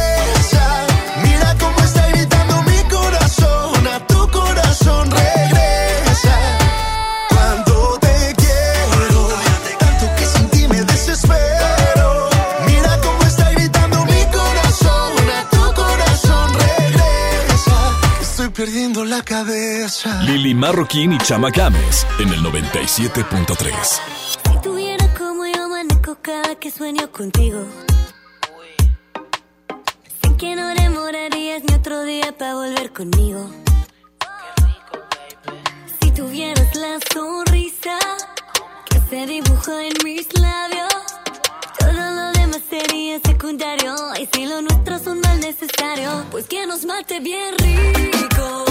La 19.11 19.21
cabeza. 19.23 20.21
Lili 20.23 20.55
Marroquín 20.55 21.11
y 21.11 21.17
Chama 21.17 21.49
Games 21.49 22.07
en 22.19 22.29
el 22.29 22.39
97.3. 22.39 24.01
Si 24.45 24.61
tuviera 24.63 25.05
como 25.15 25.45
yo 25.45 25.67
manejo 25.67 26.17
cada 26.21 26.55
que 26.55 26.71
sueño 26.71 27.11
contigo. 27.11 27.65
Sé 30.21 30.37
que 30.37 30.55
no 30.55 30.65
demorarías 30.69 31.61
ni 31.67 31.73
otro 31.75 32.03
día 32.03 32.33
para 32.37 32.55
volver 32.55 32.93
conmigo. 32.93 33.49
Si 35.99 36.11
tuvieras 36.11 36.73
la 36.75 36.97
sonrisa 37.13 37.99
que 38.89 38.97
se 39.09 39.25
dibuja 39.25 39.73
en 39.87 39.93
mis 40.05 40.27
labios, 40.39 40.93
todo 41.77 41.91
lo 41.91 42.31
demás 42.31 42.61
sería 42.69 43.19
secundario. 43.19 43.93
Y 44.21 44.29
si 44.33 44.45
lo 44.45 44.61
nuestro 44.61 44.95
es 44.95 45.05
un 45.05 45.19
mal 45.19 45.37
necesario, 45.41 46.23
pues 46.31 46.47
que 46.47 46.65
nos 46.65 46.85
mate 46.85 47.19
bien 47.19 47.53
rico, 47.57 48.70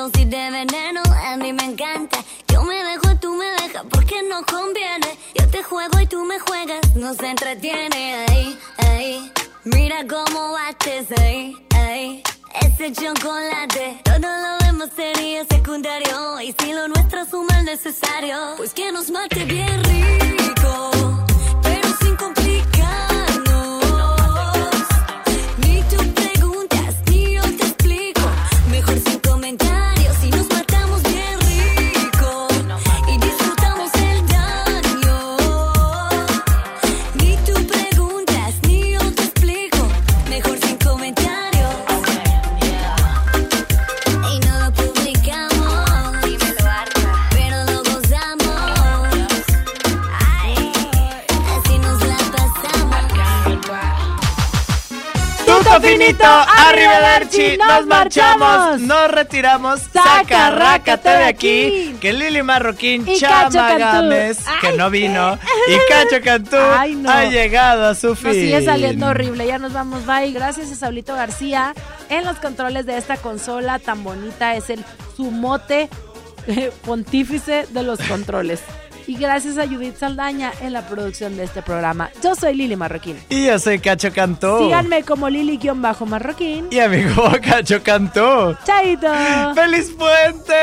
dosis 0.00 0.30
de 0.30 0.50
veneno 0.50 1.02
a 1.26 1.36
mí 1.36 1.52
me 1.52 1.64
encanta. 1.64 2.18
Yo 2.48 2.62
me 2.62 2.82
dejo, 2.84 3.16
tú 3.20 3.34
me 3.34 3.44
dejas 3.60 3.84
porque 3.90 4.22
no 4.22 4.42
conviene. 4.46 5.10
Yo 5.38 5.46
te 5.50 5.62
juego 5.62 6.00
y 6.00 6.06
tú 6.06 6.24
me 6.24 6.38
juegas, 6.38 6.96
nos 6.96 7.20
entretiene. 7.20 8.24
Ahí, 8.26 8.58
ahí, 8.78 9.32
mira 9.64 9.98
cómo 10.08 10.52
bates 10.52 11.06
ahí, 11.20 11.54
ahí. 11.74 12.22
Ese 12.62 12.92
chocolate, 12.92 14.00
todo 14.04 14.18
lo 14.18 14.64
demás 14.64 14.90
sería 14.96 15.44
secundario. 15.44 16.40
Y 16.40 16.54
si 16.58 16.72
lo 16.72 16.88
nuestro 16.88 17.20
es 17.20 17.32
un 17.34 17.46
mal 17.46 17.64
necesario, 17.66 18.36
pues 18.56 18.72
que 18.72 18.90
nos 18.92 19.10
mate 19.10 19.44
bien 19.44 19.84
rico, 19.84 21.19
Tuto 55.70 55.80
finito, 55.86 56.24
arrivederci, 56.24 57.56
nos 57.56 57.86
marchamos, 57.86 58.80
nos 58.80 59.10
retiramos, 59.10 59.80
saca, 59.92 60.50
rácate 60.50 61.08
de 61.08 61.24
aquí, 61.24 61.96
que 62.00 62.12
Lili 62.12 62.42
Marroquín, 62.42 63.06
Y 63.08 63.18
Chama. 63.18 63.74
Gámez, 63.78 64.38
que 64.60 64.72
no 64.72 64.90
vino, 64.90 65.38
y 65.68 65.76
Cacho 65.88 66.22
Cantú 66.24 66.56
Ay, 66.56 66.96
no. 66.96 67.08
ha 67.10 67.24
llegado 67.26 67.86
a 67.86 67.94
su 67.94 68.08
Nos 68.08 68.18
fin. 68.18 68.32
sigue 68.32 68.64
saliendo 68.64 69.06
horrible. 69.06 69.46
Ya 69.46 69.58
nos 69.58 69.72
vamos, 69.72 70.04
bye. 70.06 70.32
Gracias 70.32 70.72
a 70.72 70.74
Saulito 70.74 71.14
García 71.14 71.72
en 72.08 72.24
los 72.24 72.38
controles 72.38 72.84
de 72.86 72.96
esta 72.98 73.16
consola 73.16 73.78
tan 73.78 74.02
bonita. 74.02 74.56
Es 74.56 74.70
el 74.70 74.84
sumote 75.16 75.88
pontífice 76.84 77.66
de 77.70 77.82
los 77.82 78.00
controles. 78.00 78.60
Y 79.10 79.16
gracias 79.16 79.58
a 79.58 79.66
Judith 79.66 79.96
Saldaña 79.96 80.52
en 80.60 80.72
la 80.72 80.86
producción 80.86 81.36
de 81.36 81.42
este 81.42 81.62
programa. 81.62 82.10
Yo 82.22 82.36
soy 82.36 82.54
Lili 82.54 82.76
Marroquín. 82.76 83.16
Y 83.28 83.46
yo 83.46 83.58
soy 83.58 83.80
Cacho 83.80 84.12
Cantú. 84.12 84.58
Síganme 84.60 85.02
como 85.02 85.28
Lili-Marroquín. 85.28 86.68
Y 86.70 86.78
amigo 86.78 87.28
Cacho 87.42 87.82
Cantú. 87.82 88.56
Chaito. 88.64 89.08
¡Feliz 89.56 89.90
puente! 89.98 90.54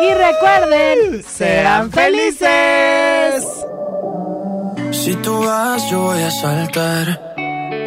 Y 0.00 0.14
recuerden, 0.14 1.22
¡Sean 1.22 1.92
felices! 1.92 3.46
Si 4.90 5.14
tú 5.16 5.44
vas, 5.44 5.90
yo 5.90 6.00
voy 6.04 6.22
a 6.22 6.30
saltar. 6.30 7.31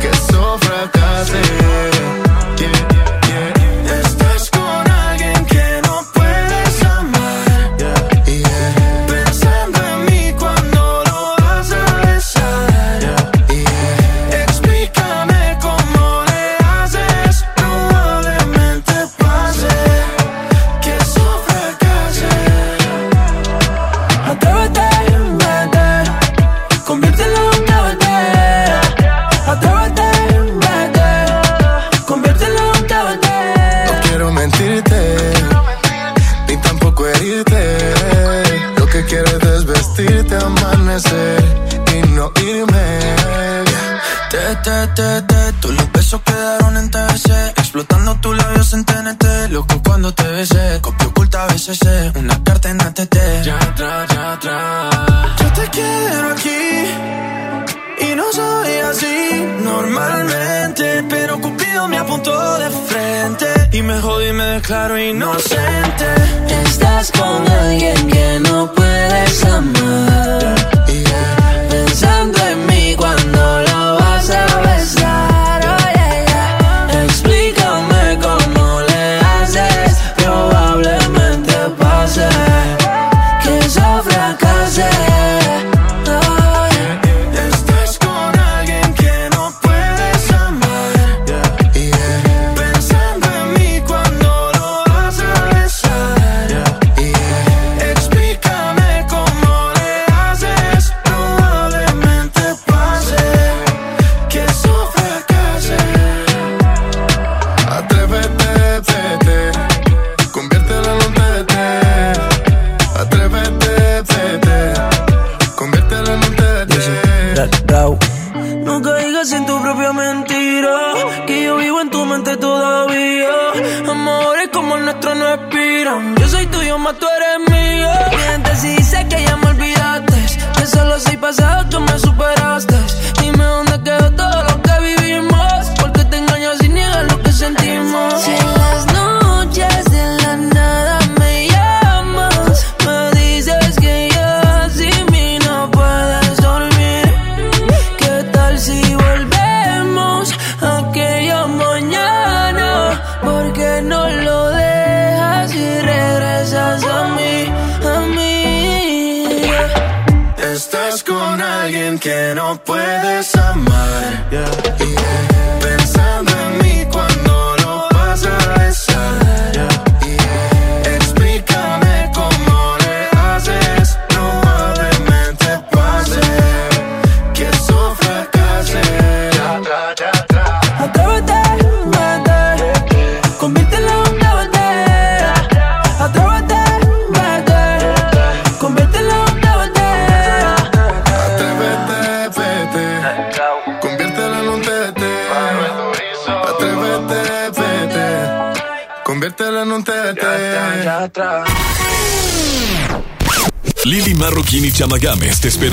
que 0.00 0.08
eso 0.08 0.58
fracase. 0.58 1.97